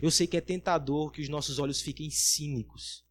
Eu 0.00 0.10
sei 0.10 0.26
que 0.26 0.36
é 0.36 0.40
tentador 0.40 1.10
que 1.10 1.20
os 1.20 1.28
nossos 1.28 1.58
olhos 1.58 1.80
fiquem 1.80 2.10
cínicos, 2.10 3.04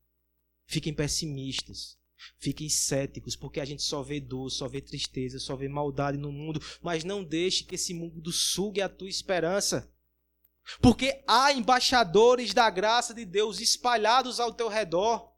fiquem 0.66 0.93
pessimistas, 0.93 1.97
fiquem 2.38 2.69
céticos, 2.69 3.36
porque 3.36 3.59
a 3.59 3.65
gente 3.65 3.84
só 3.84 4.01
vê 4.01 4.19
dor, 4.19 4.49
só 4.49 4.67
vê 4.67 4.82
tristeza, 4.82 5.39
só 5.39 5.55
vê 5.55 5.67
maldade 5.67 6.17
no 6.17 6.32
mundo, 6.32 6.61
mas 6.82 7.03
não 7.03 7.24
deixe 7.24 7.63
que 7.63 7.76
esse 7.76 7.93
mundo 7.93 8.32
sugue 8.32 8.82
a 8.82 8.89
tua 8.89 9.09
esperança. 9.09 9.91
Porque 10.82 11.24
há 11.28 11.51
embaixadores 11.51 12.53
da 12.53 12.69
graça 12.69 13.13
de 13.13 13.26
Deus 13.26 13.59
espalhados 13.59 14.39
ao 14.39 14.53
teu 14.53 14.67
redor. 14.67 15.34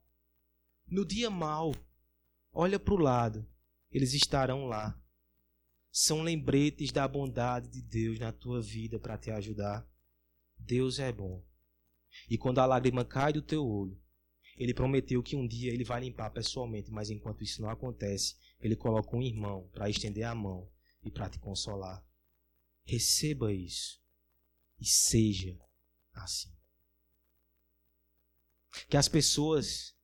No 0.88 1.03
dia 1.03 1.29
mau, 1.29 1.73
olha 2.53 2.79
para 2.79 2.93
o 2.93 2.97
lado, 2.97 3.47
eles 3.91 4.13
estarão 4.13 4.65
lá. 4.65 4.99
São 5.91 6.21
lembretes 6.21 6.91
da 6.91 7.07
bondade 7.07 7.69
de 7.69 7.81
Deus 7.81 8.19
na 8.19 8.31
tua 8.31 8.61
vida 8.61 8.99
para 8.99 9.17
te 9.17 9.31
ajudar. 9.31 9.88
Deus 10.57 10.99
é 10.99 11.11
bom. 11.11 11.43
E 12.29 12.38
quando 12.38 12.59
a 12.59 12.65
lágrima 12.65 13.03
cai 13.03 13.33
do 13.33 13.41
teu 13.41 13.65
olho, 13.65 13.99
ele 14.56 14.74
prometeu 14.74 15.22
que 15.22 15.36
um 15.36 15.47
dia 15.47 15.74
ele 15.74 15.84
vai 15.84 16.01
limpar 16.01 16.30
pessoalmente, 16.32 16.91
mas 16.91 17.10
enquanto 17.10 17.43
isso 17.43 17.62
não 17.62 17.70
acontece, 17.70 18.38
ele 18.60 18.76
coloca 18.76 19.16
um 19.16 19.22
irmão 19.22 19.70
para 19.74 19.89
estender 19.89 20.24
a 20.24 20.34
mão 20.34 20.70
e 21.03 21.12
para 21.12 21.30
te 21.30 21.39
consolar. 21.39 22.03
Receba 22.84 23.51
isso 23.53 24.01
e 24.80 24.86
seja 24.86 25.58
assim. 26.14 26.53
Que 28.89 28.97
as 28.97 29.08
pessoas 29.08 29.95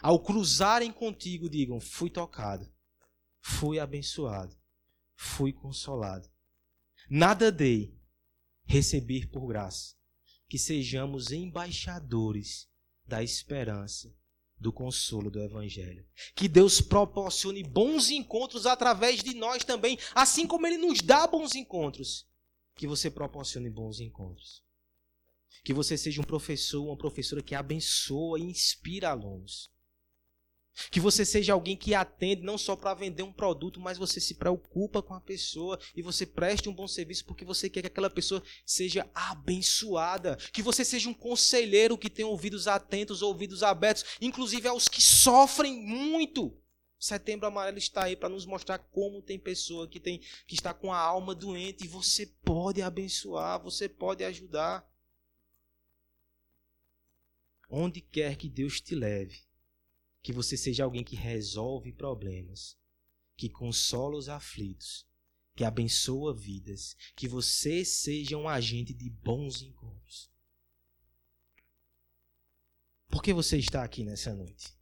ao 0.00 0.22
cruzarem 0.22 0.92
contigo, 0.92 1.48
digam: 1.48 1.80
fui 1.80 2.10
tocado, 2.10 2.70
fui 3.40 3.78
abençoado, 3.78 4.56
fui 5.14 5.52
consolado. 5.52 6.28
Nada 7.08 7.52
dei, 7.52 7.98
receber 8.64 9.28
por 9.28 9.46
graça. 9.46 9.94
Que 10.48 10.58
sejamos 10.58 11.32
embaixadores 11.32 12.70
da 13.06 13.22
esperança, 13.22 14.12
do 14.58 14.72
consolo 14.72 15.30
do 15.30 15.40
Evangelho. 15.40 16.06
Que 16.34 16.48
Deus 16.48 16.80
proporcione 16.80 17.62
bons 17.62 18.10
encontros 18.10 18.66
através 18.66 19.22
de 19.22 19.34
nós 19.34 19.64
também, 19.64 19.98
assim 20.14 20.46
como 20.46 20.66
Ele 20.66 20.78
nos 20.78 21.00
dá 21.00 21.26
bons 21.26 21.54
encontros. 21.54 22.26
Que 22.74 22.86
você 22.86 23.10
proporcione 23.10 23.70
bons 23.70 24.00
encontros. 24.00 24.62
Que 25.64 25.72
você 25.72 25.96
seja 25.96 26.20
um 26.20 26.24
professor, 26.24 26.84
uma 26.84 26.96
professora 26.96 27.42
que 27.42 27.54
abençoa 27.54 28.38
e 28.38 28.44
inspira 28.44 29.10
alunos. 29.10 29.70
Que 30.90 31.00
você 31.00 31.24
seja 31.24 31.52
alguém 31.52 31.76
que 31.76 31.94
atende 31.94 32.42
não 32.42 32.58
só 32.58 32.76
para 32.76 32.94
vender 32.94 33.22
um 33.22 33.32
produto, 33.32 33.80
mas 33.80 33.98
você 33.98 34.20
se 34.20 34.34
preocupa 34.34 35.02
com 35.02 35.14
a 35.14 35.20
pessoa 35.20 35.78
e 35.94 36.02
você 36.02 36.26
preste 36.26 36.68
um 36.68 36.74
bom 36.74 36.86
serviço 36.86 37.24
porque 37.24 37.44
você 37.44 37.68
quer 37.68 37.82
que 37.82 37.86
aquela 37.86 38.10
pessoa 38.10 38.42
seja 38.64 39.08
abençoada. 39.14 40.36
Que 40.52 40.62
você 40.62 40.84
seja 40.84 41.08
um 41.08 41.14
conselheiro 41.14 41.98
que 41.98 42.10
tem 42.10 42.24
ouvidos 42.24 42.68
atentos, 42.68 43.22
ouvidos 43.22 43.62
abertos, 43.62 44.04
inclusive 44.20 44.68
aos 44.68 44.88
que 44.88 45.02
sofrem 45.02 45.80
muito. 45.80 46.56
Setembro 46.98 47.46
Amarelo 47.46 47.78
está 47.78 48.04
aí 48.04 48.16
para 48.16 48.28
nos 48.28 48.46
mostrar 48.46 48.78
como 48.78 49.22
tem 49.22 49.38
pessoa 49.38 49.86
que 49.86 50.00
tem 50.00 50.20
que 50.46 50.54
está 50.54 50.72
com 50.72 50.92
a 50.92 50.98
alma 50.98 51.34
doente 51.34 51.84
e 51.84 51.88
você 51.88 52.26
pode 52.26 52.80
abençoar, 52.80 53.62
você 53.62 53.88
pode 53.88 54.24
ajudar. 54.24 54.88
Onde 57.68 58.00
quer 58.00 58.36
que 58.36 58.48
Deus 58.48 58.80
te 58.80 58.94
leve, 58.94 59.45
que 60.26 60.32
você 60.32 60.56
seja 60.56 60.82
alguém 60.82 61.04
que 61.04 61.14
resolve 61.14 61.92
problemas, 61.92 62.76
que 63.36 63.48
consola 63.48 64.16
os 64.16 64.28
aflitos, 64.28 65.06
que 65.54 65.62
abençoa 65.62 66.34
vidas, 66.34 66.96
que 67.14 67.28
você 67.28 67.84
seja 67.84 68.36
um 68.36 68.48
agente 68.48 68.92
de 68.92 69.08
bons 69.08 69.62
encontros. 69.62 70.28
Por 73.08 73.22
que 73.22 73.32
você 73.32 73.56
está 73.56 73.84
aqui 73.84 74.02
nessa 74.02 74.34
noite? 74.34 74.76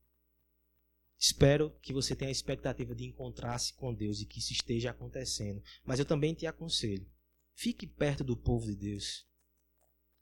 Espero 1.19 1.79
que 1.83 1.93
você 1.93 2.17
tenha 2.17 2.31
a 2.31 2.33
expectativa 2.33 2.95
de 2.95 3.05
encontrar-se 3.05 3.75
com 3.75 3.93
Deus 3.93 4.23
e 4.23 4.25
que 4.25 4.39
isso 4.39 4.55
esteja 4.55 4.93
acontecendo. 4.93 5.63
Mas 5.85 5.99
eu 5.99 6.07
também 6.07 6.33
te 6.33 6.47
aconselho: 6.47 7.07
fique 7.53 7.87
perto 7.87 8.25
do 8.25 8.35
povo 8.35 8.65
de 8.65 8.77
Deus. 8.77 9.27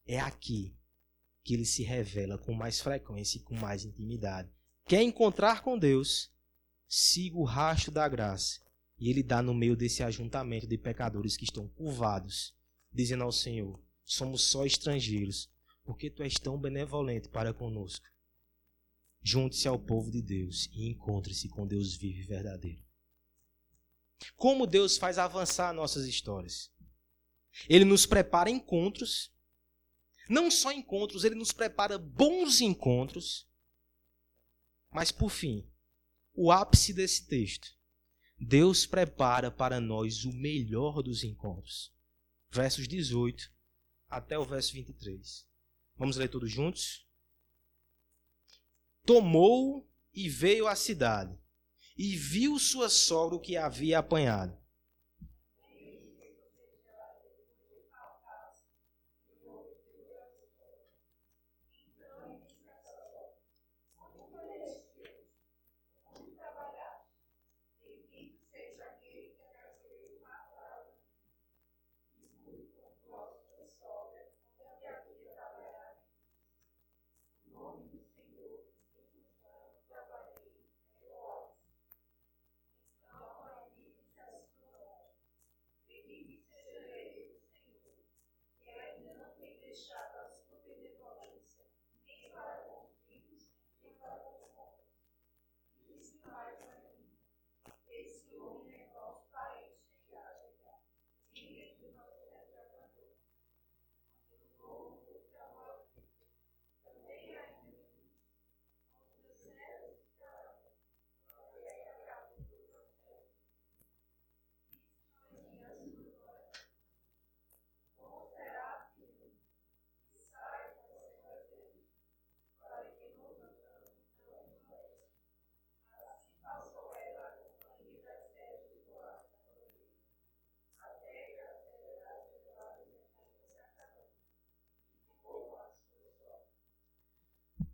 É 0.05 0.19
aqui 0.19 0.75
que 1.45 1.53
ele 1.53 1.65
se 1.65 1.81
revela 1.81 2.37
com 2.37 2.53
mais 2.53 2.81
frequência 2.81 3.37
e 3.37 3.41
com 3.41 3.55
mais 3.55 3.85
intimidade 3.85 4.51
quer 4.85 5.01
encontrar 5.01 5.61
com 5.61 5.77
Deus, 5.77 6.31
siga 6.87 7.37
o 7.37 7.43
rastro 7.43 7.91
da 7.91 8.07
graça. 8.07 8.61
E 8.99 9.09
ele 9.09 9.23
dá 9.23 9.41
no 9.41 9.53
meio 9.53 9.75
desse 9.75 10.03
ajuntamento 10.03 10.67
de 10.67 10.77
pecadores 10.77 11.35
que 11.35 11.43
estão 11.43 11.67
curvados, 11.67 12.55
dizendo 12.91 13.23
ao 13.23 13.31
Senhor: 13.31 13.81
Somos 14.05 14.43
só 14.43 14.65
estrangeiros, 14.65 15.49
porque 15.83 16.09
tu 16.09 16.23
és 16.23 16.35
tão 16.35 16.57
benevolente 16.57 17.27
para 17.27 17.53
conosco. 17.53 18.05
Junte-se 19.21 19.67
ao 19.67 19.79
povo 19.79 20.11
de 20.11 20.21
Deus 20.21 20.69
e 20.73 20.87
encontre-se 20.87 21.49
com 21.49 21.65
Deus 21.65 21.95
vivo 21.95 22.19
e 22.19 22.23
verdadeiro. 22.23 22.83
Como 24.35 24.67
Deus 24.67 24.97
faz 24.97 25.17
avançar 25.17 25.73
nossas 25.73 26.05
histórias? 26.05 26.71
Ele 27.67 27.85
nos 27.85 28.05
prepara 28.05 28.49
encontros, 28.49 29.31
não 30.29 30.49
só 30.49 30.71
encontros, 30.71 31.23
ele 31.23 31.35
nos 31.35 31.51
prepara 31.51 31.97
bons 31.97 32.61
encontros 32.61 33.47
mas 34.93 35.11
por 35.11 35.29
fim, 35.29 35.67
o 36.33 36.51
ápice 36.51 36.93
desse 36.93 37.27
texto. 37.27 37.67
Deus 38.39 38.85
prepara 38.85 39.49
para 39.49 39.79
nós 39.79 40.25
o 40.25 40.33
melhor 40.33 41.01
dos 41.01 41.23
encontros. 41.23 41.93
Versos 42.49 42.87
18 42.87 43.51
até 44.09 44.37
o 44.37 44.45
verso 44.45 44.73
23. 44.73 45.47
Vamos 45.95 46.17
ler 46.17 46.27
todos 46.27 46.51
juntos? 46.51 47.07
Tomou 49.05 49.89
e 50.13 50.29
veio 50.29 50.67
à 50.67 50.75
cidade, 50.75 51.37
e 51.97 52.15
viu 52.15 52.57
sua 52.59 52.89
sogra 52.89 53.39
que 53.39 53.57
havia 53.57 53.99
apanhado. 53.99 54.57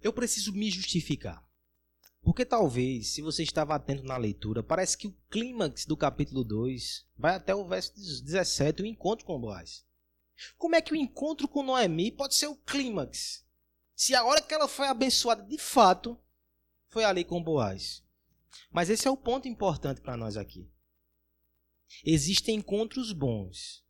Eu 0.01 0.13
preciso 0.13 0.53
me 0.53 0.69
justificar. 0.69 1.47
Porque 2.21 2.45
talvez, 2.45 3.13
se 3.13 3.21
você 3.21 3.43
estava 3.43 3.75
atento 3.75 4.03
na 4.03 4.17
leitura, 4.17 4.61
parece 4.61 4.97
que 4.97 5.07
o 5.07 5.17
clímax 5.29 5.85
do 5.85 5.95
capítulo 5.95 6.43
2 6.43 7.05
vai 7.17 7.35
até 7.35 7.55
o 7.55 7.65
verso 7.67 7.93
17, 7.95 8.81
o 8.81 8.85
encontro 8.85 9.25
com 9.25 9.39
Boaz. 9.39 9.85
Como 10.57 10.75
é 10.75 10.81
que 10.81 10.93
o 10.93 10.95
encontro 10.95 11.47
com 11.47 11.63
Noemi 11.63 12.11
pode 12.11 12.35
ser 12.35 12.47
o 12.47 12.55
clímax? 12.55 13.45
Se 13.95 14.15
a 14.15 14.23
hora 14.23 14.41
que 14.41 14.53
ela 14.53 14.67
foi 14.67 14.87
abençoada 14.87 15.43
de 15.43 15.57
fato 15.57 16.17
foi 16.87 17.03
ali 17.03 17.23
com 17.23 17.43
Boaz. 17.43 18.03
Mas 18.71 18.89
esse 18.89 19.07
é 19.07 19.11
o 19.11 19.17
ponto 19.17 19.47
importante 19.47 20.01
para 20.01 20.17
nós 20.17 20.37
aqui. 20.37 20.69
Existem 22.05 22.57
encontros 22.57 23.11
bons. 23.11 23.83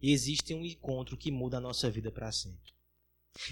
E 0.00 0.12
existe 0.12 0.54
um 0.54 0.64
encontro 0.64 1.16
que 1.16 1.30
muda 1.30 1.56
a 1.56 1.60
nossa 1.60 1.90
vida 1.90 2.12
para 2.12 2.30
sempre. 2.30 2.75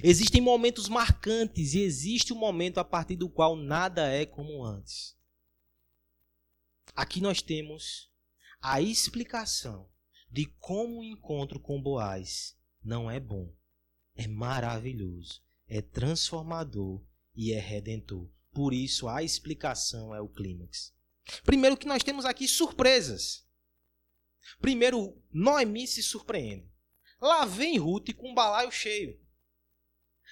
Existem 0.03 0.41
momentos 0.41 0.89
marcantes 0.89 1.75
e 1.75 1.81
existe 1.81 2.33
um 2.33 2.37
momento 2.37 2.79
a 2.79 2.85
partir 2.85 3.17
do 3.17 3.29
qual 3.29 3.57
nada 3.57 4.09
é 4.09 4.25
como 4.25 4.65
antes. 4.65 5.17
Aqui 6.95 7.21
nós 7.21 7.43
temos 7.43 8.11
a 8.61 8.81
explicação 8.81 9.89
de 10.31 10.47
como 10.59 11.01
o 11.01 11.05
encontro 11.05 11.61
com 11.61 11.81
Boaz 11.81 12.57
não 12.83 13.11
é 13.11 13.19
bom, 13.19 13.53
é 14.15 14.27
maravilhoso, 14.27 15.43
é 15.67 15.81
transformador 15.81 17.05
e 17.35 17.53
é 17.53 17.59
redentor. 17.59 18.31
Por 18.53 18.73
isso 18.73 19.09
a 19.09 19.23
explicação 19.23 20.15
é 20.15 20.21
o 20.21 20.29
clímax. 20.29 20.95
Primeiro 21.45 21.77
que 21.77 21.87
nós 21.87 22.03
temos 22.03 22.25
aqui 22.25 22.47
surpresas. 22.47 23.47
Primeiro, 24.61 25.21
Noemi 25.33 25.87
se 25.87 26.03
surpreende. 26.03 26.71
Lá 27.21 27.45
vem 27.45 27.79
Ruth 27.79 28.13
com 28.15 28.31
um 28.31 28.35
balaio 28.35 28.71
cheio. 28.71 29.19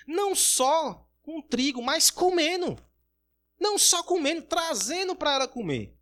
Não 0.07 0.35
só 0.35 1.09
com 1.23 1.41
trigo, 1.41 1.83
mas 1.83 2.11
comendo. 2.11 2.77
Não 3.59 3.79
só 3.79 4.03
comendo, 4.03 4.43
trazendo 4.43 5.15
para 5.15 5.35
ela 5.35 5.49
comer. 5.49 5.97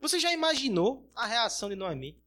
Você 0.00 0.18
já 0.18 0.32
imaginou 0.32 1.10
a 1.14 1.26
reação 1.26 1.68
de 1.68 1.76
Noemi? 1.76 2.20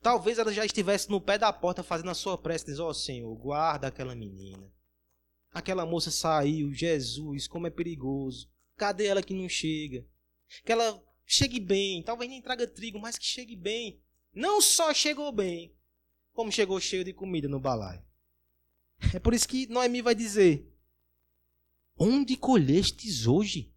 Talvez 0.00 0.38
ela 0.38 0.52
já 0.52 0.64
estivesse 0.64 1.10
no 1.10 1.20
pé 1.20 1.38
da 1.38 1.52
porta 1.52 1.82
fazendo 1.82 2.10
a 2.10 2.14
sua 2.14 2.38
prece, 2.38 2.66
diz: 2.66 2.78
Ó 2.78 2.88
oh, 2.88 2.94
Senhor, 2.94 3.34
guarda 3.36 3.88
aquela 3.88 4.14
menina. 4.14 4.72
Aquela 5.52 5.86
moça 5.86 6.10
saiu, 6.10 6.72
Jesus, 6.72 7.46
como 7.46 7.66
é 7.66 7.70
perigoso. 7.70 8.50
Cadê 8.76 9.06
ela 9.06 9.22
que 9.22 9.34
não 9.34 9.48
chega? 9.48 10.06
Que 10.64 10.72
ela 10.72 11.02
chegue 11.26 11.60
bem, 11.60 12.02
talvez 12.02 12.30
nem 12.30 12.40
traga 12.40 12.66
trigo, 12.66 12.98
mas 12.98 13.18
que 13.18 13.24
chegue 13.24 13.56
bem. 13.56 14.00
Não 14.32 14.60
só 14.60 14.94
chegou 14.94 15.32
bem, 15.32 15.74
como 16.32 16.52
chegou 16.52 16.80
cheio 16.80 17.04
de 17.04 17.12
comida 17.12 17.48
no 17.48 17.60
balaio. 17.60 18.02
É 19.14 19.18
por 19.18 19.34
isso 19.34 19.48
que 19.48 19.66
Noemi 19.66 20.02
vai 20.02 20.14
dizer: 20.14 20.70
Onde 21.96 22.36
colhestes 22.36 23.26
hoje? 23.26 23.74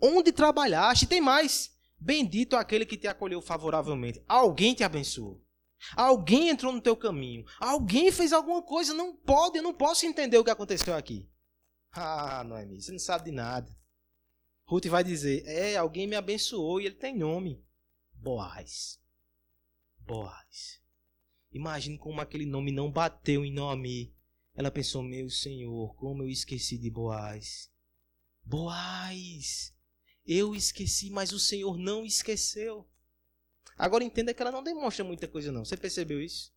Onde 0.00 0.32
trabalhaste? 0.32 1.06
Tem 1.06 1.20
mais. 1.20 1.74
Bendito 1.98 2.56
aquele 2.56 2.84
que 2.84 2.96
te 2.96 3.06
acolheu 3.06 3.40
favoravelmente. 3.40 4.22
Alguém 4.28 4.74
te 4.74 4.84
abençoou. 4.84 5.42
Alguém 5.96 6.48
entrou 6.48 6.72
no 6.72 6.80
teu 6.80 6.96
caminho. 6.96 7.44
Alguém 7.58 8.10
fez 8.10 8.32
alguma 8.32 8.62
coisa. 8.62 8.92
Não 8.92 9.14
pode, 9.14 9.58
eu 9.58 9.62
não 9.62 9.74
posso 9.74 10.06
entender 10.06 10.38
o 10.38 10.44
que 10.44 10.50
aconteceu 10.50 10.94
aqui. 10.94 11.28
Ah, 11.92 12.44
Noemi, 12.44 12.80
você 12.80 12.92
não 12.92 12.98
sabe 12.98 13.26
de 13.26 13.30
nada. 13.32 13.74
Ruth 14.66 14.86
vai 14.86 15.04
dizer: 15.04 15.44
É, 15.46 15.76
alguém 15.76 16.06
me 16.06 16.16
abençoou 16.16 16.80
e 16.80 16.86
ele 16.86 16.96
tem 16.96 17.16
nome: 17.16 17.64
Boaz. 18.12 19.00
Boaz. 20.00 20.80
Imagine 21.56 21.96
como 21.96 22.20
aquele 22.20 22.44
nome 22.44 22.70
não 22.70 22.90
bateu 22.90 23.42
em 23.42 23.50
Noemi. 23.50 24.14
Ela 24.54 24.70
pensou: 24.70 25.02
Meu 25.02 25.30
Senhor, 25.30 25.94
como 25.96 26.22
eu 26.22 26.28
esqueci 26.28 26.76
de 26.76 26.90
Boaz. 26.90 27.70
Boaz. 28.44 29.74
Eu 30.26 30.54
esqueci, 30.54 31.08
mas 31.08 31.32
o 31.32 31.38
Senhor 31.38 31.78
não 31.78 32.04
esqueceu. 32.04 32.86
Agora 33.76 34.04
entenda 34.04 34.34
que 34.34 34.42
ela 34.42 34.52
não 34.52 34.62
demonstra 34.62 35.02
muita 35.02 35.26
coisa, 35.26 35.50
não. 35.50 35.64
Você 35.64 35.76
percebeu 35.78 36.22
isso? 36.22 36.52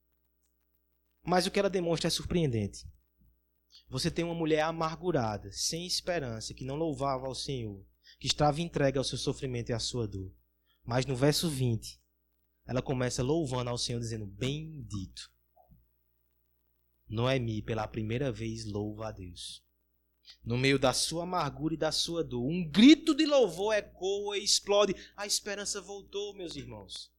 Mas 1.23 1.45
o 1.45 1.51
que 1.51 1.59
ela 1.59 1.69
demonstra 1.69 2.07
é 2.07 2.11
surpreendente. 2.11 2.85
Você 3.87 4.11
tem 4.11 4.25
uma 4.25 4.35
mulher 4.35 4.61
amargurada, 4.61 5.49
sem 5.53 5.87
esperança, 5.87 6.53
que 6.53 6.65
não 6.65 6.75
louvava 6.75 7.25
ao 7.25 7.35
Senhor, 7.35 7.85
que 8.19 8.27
estava 8.27 8.61
entregue 8.61 8.97
ao 8.97 9.03
seu 9.03 9.17
sofrimento 9.17 9.69
e 9.69 9.73
à 9.73 9.79
sua 9.79 10.07
dor. 10.07 10.33
Mas 10.83 11.05
no 11.05 11.15
verso 11.15 11.49
20, 11.49 12.01
ela 12.69 12.83
começa 12.83 13.23
louvando 13.23 13.71
ao 13.71 13.79
Senhor, 13.79 13.99
dizendo: 13.99 14.27
Bendito. 14.27 15.31
Noemi, 17.07 17.63
pela 17.63 17.87
primeira 17.87 18.31
vez, 18.31 18.63
louva 18.63 19.07
a 19.07 19.11
Deus. 19.11 19.63
No 20.45 20.55
meio 20.55 20.77
da 20.77 20.93
sua 20.93 21.23
amargura 21.23 21.73
e 21.73 21.77
da 21.77 21.91
sua 21.91 22.23
dor, 22.23 22.45
um 22.45 22.63
grito 22.69 23.15
de 23.15 23.25
louvor 23.25 23.73
ecoa 23.73 24.37
e 24.37 24.43
explode. 24.43 24.95
A 25.17 25.25
esperança 25.25 25.81
voltou, 25.81 26.35
meus 26.35 26.55
irmãos. 26.55 27.11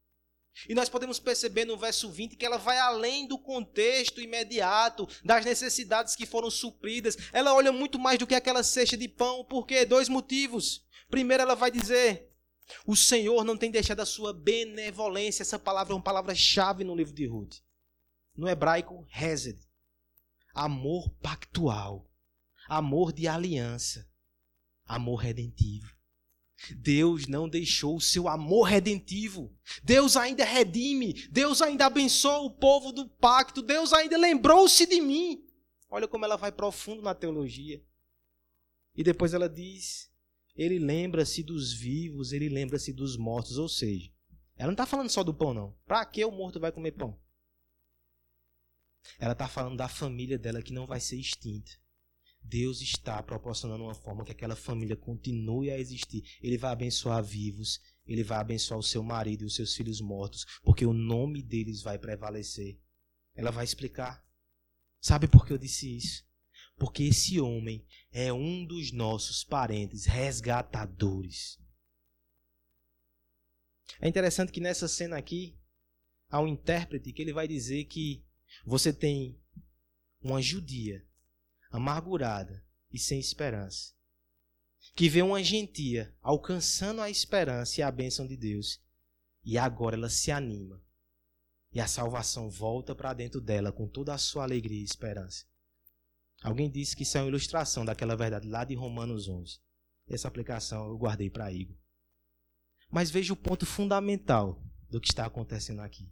E 0.69 0.75
nós 0.75 0.89
podemos 0.89 1.19
perceber 1.19 1.65
no 1.65 1.77
verso 1.77 2.09
20 2.09 2.37
que 2.37 2.47
ela 2.47 2.57
vai 2.57 2.79
além 2.79 3.27
do 3.27 3.37
contexto 3.37 4.21
imediato, 4.21 5.09
das 5.25 5.45
necessidades 5.45 6.15
que 6.15 6.27
foram 6.27 6.49
supridas. 6.49 7.17
Ela 7.33 7.53
olha 7.55 7.73
muito 7.73 7.99
mais 7.99 8.21
do 8.21 8.27
que 8.27 8.37
aquela 8.37 8.63
cesta 8.63 8.97
de 8.97 9.09
pão. 9.09 9.45
Por 9.45 9.67
quê? 9.67 9.85
Dois 9.85 10.09
motivos. 10.09 10.87
Primeiro, 11.09 11.43
ela 11.43 11.57
vai 11.57 11.73
dizer: 11.73 12.30
O 12.87 12.97
Senhor 12.97 13.45
não 13.45 13.57
tem 13.57 13.71
deixado 13.71 14.01
a 14.01 14.07
sua 14.07 14.33
benevolência. 14.33 15.43
Essa 15.43 15.59
palavra 15.59 15.93
é 15.93 15.97
uma 15.97 16.03
palavra-chave 16.03 16.85
no 16.85 16.95
livro 16.95 17.13
de 17.13 17.27
Ruth. 17.27 17.57
No 18.37 18.49
hebraico, 18.49 19.07
hesed. 19.15 19.59
Amor 20.55 21.11
pactual 21.23 22.11
amor 22.71 23.13
de 23.13 23.27
aliança, 23.27 24.09
amor 24.87 25.17
redentivo. 25.17 25.93
Deus 26.77 27.27
não 27.27 27.49
deixou 27.49 27.97
o 27.97 28.01
seu 28.01 28.29
amor 28.29 28.65
redentivo. 28.65 29.53
Deus 29.83 30.17
ainda 30.17 30.45
redime. 30.45 31.15
Deus 31.31 31.63
ainda 31.63 31.87
abençoa 31.87 32.41
o 32.41 32.51
povo 32.51 32.93
do 32.93 33.09
pacto. 33.09 33.63
Deus 33.63 33.93
ainda 33.93 34.17
lembrou-se 34.17 34.87
de 34.87 35.01
mim. 35.01 35.43
Olha 35.89 36.07
como 36.07 36.25
ela 36.25 36.37
vai 36.37 36.53
profundo 36.53 37.03
na 37.03 37.15
teologia. 37.15 37.83
E 38.95 39.03
depois 39.03 39.33
ela 39.33 39.49
diz: 39.49 40.10
Ele 40.61 40.79
lembra-se 40.79 41.43
dos 41.43 41.73
vivos, 41.73 42.35
ele 42.35 42.51
lembra-se 42.51 42.93
dos 42.93 43.17
mortos. 43.17 43.57
Ou 43.57 43.67
seja, 43.67 44.13
ela 44.55 44.67
não 44.67 44.75
está 44.75 44.85
falando 44.85 45.09
só 45.09 45.25
do 45.25 45.33
pão, 45.33 45.55
não. 45.55 45.75
Para 45.87 46.05
que 46.05 46.23
o 46.23 46.31
morto 46.31 46.61
vai 46.61 46.71
comer 46.71 46.93
pão? 46.93 47.19
Ela 49.19 49.33
está 49.33 49.49
falando 49.49 49.79
da 49.79 49.89
família 49.89 50.39
dela 50.39 50.61
que 50.61 50.75
não 50.75 50.87
vai 50.87 51.01
ser 51.01 51.17
extinta. 51.17 51.71
Deus 52.43 52.83
está 52.83 53.23
proporcionando 53.23 53.85
uma 53.85 53.95
forma 53.95 54.23
que 54.23 54.33
aquela 54.33 54.55
família 54.55 54.95
continue 54.95 55.71
a 55.71 55.79
existir. 55.79 56.23
Ele 56.43 56.59
vai 56.59 56.73
abençoar 56.73 57.25
vivos, 57.25 57.81
ele 58.05 58.23
vai 58.23 58.37
abençoar 58.37 58.79
o 58.79 58.83
seu 58.83 59.03
marido 59.03 59.45
e 59.45 59.47
os 59.47 59.55
seus 59.55 59.75
filhos 59.75 60.03
mortos, 60.03 60.45
porque 60.63 60.85
o 60.85 60.93
nome 60.93 61.43
deles 61.43 61.81
vai 61.81 61.99
prevalecer. 61.99 62.79
Ela 63.35 63.51
vai 63.51 63.65
explicar. 63.65 64.23
Sabe 65.01 65.27
por 65.27 65.47
que 65.47 65.55
eu 65.55 65.59
disse 65.59 65.97
isso? 65.97 66.23
Porque 66.81 67.03
esse 67.03 67.39
homem 67.39 67.85
é 68.11 68.33
um 68.33 68.65
dos 68.65 68.91
nossos 68.91 69.45
parentes 69.45 70.07
resgatadores. 70.07 71.61
É 74.01 74.09
interessante 74.09 74.51
que 74.51 74.63
nessa 74.63 74.89
cena 74.89 75.19
aqui 75.19 75.61
há 76.31 76.41
um 76.41 76.49
intérprete 76.49 77.13
que 77.13 77.21
ele 77.21 77.35
vai 77.35 77.47
dizer 77.47 77.85
que 77.85 78.25
você 78.65 78.95
tem 78.95 79.39
uma 80.23 80.41
judia 80.41 81.07
amargurada 81.71 82.65
e 82.91 82.99
sem 82.99 83.21
esperança, 83.21 83.93
que 84.95 85.07
vê 85.07 85.21
uma 85.21 85.45
gentia 85.45 86.17
alcançando 86.23 87.03
a 87.03 87.11
esperança 87.11 87.79
e 87.79 87.83
a 87.83 87.91
bênção 87.91 88.27
de 88.27 88.39
Deus, 88.39 88.83
e 89.45 89.59
agora 89.59 89.97
ela 89.97 90.09
se 90.09 90.31
anima, 90.31 90.83
e 91.75 91.79
a 91.79 91.87
salvação 91.87 92.49
volta 92.49 92.95
para 92.95 93.13
dentro 93.13 93.39
dela 93.39 93.71
com 93.71 93.87
toda 93.87 94.15
a 94.15 94.19
sua 94.19 94.45
alegria 94.45 94.81
e 94.81 94.85
esperança. 94.85 95.50
Alguém 96.43 96.71
disse 96.71 96.97
que 96.97 97.03
isso 97.03 97.19
é 97.19 97.21
uma 97.21 97.29
ilustração 97.29 97.85
daquela 97.85 98.17
verdade 98.17 98.49
lá 98.49 98.65
de 98.65 98.75
Romanos 98.75 99.29
11. 99.29 99.61
Essa 100.09 100.29
aplicação 100.29 100.89
eu 100.89 100.97
guardei 100.97 101.31
para 101.31 101.53
Igor. 101.53 101.77
Mas 102.91 103.11
veja 103.11 103.33
o 103.33 103.37
ponto 103.37 103.67
fundamental 103.67 104.63
do 104.89 105.01
que 105.01 105.09
está 105.09 105.27
acontecendo 105.27 105.81
aqui. 105.81 106.11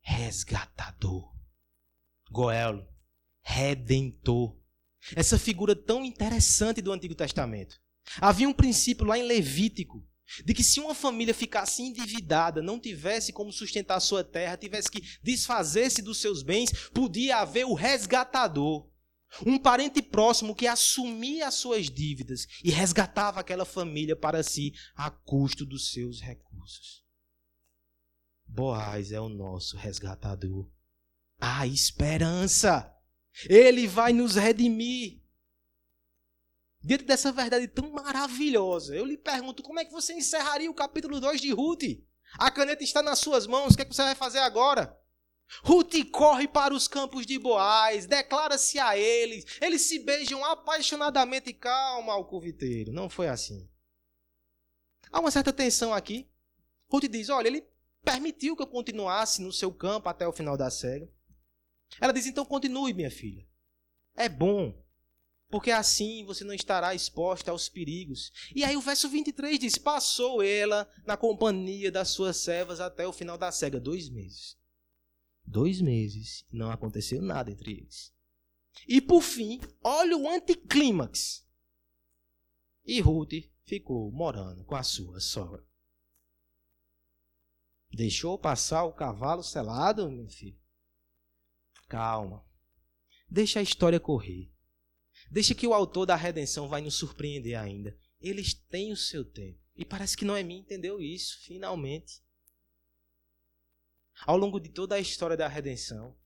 Resgatador. 0.00 1.32
Goelo, 2.30 2.86
redentor 3.42 4.58
essa 5.14 5.38
figura 5.38 5.76
tão 5.76 6.04
interessante 6.04 6.80
do 6.80 6.92
Antigo 6.92 7.14
Testamento. 7.14 7.76
Havia 8.20 8.48
um 8.48 8.52
princípio 8.52 9.04
lá 9.04 9.18
em 9.18 9.22
Levítico 9.22 10.06
de 10.44 10.54
que 10.54 10.64
se 10.64 10.80
uma 10.80 10.94
família 10.94 11.34
ficasse 11.34 11.82
endividada, 11.82 12.62
não 12.62 12.80
tivesse 12.80 13.32
como 13.32 13.52
sustentar 13.52 14.00
sua 14.00 14.24
terra, 14.24 14.56
tivesse 14.56 14.90
que 14.90 15.02
desfazer-se 15.22 16.00
dos 16.00 16.18
seus 16.18 16.42
bens, 16.42 16.70
podia 16.94 17.38
haver 17.38 17.66
o 17.66 17.74
resgatador. 17.74 18.88
Um 19.44 19.58
parente 19.58 20.00
próximo 20.00 20.54
que 20.54 20.66
assumia 20.66 21.48
as 21.48 21.54
suas 21.54 21.90
dívidas 21.90 22.46
e 22.62 22.70
resgatava 22.70 23.40
aquela 23.40 23.64
família 23.64 24.14
para 24.14 24.42
si 24.42 24.72
a 24.94 25.10
custo 25.10 25.66
dos 25.66 25.92
seus 25.92 26.20
recursos. 26.20 27.04
Boaz 28.46 29.10
é 29.10 29.20
o 29.20 29.28
nosso 29.28 29.76
resgatador. 29.76 30.70
A 31.40 31.66
esperança. 31.66 32.90
Ele 33.48 33.86
vai 33.88 34.12
nos 34.12 34.36
redimir. 34.36 35.20
diante 36.80 37.04
dessa 37.04 37.32
verdade 37.32 37.66
tão 37.66 37.90
maravilhosa, 37.90 38.94
eu 38.94 39.04
lhe 39.04 39.16
pergunto 39.16 39.62
como 39.62 39.80
é 39.80 39.84
que 39.84 39.90
você 39.90 40.12
encerraria 40.12 40.70
o 40.70 40.74
capítulo 40.74 41.18
2 41.18 41.40
de 41.40 41.50
Ruth? 41.50 41.82
A 42.38 42.50
caneta 42.50 42.84
está 42.84 43.02
nas 43.02 43.18
suas 43.18 43.46
mãos, 43.46 43.72
o 43.72 43.76
que, 43.76 43.82
é 43.82 43.84
que 43.84 43.94
você 43.94 44.02
vai 44.02 44.14
fazer 44.14 44.38
agora? 44.38 44.96
Ruth 45.62 45.94
corre 46.10 46.48
para 46.48 46.74
os 46.74 46.88
campos 46.88 47.24
de 47.24 47.38
Boaz, 47.38 48.06
declara-se 48.06 48.78
a 48.78 48.96
eles, 48.96 49.44
eles 49.60 49.82
se 49.82 49.98
beijam 49.98 50.44
apaixonadamente. 50.44 51.52
Calma, 51.52 52.12
alcoviteiro, 52.12 52.92
não 52.92 53.08
foi 53.08 53.28
assim. 53.28 53.68
Há 55.10 55.20
uma 55.20 55.30
certa 55.30 55.52
tensão 55.52 55.94
aqui. 55.94 56.28
Ruth 56.88 57.08
diz: 57.08 57.28
Olha, 57.28 57.48
ele 57.48 57.66
permitiu 58.02 58.56
que 58.56 58.62
eu 58.62 58.66
continuasse 58.66 59.40
no 59.40 59.52
seu 59.52 59.72
campo 59.72 60.08
até 60.08 60.26
o 60.26 60.32
final 60.32 60.56
da 60.56 60.70
cega. 60.70 61.08
Ela 62.00 62.12
diz: 62.12 62.26
Então 62.26 62.44
continue, 62.44 62.92
minha 62.92 63.10
filha. 63.10 63.46
É 64.16 64.28
bom, 64.28 64.74
porque 65.48 65.70
assim 65.70 66.24
você 66.24 66.42
não 66.42 66.52
estará 66.52 66.94
exposta 66.94 67.50
aos 67.50 67.68
perigos. 67.68 68.32
E 68.54 68.64
aí 68.64 68.76
o 68.76 68.80
verso 68.80 69.08
23 69.08 69.58
diz: 69.58 69.78
Passou 69.78 70.42
ela 70.42 70.88
na 71.06 71.16
companhia 71.16 71.92
das 71.92 72.08
suas 72.08 72.38
servas 72.38 72.80
até 72.80 73.06
o 73.06 73.12
final 73.12 73.38
da 73.38 73.52
cega, 73.52 73.78
dois 73.78 74.08
meses. 74.08 74.56
Dois 75.44 75.80
meses 75.80 76.44
e 76.50 76.56
não 76.56 76.70
aconteceu 76.70 77.20
nada 77.20 77.50
entre 77.50 77.72
eles. 77.72 78.12
E 78.88 79.00
por 79.00 79.22
fim, 79.22 79.60
olha 79.82 80.16
o 80.16 80.28
anticlímax. 80.28 81.46
E 82.84 83.00
Ruth 83.00 83.32
ficou 83.64 84.10
morando 84.10 84.64
com 84.64 84.74
a 84.74 84.82
sua 84.82 85.20
sogra. 85.20 85.64
Deixou 87.92 88.38
passar 88.38 88.84
o 88.84 88.92
cavalo 88.92 89.42
selado, 89.42 90.10
meu 90.10 90.28
filho? 90.28 90.60
Calma. 91.88 92.44
Deixa 93.30 93.60
a 93.60 93.62
história 93.62 94.00
correr. 94.00 94.52
Deixa 95.30 95.54
que 95.54 95.66
o 95.66 95.72
autor 95.72 96.06
da 96.06 96.16
redenção 96.16 96.68
vai 96.68 96.80
nos 96.80 96.94
surpreender 96.94 97.58
ainda. 97.58 97.96
Eles 98.20 98.54
têm 98.54 98.92
o 98.92 98.96
seu 98.96 99.24
tempo. 99.24 99.60
E 99.76 99.84
parece 99.84 100.16
que 100.16 100.24
não 100.24 100.40
mim 100.42 100.58
entendeu 100.58 101.00
isso, 101.00 101.38
finalmente. 101.42 102.23
Ao 104.26 104.36
longo 104.36 104.60
de 104.60 104.68
toda 104.68 104.94
a 104.94 105.00
história 105.00 105.36
da 105.36 105.48
redenção, 105.48 106.16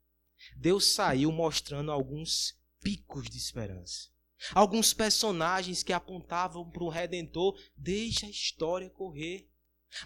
Deus 0.56 0.92
saiu 0.92 1.32
mostrando 1.32 1.90
alguns 1.90 2.56
picos 2.80 3.28
de 3.28 3.36
esperança. 3.36 4.08
Alguns 4.54 4.94
personagens 4.94 5.82
que 5.82 5.92
apontavam 5.92 6.70
para 6.70 6.84
o 6.84 6.88
Redentor, 6.88 7.58
deixa 7.76 8.26
a 8.26 8.30
história 8.30 8.88
correr. 8.88 9.48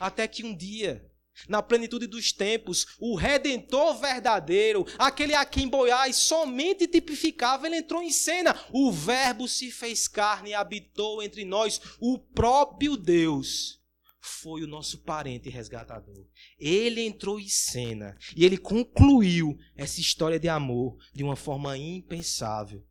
Até 0.00 0.26
que 0.26 0.42
um 0.42 0.56
dia, 0.56 1.10
na 1.46 1.62
plenitude 1.62 2.06
dos 2.06 2.32
tempos, 2.32 2.96
o 2.98 3.14
Redentor 3.14 3.98
verdadeiro, 3.98 4.86
aquele 4.98 5.34
a 5.34 5.44
quem 5.44 5.68
Boiás 5.68 6.16
somente 6.16 6.86
tipificava, 6.86 7.66
ele 7.66 7.78
entrou 7.78 8.02
em 8.02 8.10
cena. 8.10 8.58
O 8.72 8.90
Verbo 8.90 9.46
se 9.46 9.70
fez 9.70 10.08
carne 10.08 10.50
e 10.50 10.54
habitou 10.54 11.22
entre 11.22 11.44
nós, 11.44 11.80
o 12.00 12.18
próprio 12.18 12.96
Deus 12.96 13.81
foi 14.24 14.62
o 14.62 14.68
nosso 14.68 15.02
parente 15.02 15.50
resgatador. 15.50 16.28
Ele 16.56 17.00
entrou 17.00 17.40
em 17.40 17.48
cena 17.48 18.16
e 18.36 18.44
ele 18.44 18.56
concluiu 18.56 19.58
essa 19.74 20.00
história 20.00 20.38
de 20.38 20.48
amor 20.48 20.96
de 21.12 21.24
uma 21.24 21.34
forma 21.34 21.76
impensável. 21.76 22.86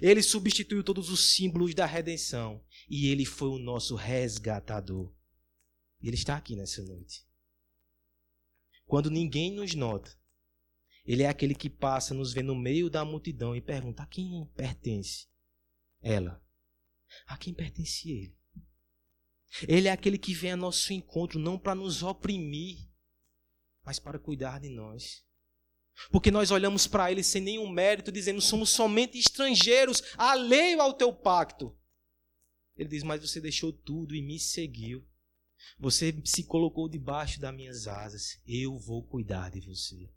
Ele 0.00 0.22
substituiu 0.22 0.84
todos 0.84 1.10
os 1.10 1.34
símbolos 1.34 1.74
da 1.74 1.86
redenção 1.86 2.64
e 2.88 3.08
ele 3.08 3.24
foi 3.24 3.48
o 3.48 3.58
nosso 3.58 3.96
resgatador. 3.96 5.12
Ele 6.00 6.14
está 6.14 6.36
aqui 6.36 6.54
nessa 6.54 6.82
noite. 6.84 7.26
Quando 8.84 9.10
ninguém 9.10 9.52
nos 9.52 9.74
nota, 9.74 10.16
ele 11.04 11.24
é 11.24 11.28
aquele 11.28 11.54
que 11.54 11.68
passa, 11.68 12.14
nos 12.14 12.32
vê 12.32 12.42
no 12.42 12.54
meio 12.54 12.88
da 12.88 13.04
multidão 13.04 13.56
e 13.56 13.60
pergunta: 13.60 14.04
a 14.04 14.06
quem 14.06 14.48
pertence 14.54 15.26
ela? 16.00 16.40
A 17.26 17.36
quem 17.36 17.52
pertence 17.52 18.08
ele? 18.08 18.36
Ele 19.66 19.88
é 19.88 19.92
aquele 19.92 20.18
que 20.18 20.34
vem 20.34 20.52
a 20.52 20.56
nosso 20.56 20.92
encontro 20.92 21.38
não 21.38 21.58
para 21.58 21.74
nos 21.74 22.02
oprimir, 22.02 22.88
mas 23.84 23.98
para 23.98 24.18
cuidar 24.18 24.60
de 24.60 24.68
nós. 24.68 25.24
Porque 26.10 26.30
nós 26.30 26.50
olhamos 26.50 26.86
para 26.86 27.10
ele 27.10 27.22
sem 27.22 27.40
nenhum 27.40 27.68
mérito, 27.68 28.12
dizendo: 28.12 28.40
somos 28.40 28.70
somente 28.70 29.18
estrangeiros, 29.18 30.02
alheio 30.16 30.80
ao 30.82 30.92
teu 30.92 31.12
pacto. 31.12 31.76
Ele 32.76 32.88
diz: 32.88 33.02
Mas 33.02 33.22
você 33.22 33.40
deixou 33.40 33.72
tudo 33.72 34.14
e 34.14 34.22
me 34.22 34.38
seguiu. 34.38 35.06
Você 35.78 36.14
se 36.24 36.44
colocou 36.44 36.88
debaixo 36.88 37.40
das 37.40 37.54
minhas 37.54 37.86
asas. 37.86 38.40
Eu 38.46 38.78
vou 38.78 39.02
cuidar 39.06 39.50
de 39.50 39.60
você. 39.60 40.10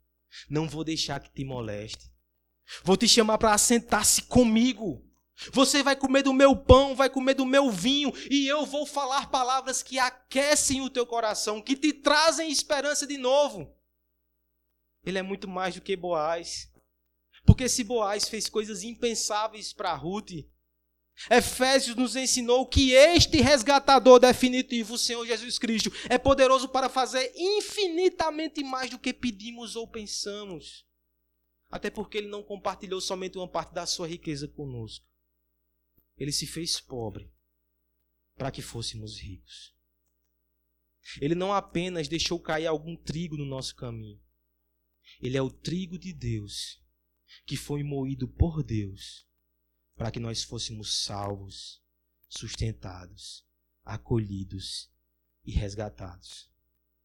Não 0.49 0.67
vou 0.67 0.83
deixar 0.83 1.19
que 1.21 1.31
te 1.31 1.43
moleste. 1.45 2.11
Vou 2.83 2.97
te 2.97 3.07
chamar 3.07 3.37
para 3.37 3.53
assentar-se 3.53 4.23
comigo. 4.23 5.08
Você 5.53 5.81
vai 5.81 5.95
comer 5.95 6.23
do 6.23 6.33
meu 6.33 6.55
pão, 6.55 6.93
vai 6.93 7.09
comer 7.09 7.33
do 7.33 7.45
meu 7.45 7.71
vinho, 7.71 8.11
e 8.29 8.45
eu 8.45 8.65
vou 8.65 8.85
falar 8.85 9.29
palavras 9.29 9.81
que 9.81 9.97
aquecem 9.97 10.81
o 10.81 10.89
teu 10.89 11.05
coração, 11.05 11.61
que 11.61 11.77
te 11.77 11.93
trazem 11.93 12.51
esperança 12.51 13.07
de 13.07 13.17
novo. 13.17 13.73
Ele 15.05 15.17
é 15.17 15.21
muito 15.21 15.47
mais 15.47 15.75
do 15.75 15.81
que 15.81 15.95
Boaz. 15.95 16.69
Porque 17.45 17.69
se 17.69 17.85
Boaz 17.85 18.27
fez 18.27 18.49
coisas 18.49 18.83
impensáveis 18.83 19.71
para 19.71 19.95
Ruth, 19.95 20.45
Efésios 21.29 21.95
nos 21.95 22.15
ensinou 22.15 22.65
que 22.65 22.91
este 22.91 23.41
resgatador 23.41 24.19
definitivo, 24.19 24.95
o 24.95 24.97
Senhor 24.97 25.25
Jesus 25.25 25.57
Cristo, 25.57 25.91
é 26.09 26.17
poderoso 26.17 26.67
para 26.67 26.89
fazer 26.89 27.31
infinitamente 27.35 28.61
mais 28.61 28.89
do 28.89 28.99
que 28.99 29.13
pedimos 29.13 29.77
ou 29.77 29.87
pensamos. 29.87 30.85
Até 31.71 31.89
porque 31.89 32.17
ele 32.17 32.27
não 32.27 32.43
compartilhou 32.43 32.99
somente 32.99 33.37
uma 33.37 33.47
parte 33.47 33.73
da 33.73 33.85
sua 33.85 34.07
riqueza 34.07 34.47
conosco 34.47 35.08
ele 36.19 36.31
se 36.31 36.45
fez 36.45 36.79
pobre 36.79 37.31
para 38.35 38.51
que 38.51 38.61
fôssemos 38.61 39.19
ricos. 39.19 39.73
Ele 41.21 41.33
não 41.33 41.53
apenas 41.53 42.07
deixou 42.07 42.39
cair 42.39 42.67
algum 42.67 42.95
trigo 42.95 43.37
no 43.37 43.45
nosso 43.45 43.75
caminho. 43.75 44.21
Ele 45.21 45.37
é 45.37 45.41
o 45.41 45.49
trigo 45.49 45.97
de 45.97 46.13
Deus 46.13 46.79
que 47.45 47.55
foi 47.55 47.83
moído 47.83 48.27
por 48.27 48.61
Deus 48.61 49.27
para 49.95 50.11
que 50.11 50.19
nós 50.19 50.43
fôssemos 50.43 51.03
salvos, 51.03 51.83
sustentados, 52.27 53.45
acolhidos 53.83 54.91
e 55.43 55.51
resgatados. 55.51 56.49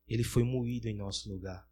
Ele 0.07 0.23
foi 0.23 0.45
moído 0.45 0.89
em 0.89 0.95
nosso 0.95 1.29
lugar. 1.29 1.69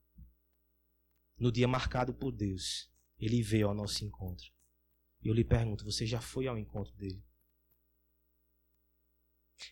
No 1.38 1.52
dia 1.52 1.68
marcado 1.68 2.14
por 2.14 2.32
Deus, 2.32 2.90
ele 3.18 3.42
veio 3.42 3.68
ao 3.68 3.74
nosso 3.74 4.04
encontro. 4.04 4.50
E 5.22 5.28
eu 5.28 5.34
lhe 5.34 5.44
pergunto: 5.44 5.84
você 5.84 6.06
já 6.06 6.20
foi 6.20 6.46
ao 6.46 6.58
encontro 6.58 6.94
dele? 6.96 7.22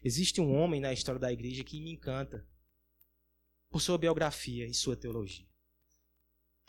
Existe 0.02 0.40
um 0.40 0.54
homem 0.54 0.80
na 0.80 0.92
história 0.92 1.20
da 1.20 1.32
igreja 1.32 1.64
que 1.64 1.80
me 1.80 1.92
encanta 1.92 2.46
por 3.70 3.80
sua 3.80 3.98
biografia 3.98 4.66
e 4.66 4.74
sua 4.74 4.96
teologia. 4.96 5.46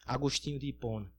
Agostinho 0.05 0.59
de 0.59 0.67
Hipona. 0.67 1.11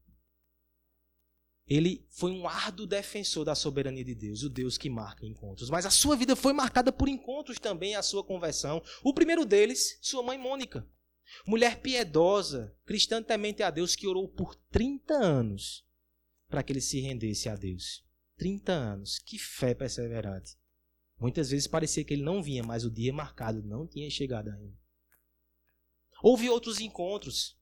Ele 1.66 2.06
foi 2.10 2.32
um 2.32 2.46
árduo 2.46 2.86
defensor 2.86 3.44
da 3.44 3.54
soberania 3.54 4.04
de 4.04 4.14
Deus, 4.14 4.42
o 4.42 4.50
Deus 4.50 4.76
que 4.76 4.90
marca 4.90 5.24
encontros. 5.24 5.70
Mas 5.70 5.86
a 5.86 5.90
sua 5.90 6.16
vida 6.16 6.34
foi 6.34 6.52
marcada 6.52 6.92
por 6.92 7.08
encontros 7.08 7.58
também, 7.58 7.94
a 7.94 8.02
sua 8.02 8.24
conversão. 8.24 8.82
O 9.02 9.14
primeiro 9.14 9.44
deles, 9.44 9.98
sua 10.02 10.22
mãe 10.22 10.36
Mônica. 10.36 10.86
Mulher 11.46 11.80
piedosa, 11.80 12.76
cristã 12.84 13.22
temente 13.22 13.62
a 13.62 13.70
Deus, 13.70 13.96
que 13.96 14.06
orou 14.06 14.28
por 14.28 14.54
30 14.70 15.14
anos 15.14 15.84
para 16.48 16.62
que 16.62 16.72
ele 16.72 16.80
se 16.80 17.00
rendesse 17.00 17.48
a 17.48 17.56
Deus. 17.56 18.04
30 18.36 18.72
anos. 18.72 19.18
Que 19.18 19.38
fé 19.38 19.72
perseverante. 19.72 20.58
Muitas 21.22 21.50
vezes 21.50 21.68
parecia 21.68 22.02
que 22.02 22.14
ele 22.14 22.24
não 22.24 22.42
vinha, 22.42 22.64
mas 22.64 22.84
o 22.84 22.90
dia 22.90 23.12
marcado 23.12 23.62
não 23.62 23.86
tinha 23.86 24.10
chegado 24.10 24.50
ainda. 24.50 24.76
Houve 26.20 26.50
outros 26.50 26.80
encontros. 26.80 27.56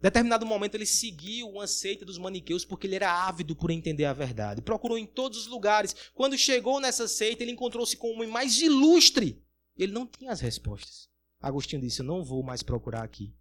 Em 0.00 0.02
determinado 0.02 0.44
momento 0.44 0.74
ele 0.74 0.84
seguiu 0.84 1.48
uma 1.48 1.68
seita 1.68 2.04
dos 2.04 2.18
maniqueus 2.18 2.64
porque 2.64 2.88
ele 2.88 2.96
era 2.96 3.28
ávido 3.28 3.54
por 3.54 3.70
entender 3.70 4.06
a 4.06 4.12
verdade. 4.12 4.60
Procurou 4.60 4.98
em 4.98 5.06
todos 5.06 5.38
os 5.38 5.46
lugares. 5.46 5.94
Quando 6.14 6.36
chegou 6.36 6.80
nessa 6.80 7.06
seita, 7.06 7.44
ele 7.44 7.52
encontrou-se 7.52 7.96
com 7.96 8.10
um 8.10 8.16
homem 8.16 8.28
mais 8.28 8.60
ilustre. 8.60 9.40
Ele 9.76 9.92
não 9.92 10.04
tinha 10.04 10.32
as 10.32 10.40
respostas. 10.40 11.08
Agostinho 11.40 11.80
disse: 11.80 12.00
Eu 12.00 12.06
não 12.06 12.24
vou 12.24 12.42
mais 12.42 12.64
procurar 12.64 13.04
aqui. 13.04 13.32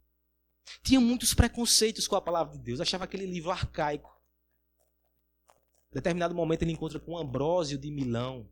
Tinha 0.83 0.99
muitos 0.99 1.33
preconceitos 1.33 2.07
com 2.07 2.15
a 2.15 2.21
palavra 2.21 2.55
de 2.55 2.63
Deus, 2.63 2.79
achava 2.79 3.05
aquele 3.05 3.25
livro 3.25 3.49
arcaico. 3.49 4.15
Em 5.91 5.95
determinado 5.95 6.35
momento 6.35 6.61
ele 6.61 6.71
encontra 6.71 6.99
com 6.99 7.17
Ambrósio 7.17 7.79
de 7.79 7.89
Milão, 7.89 8.47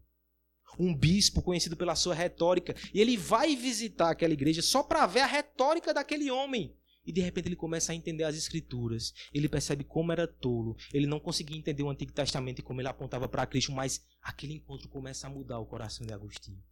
um 0.80 0.95
bispo 0.95 1.41
conhecido 1.41 1.76
pela 1.76 1.95
sua 1.95 2.13
retórica, 2.13 2.76
e 2.93 2.99
ele 2.99 3.17
vai 3.17 3.55
visitar 3.55 4.11
aquela 4.11 4.34
igreja 4.34 4.61
só 4.61 4.84
para 4.84 5.05
ver 5.05 5.22
a 5.22 5.26
retórica 5.26 5.93
daquele 5.93 6.30
homem. 6.32 6.76
E 7.05 7.11
de 7.11 7.22
repente 7.22 7.47
ele 7.47 7.55
começa 7.55 7.91
a 7.91 7.95
entender 7.95 8.24
as 8.24 8.36
escrituras. 8.36 9.13
Ele 9.34 9.49
percebe 9.49 9.84
como 9.84 10.11
era 10.11 10.28
tolo. 10.28 10.78
Ele 10.93 11.07
não 11.07 11.19
conseguia 11.19 11.57
entender 11.57 11.82
o 11.82 11.89
Antigo 11.89 12.11
Testamento 12.11 12.59
e 12.59 12.61
como 12.61 12.80
ele 12.80 12.88
apontava 12.88 13.28
para 13.28 13.45
Cristo, 13.47 13.72
mas 13.72 14.05
aquele 14.22 14.53
encontro 14.53 14.88
começa 14.88 15.26
a 15.26 15.30
mudar 15.30 15.59
o 15.59 15.65
coração 15.65 16.05
de 16.05 16.13
Agostinho. 16.13 16.63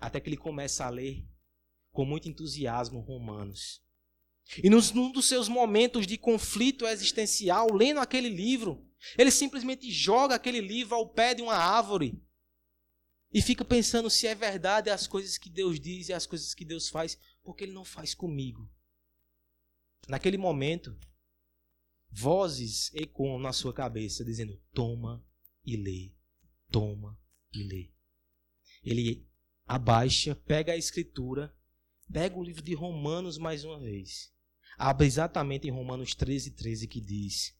Até 0.00 0.20
que 0.20 0.28
ele 0.28 0.36
começa 0.36 0.86
a 0.86 0.90
ler 0.90 1.26
com 1.92 2.04
muito 2.04 2.28
entusiasmo 2.28 3.00
Romanos. 3.00 3.82
E 4.62 4.70
num 4.70 5.12
dos 5.12 5.28
seus 5.28 5.48
momentos 5.48 6.06
de 6.06 6.16
conflito 6.16 6.86
existencial, 6.86 7.70
lendo 7.70 8.00
aquele 8.00 8.30
livro, 8.30 8.86
ele 9.18 9.30
simplesmente 9.30 9.90
joga 9.90 10.34
aquele 10.34 10.60
livro 10.60 10.94
ao 10.94 11.06
pé 11.06 11.34
de 11.34 11.42
uma 11.42 11.54
árvore 11.54 12.22
e 13.32 13.42
fica 13.42 13.64
pensando 13.64 14.08
se 14.08 14.26
é 14.26 14.34
verdade 14.34 14.88
as 14.88 15.06
coisas 15.06 15.36
que 15.36 15.50
Deus 15.50 15.78
diz 15.78 16.08
e 16.08 16.14
as 16.14 16.26
coisas 16.26 16.54
que 16.54 16.64
Deus 16.64 16.88
faz, 16.88 17.18
porque 17.42 17.64
Ele 17.64 17.72
não 17.72 17.84
faz 17.84 18.14
comigo. 18.14 18.70
Naquele 20.08 20.38
momento, 20.38 20.98
vozes 22.10 22.90
ecoam 22.94 23.38
na 23.38 23.52
sua 23.52 23.74
cabeça, 23.74 24.24
dizendo: 24.24 24.58
toma 24.72 25.22
e 25.64 25.76
lê, 25.76 26.14
toma 26.70 27.18
e 27.52 27.62
lê. 27.62 27.92
Ele 28.82 29.28
abaixa, 29.66 30.34
pega 30.34 30.72
a 30.72 30.76
escritura, 30.76 31.54
pega 32.10 32.38
o 32.38 32.42
livro 32.42 32.62
de 32.62 32.72
Romanos 32.72 33.36
mais 33.36 33.62
uma 33.62 33.78
vez. 33.78 34.32
Abre 34.78 35.06
exatamente 35.06 35.66
em 35.66 35.70
Romanos 35.70 36.14
13, 36.14 36.52
13 36.52 36.88
que 36.88 37.00
diz: 37.02 37.54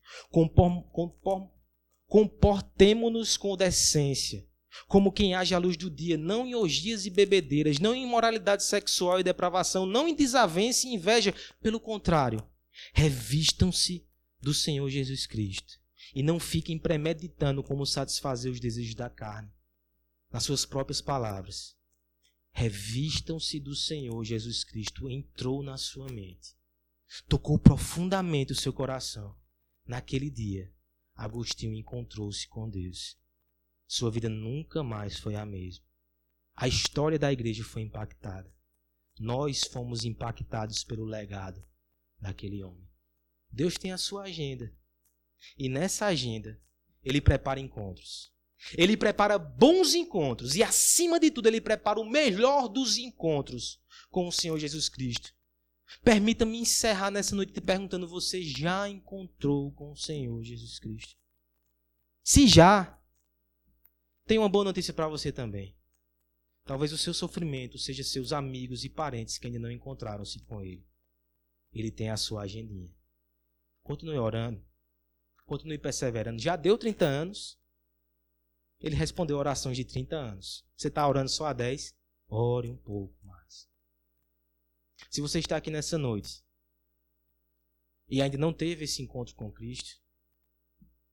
comportemo-nos 2.09 3.37
com 3.37 3.55
decência 3.55 4.49
como 4.87 5.13
quem 5.13 5.35
age 5.35 5.55
à 5.55 5.59
luz 5.59 5.77
do 5.77 5.91
dia, 5.91 6.17
não 6.17 6.47
em 6.47 6.55
orgias 6.55 7.07
e 7.07 7.11
bebedeiras, 7.11 7.79
não 7.79 7.95
em 7.95 8.05
imoralidade 8.05 8.65
sexual 8.65 9.19
e 9.19 9.25
depravação, 9.25 9.87
não 9.87 10.07
em 10.07 10.15
desavença 10.15 10.87
e 10.87 10.95
inveja. 10.95 11.35
Pelo 11.61 11.81
contrário, 11.81 12.47
revistam-se 12.93 14.07
do 14.41 14.55
Senhor 14.55 14.89
Jesus 14.89 15.27
Cristo 15.27 15.79
e 16.15 16.23
não 16.23 16.39
fiquem 16.39 16.79
premeditando 16.79 17.63
como 17.63 17.85
satisfazer 17.85 18.51
os 18.51 18.61
desejos 18.61 18.95
da 18.95 19.11
carne. 19.11 19.51
Nas 20.31 20.45
suas 20.45 20.65
próprias 20.65 21.01
palavras, 21.01 21.77
revistam-se 22.53 23.59
do 23.61 23.75
Senhor 23.75 24.23
Jesus 24.25 24.65
Cristo, 24.65 25.11
entrou 25.11 25.63
na 25.63 25.77
sua 25.77 26.07
mente, 26.11 26.55
tocou 27.29 27.59
profundamente 27.59 28.53
o 28.53 28.57
seu 28.57 28.73
coração. 28.73 29.35
Naquele 29.87 30.31
dia, 30.31 30.73
Agostinho 31.15 31.75
encontrou-se 31.75 32.47
com 32.47 32.69
Deus 32.69 33.19
sua 33.89 34.11
vida 34.11 34.29
nunca 34.29 34.83
mais 34.83 35.19
foi 35.19 35.35
a 35.35 35.47
mesma. 35.47 35.85
A 36.55 36.69
história 36.69 37.19
da 37.19 37.33
igreja 37.33 37.65
foi 37.65 37.83
impactada. 37.83 38.55
Nós 39.19 39.65
fomos 39.65 40.05
impactados 40.05 40.85
pelo 40.85 41.05
legado 41.05 41.65
daquele 42.21 42.63
homem. 42.63 42.87
Deus 43.51 43.75
tem 43.75 43.93
a 43.93 43.99
sua 43.99 44.25
agenda. 44.25 44.73
E 45.57 45.69
nessa 45.69 46.07
agenda, 46.07 46.61
ele 47.03 47.21
prepara 47.21 47.59
encontros. 47.59 48.31
Ele 48.77 48.97
prepara 48.97 49.39
bons 49.39 49.95
encontros. 49.95 50.55
E 50.55 50.63
acima 50.63 51.19
de 51.19 51.31
tudo, 51.31 51.47
ele 51.47 51.61
prepara 51.61 51.99
o 51.99 52.09
melhor 52.09 52.69
dos 52.69 52.99
encontros 52.99 53.81
com 54.11 54.29
o 54.29 54.33
Senhor 54.33 54.59
Jesus 54.59 54.89
Cristo. 54.89 55.33
Permita-me 56.03 56.59
encerrar 56.59 57.11
nessa 57.11 57.35
noite 57.35 57.53
te 57.53 57.61
perguntando: 57.61 58.07
você 58.07 58.43
já 58.43 58.87
encontrou 58.89 59.73
com 59.73 59.93
o 59.93 59.97
Senhor 59.97 60.43
Jesus 60.43 60.79
Cristo? 60.79 61.17
Se 62.23 62.47
já, 62.47 62.98
tenho 64.29 64.43
uma 64.43 64.49
boa 64.49 64.65
notícia 64.65 64.93
para 64.93 65.09
você 65.09 65.33
também. 65.33 65.75
Talvez 66.65 66.93
o 66.93 66.99
seu 66.99 67.15
sofrimento 67.15 67.79
seja 67.79 68.05
seus 68.05 68.31
amigos 68.31 68.85
e 68.85 68.91
parentes 68.91 69.39
que 69.39 69.47
ainda 69.47 69.59
não 69.59 69.71
encontraram-se 69.71 70.45
com 70.45 70.61
ele. 70.61 70.87
Ele 71.73 71.91
tem 71.91 72.11
a 72.11 72.17
sua 72.17 72.43
agendinha. 72.43 72.95
Continue 73.83 74.19
orando. 74.19 74.63
Continue 75.47 75.79
perseverando. 75.79 76.43
Já 76.43 76.57
deu 76.57 76.77
30 76.77 77.07
anos. 77.07 77.59
Ele 78.81 78.95
respondeu 78.95 79.39
orações 79.39 79.79
de 79.79 79.85
30 79.85 80.15
anos. 80.15 80.67
Você 80.77 80.89
está 80.89 81.09
orando 81.09 81.31
só 81.31 81.47
há 81.47 81.55
10? 81.55 81.97
Ore 82.29 82.71
um 82.71 82.77
pouco 82.77 83.17
mais. 83.25 83.67
Se 85.11 85.23
você 85.23 85.39
está 85.39 85.57
aqui 85.57 85.71
nessa 85.71 85.97
noite 85.97 86.45
e 88.07 88.21
ainda 88.21 88.37
não 88.37 88.53
teve 88.53 88.85
esse 88.85 89.03
encontro 89.03 89.35
com 89.35 89.51
Cristo, 89.51 90.03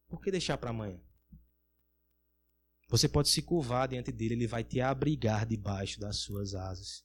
por 0.08 0.22
que 0.22 0.32
deixar 0.32 0.58
para 0.58 0.72
amanhã? 0.72 1.02
Você 2.88 3.10
pode 3.10 3.30
se 3.30 3.42
curvar 3.42 3.88
diante 3.88 4.12
dele, 4.12 4.36
ele 4.36 4.48
vai 4.48 4.64
te 4.64 4.80
abrigar 4.80 5.46
debaixo 5.46 6.00
das 6.00 6.18
suas 6.18 6.54
asas. 6.54 7.04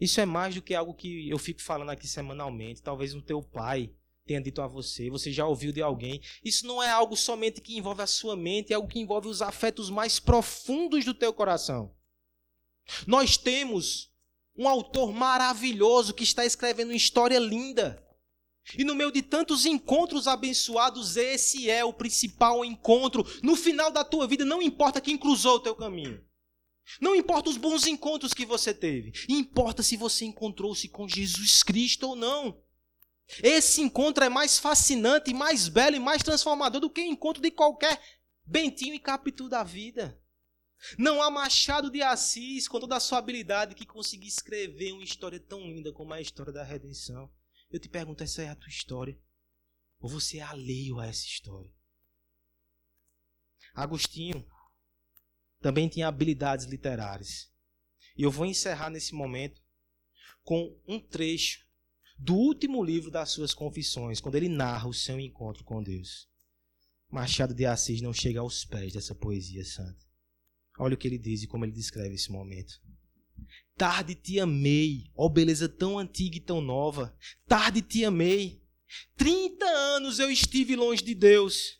Isso 0.00 0.20
é 0.20 0.26
mais 0.26 0.54
do 0.54 0.62
que 0.62 0.74
algo 0.74 0.94
que 0.94 1.28
eu 1.28 1.38
fico 1.38 1.60
falando 1.60 1.90
aqui 1.90 2.06
semanalmente. 2.06 2.82
Talvez 2.82 3.14
o 3.14 3.22
teu 3.22 3.42
pai 3.42 3.92
tenha 4.24 4.40
dito 4.40 4.60
a 4.60 4.66
você, 4.66 5.10
você 5.10 5.32
já 5.32 5.46
ouviu 5.46 5.72
de 5.72 5.82
alguém. 5.82 6.20
Isso 6.44 6.66
não 6.66 6.82
é 6.82 6.90
algo 6.90 7.16
somente 7.16 7.60
que 7.60 7.76
envolve 7.76 8.02
a 8.02 8.06
sua 8.06 8.36
mente, 8.36 8.72
é 8.72 8.76
algo 8.76 8.86
que 8.86 9.00
envolve 9.00 9.26
os 9.26 9.42
afetos 9.42 9.90
mais 9.90 10.20
profundos 10.20 11.04
do 11.04 11.14
teu 11.14 11.32
coração. 11.32 11.96
Nós 13.06 13.36
temos 13.36 14.12
um 14.56 14.68
autor 14.68 15.12
maravilhoso 15.12 16.14
que 16.14 16.24
está 16.24 16.44
escrevendo 16.44 16.88
uma 16.88 16.96
história 16.96 17.38
linda. 17.38 18.04
E 18.76 18.84
no 18.84 18.94
meio 18.94 19.10
de 19.10 19.22
tantos 19.22 19.64
encontros 19.64 20.26
abençoados, 20.26 21.16
esse 21.16 21.70
é 21.70 21.84
o 21.84 21.92
principal 21.92 22.64
encontro. 22.64 23.24
No 23.42 23.56
final 23.56 23.90
da 23.90 24.04
tua 24.04 24.26
vida, 24.26 24.44
não 24.44 24.60
importa 24.60 25.00
quem 25.00 25.16
cruzou 25.16 25.56
o 25.56 25.60
teu 25.60 25.74
caminho. 25.74 26.22
Não 27.00 27.14
importa 27.14 27.50
os 27.50 27.56
bons 27.56 27.86
encontros 27.86 28.34
que 28.34 28.46
você 28.46 28.72
teve. 28.74 29.12
Importa 29.28 29.82
se 29.82 29.96
você 29.96 30.24
encontrou-se 30.24 30.88
com 30.88 31.08
Jesus 31.08 31.62
Cristo 31.62 32.08
ou 32.08 32.16
não. 32.16 32.60
Esse 33.42 33.82
encontro 33.82 34.24
é 34.24 34.28
mais 34.28 34.58
fascinante, 34.58 35.34
mais 35.34 35.68
belo 35.68 35.96
e 35.96 36.00
mais 36.00 36.22
transformador 36.22 36.80
do 36.80 36.90
que 36.90 37.02
o 37.02 37.04
encontro 37.04 37.42
de 37.42 37.50
qualquer 37.50 38.00
bentinho 38.44 38.94
e 38.94 38.98
capítulo 38.98 39.50
da 39.50 39.62
vida. 39.62 40.18
Não 40.96 41.20
há 41.20 41.30
Machado 41.30 41.90
de 41.90 42.00
Assis, 42.02 42.68
com 42.68 42.80
toda 42.80 42.96
a 42.96 43.00
sua 43.00 43.18
habilidade, 43.18 43.74
que 43.74 43.84
consiga 43.84 44.24
escrever 44.24 44.92
uma 44.92 45.04
história 45.04 45.38
tão 45.38 45.60
linda 45.60 45.92
como 45.92 46.14
a 46.14 46.20
história 46.20 46.52
da 46.52 46.62
redenção. 46.62 47.30
Eu 47.70 47.78
te 47.78 47.88
pergunto, 47.88 48.22
essa 48.22 48.42
é 48.42 48.48
a 48.48 48.56
tua 48.56 48.68
história? 48.68 49.18
Ou 50.00 50.08
você 50.08 50.38
é 50.38 50.42
alheio 50.42 50.98
a 50.98 51.06
essa 51.06 51.24
história? 51.24 51.70
Agostinho 53.74 54.46
também 55.60 55.88
tinha 55.88 56.08
habilidades 56.08 56.66
literárias. 56.66 57.52
E 58.16 58.22
eu 58.22 58.30
vou 58.30 58.46
encerrar 58.46 58.90
nesse 58.90 59.14
momento 59.14 59.62
com 60.42 60.80
um 60.86 61.00
trecho 61.00 61.66
do 62.18 62.34
último 62.34 62.82
livro 62.82 63.10
das 63.10 63.30
suas 63.30 63.54
confissões, 63.54 64.20
quando 64.20 64.34
ele 64.34 64.48
narra 64.48 64.88
o 64.88 64.94
seu 64.94 65.20
encontro 65.20 65.62
com 65.62 65.82
Deus. 65.82 66.28
Machado 67.08 67.54
de 67.54 67.64
Assis 67.64 68.00
não 68.00 68.12
chega 68.12 68.40
aos 68.40 68.64
pés 68.64 68.92
dessa 68.92 69.14
poesia 69.14 69.64
santa. 69.64 70.04
Olha 70.78 70.94
o 70.94 70.98
que 70.98 71.06
ele 71.06 71.18
diz 71.18 71.42
e 71.42 71.46
como 71.46 71.64
ele 71.64 71.72
descreve 71.72 72.14
esse 72.14 72.30
momento. 72.30 72.80
Tarde 73.78 74.16
te 74.16 74.40
amei, 74.40 75.04
ó 75.14 75.26
oh, 75.26 75.30
beleza 75.30 75.68
tão 75.68 76.00
antiga 76.00 76.36
e 76.36 76.40
tão 76.40 76.60
nova. 76.60 77.16
Tarde 77.46 77.80
te 77.80 78.04
amei. 78.04 78.60
Trinta 79.16 79.64
anos 79.64 80.18
eu 80.18 80.28
estive 80.28 80.74
longe 80.74 81.00
de 81.00 81.14
Deus. 81.14 81.78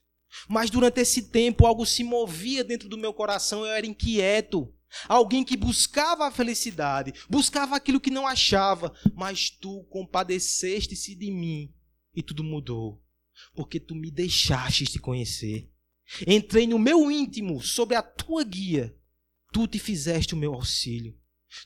Mas 0.48 0.70
durante 0.70 1.00
esse 1.00 1.22
tempo 1.22 1.66
algo 1.66 1.84
se 1.84 2.04
movia 2.04 2.62
dentro 2.62 2.88
do 2.88 2.96
meu 2.96 3.12
coração, 3.12 3.66
eu 3.66 3.72
era 3.72 3.84
inquieto. 3.84 4.72
Alguém 5.08 5.42
que 5.42 5.56
buscava 5.56 6.28
a 6.28 6.30
felicidade, 6.30 7.12
buscava 7.28 7.74
aquilo 7.74 8.00
que 8.00 8.12
não 8.12 8.28
achava, 8.28 8.94
mas 9.12 9.50
tu 9.50 9.82
compadeceste-se 9.90 11.16
de 11.16 11.32
mim 11.32 11.74
e 12.14 12.22
tudo 12.22 12.44
mudou, 12.44 13.02
porque 13.54 13.80
tu 13.80 13.96
me 13.96 14.08
deixaste 14.08 14.84
te 14.84 15.00
conhecer. 15.00 15.68
Entrei 16.26 16.64
no 16.64 16.78
meu 16.78 17.10
íntimo 17.10 17.60
sob 17.60 17.96
a 17.96 18.02
tua 18.02 18.44
guia, 18.44 18.96
tu 19.52 19.66
te 19.66 19.80
fizeste 19.80 20.32
o 20.32 20.38
meu 20.38 20.54
auxílio. 20.54 21.18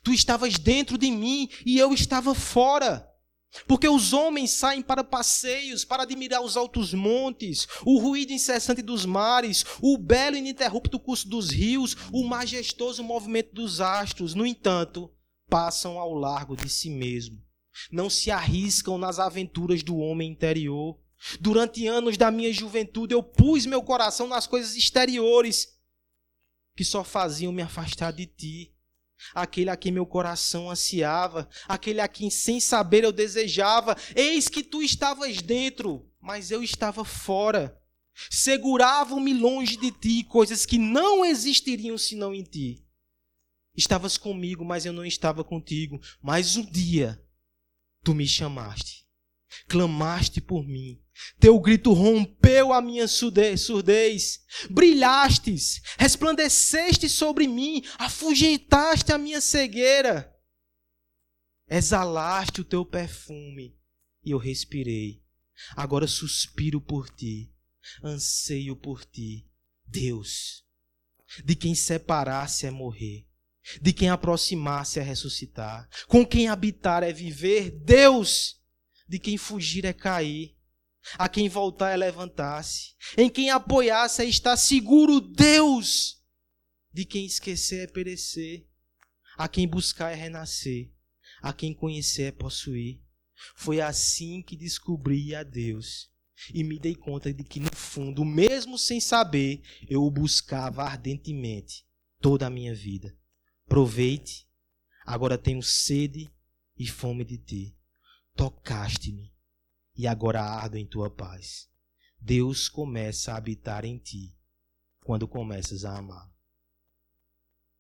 Tu 0.03 0.13
estavas 0.13 0.59
dentro 0.59 0.97
de 0.97 1.11
mim 1.11 1.49
e 1.65 1.79
eu 1.79 1.93
estava 1.93 2.35
fora. 2.35 3.09
Porque 3.67 3.87
os 3.87 4.13
homens 4.13 4.51
saem 4.53 4.81
para 4.81 5.05
passeios, 5.05 5.85
para 5.85 6.05
admirar 6.05 6.43
os 6.43 6.57
altos 6.57 6.95
montes, 6.95 7.69
o 7.85 7.99
ruído 7.99 8.33
incessante 8.33 8.81
dos 8.81 9.05
mares, 9.05 9.65
o 9.81 9.99
belo 9.99 10.37
e 10.37 10.39
ininterrupto 10.39 10.99
curso 10.99 11.29
dos 11.29 11.51
rios, 11.51 11.95
o 12.11 12.25
majestoso 12.25 13.05
movimento 13.05 13.53
dos 13.53 13.81
astros. 13.81 14.35
No 14.35 14.47
entanto, 14.47 15.13
passam 15.51 15.99
ao 15.99 16.15
largo 16.15 16.57
de 16.57 16.69
si 16.69 16.89
mesmo. 16.89 17.43
Não 17.91 18.09
se 18.09 18.31
arriscam 18.31 18.97
nas 18.97 19.19
aventuras 19.19 19.83
do 19.83 19.99
homem 19.99 20.31
interior. 20.31 20.99
Durante 21.39 21.87
anos 21.87 22.17
da 22.17 22.31
minha 22.31 22.53
juventude, 22.53 23.15
eu 23.15 23.23
pus 23.23 23.67
meu 23.67 23.83
coração 23.83 24.27
nas 24.27 24.47
coisas 24.47 24.77
exteriores 24.77 25.69
que 26.75 26.85
só 26.85 27.05
faziam 27.05 27.53
me 27.53 27.61
afastar 27.61 28.13
de 28.13 28.27
ti 28.27 28.72
aquele 29.35 29.71
a 29.71 29.77
quem 29.77 29.93
meu 29.93 30.07
coração 30.07 30.71
ansiava, 30.71 31.49
aquele 31.69 32.01
a 32.01 32.09
quem 32.09 32.31
sem 32.31 32.61
saber 32.61 33.05
eu 33.05 33.13
desejava. 33.13 33.97
Eis 34.15 34.49
que 34.49 34.63
tu 34.63 34.83
estavas 34.83 35.41
dentro, 35.43 36.09
mas 36.21 36.51
eu 36.51 36.63
estava 36.63 37.05
fora. 37.05 37.79
Seguravam-me 38.31 39.33
longe 39.33 39.77
de 39.77 39.91
ti 39.91 40.25
coisas 40.25 40.67
que 40.67 40.79
não 40.79 41.25
existiriam 41.25 41.97
senão 41.97 42.35
em 42.35 42.43
ti. 42.43 42.85
Estavas 43.75 44.19
comigo, 44.19 44.65
mas 44.65 44.85
eu 44.85 44.93
não 44.93 45.05
estava 45.05 45.43
contigo. 45.43 45.99
Mas 46.21 46.57
um 46.57 46.65
dia 46.65 47.23
tu 48.05 48.15
me 48.15 48.27
chamaste, 48.27 49.02
clamaste 49.69 50.41
por 50.41 50.67
mim, 50.67 51.03
teu 51.39 51.59
grito 51.61 51.93
rompeu 51.93 52.73
a 52.73 52.81
minha 52.81 53.07
surdez. 53.07 54.41
Brilhastes, 54.71 55.81
resplandeceste 55.99 57.09
sobre 57.09 57.47
mim, 57.47 57.83
afugentaste 57.99 59.13
a 59.13 59.19
minha 59.19 59.41
cegueira. 59.41 60.29
exalaste 61.69 62.61
o 62.61 62.65
teu 62.65 62.85
perfume 62.85 63.77
e 64.25 64.31
eu 64.31 64.39
respirei. 64.39 65.23
Agora 65.77 66.07
suspiro 66.07 66.81
por 66.81 67.09
ti, 67.09 67.53
anseio 68.03 68.77
por 68.77 69.05
ti, 69.05 69.49
Deus. 69.87 70.65
De 71.45 71.55
quem 71.55 71.75
separar-se 71.75 72.67
é 72.67 72.71
morrer, 72.71 73.27
de 73.81 73.93
quem 73.93 74.11
aproximar-se 74.11 74.99
é 74.99 75.03
ressuscitar, 75.03 75.89
com 76.07 76.27
quem 76.27 76.49
habitar 76.49 77.03
é 77.03 77.13
viver, 77.13 77.71
Deus. 77.71 78.62
De 79.13 79.19
quem 79.19 79.37
fugir 79.37 79.85
é 79.85 79.93
cair, 79.93 80.57
a 81.19 81.29
quem 81.29 81.47
voltar 81.47 81.91
é 81.91 81.97
levantar-se, 81.99 82.95
em 83.19 83.29
quem 83.29 83.51
apoiar-se 83.51 84.23
é 84.23 84.25
estar 84.25 84.57
seguro, 84.57 85.21
Deus. 85.21 86.25
De 86.91 87.05
quem 87.05 87.27
esquecer 87.27 87.81
é 87.83 87.87
perecer, 87.87 88.67
a 89.37 89.47
quem 89.49 89.69
buscar 89.69 90.13
é 90.13 90.15
renascer, 90.15 90.95
a 91.43 91.53
quem 91.53 91.75
conhecer 91.75 92.23
é 92.23 92.33
possuir. 92.33 93.03
Foi 93.55 93.83
assim 93.83 94.43
que 94.43 94.57
descobri 94.57 95.35
a 95.35 95.43
Deus 95.43 96.11
e 96.55 96.65
me 96.65 96.79
dei 96.79 96.95
conta 96.95 97.35
de 97.35 97.45
que, 97.45 97.61
no 97.61 97.77
fundo, 97.77 98.25
mesmo 98.25 98.79
sem 98.79 98.99
saber, 98.99 99.61
eu 99.91 100.05
o 100.05 100.11
buscava 100.11 100.85
ardentemente 100.85 101.85
toda 102.19 102.47
a 102.47 102.51
minha 102.51 102.75
vida. 102.75 103.15
Proveite, 103.67 104.49
agora 105.05 105.37
tenho 105.37 105.63
sede 105.63 106.33
e 106.79 106.87
fome 106.87 107.27
de 107.27 107.37
ti. 107.37 107.82
Tocaste-me 108.35 109.33
e 109.95 110.07
agora 110.07 110.43
ardo 110.43 110.77
em 110.77 110.87
tua 110.87 111.11
paz. 111.11 111.71
Deus 112.19 112.69
começa 112.69 113.33
a 113.33 113.37
habitar 113.37 113.85
em 113.85 113.99
ti 113.99 114.37
quando 115.01 115.29
começas 115.29 115.85
a 115.85 115.99
amar. 115.99 116.33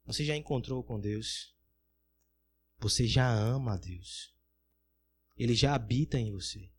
Você 0.05 0.24
já 0.24 0.36
encontrou 0.36 0.82
com 0.82 0.98
Deus? 0.98 1.55
Você 2.78 3.07
já 3.07 3.32
ama 3.32 3.74
a 3.74 3.76
Deus? 3.76 4.34
Ele 5.36 5.55
já 5.55 5.74
habita 5.74 6.18
em 6.18 6.32
você. 6.32 6.70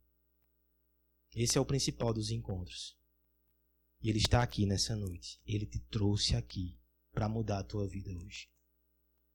Esse 1.34 1.58
é 1.58 1.60
o 1.60 1.66
principal 1.66 2.12
dos 2.12 2.30
encontros. 2.30 2.96
E 4.00 4.10
ele 4.10 4.18
está 4.18 4.42
aqui 4.42 4.66
nessa 4.66 4.94
noite. 4.94 5.40
Ele 5.46 5.66
te 5.66 5.80
trouxe 5.80 6.36
aqui 6.36 6.78
para 7.10 7.28
mudar 7.28 7.60
a 7.60 7.64
tua 7.64 7.88
vida 7.88 8.12
hoje. 8.12 8.53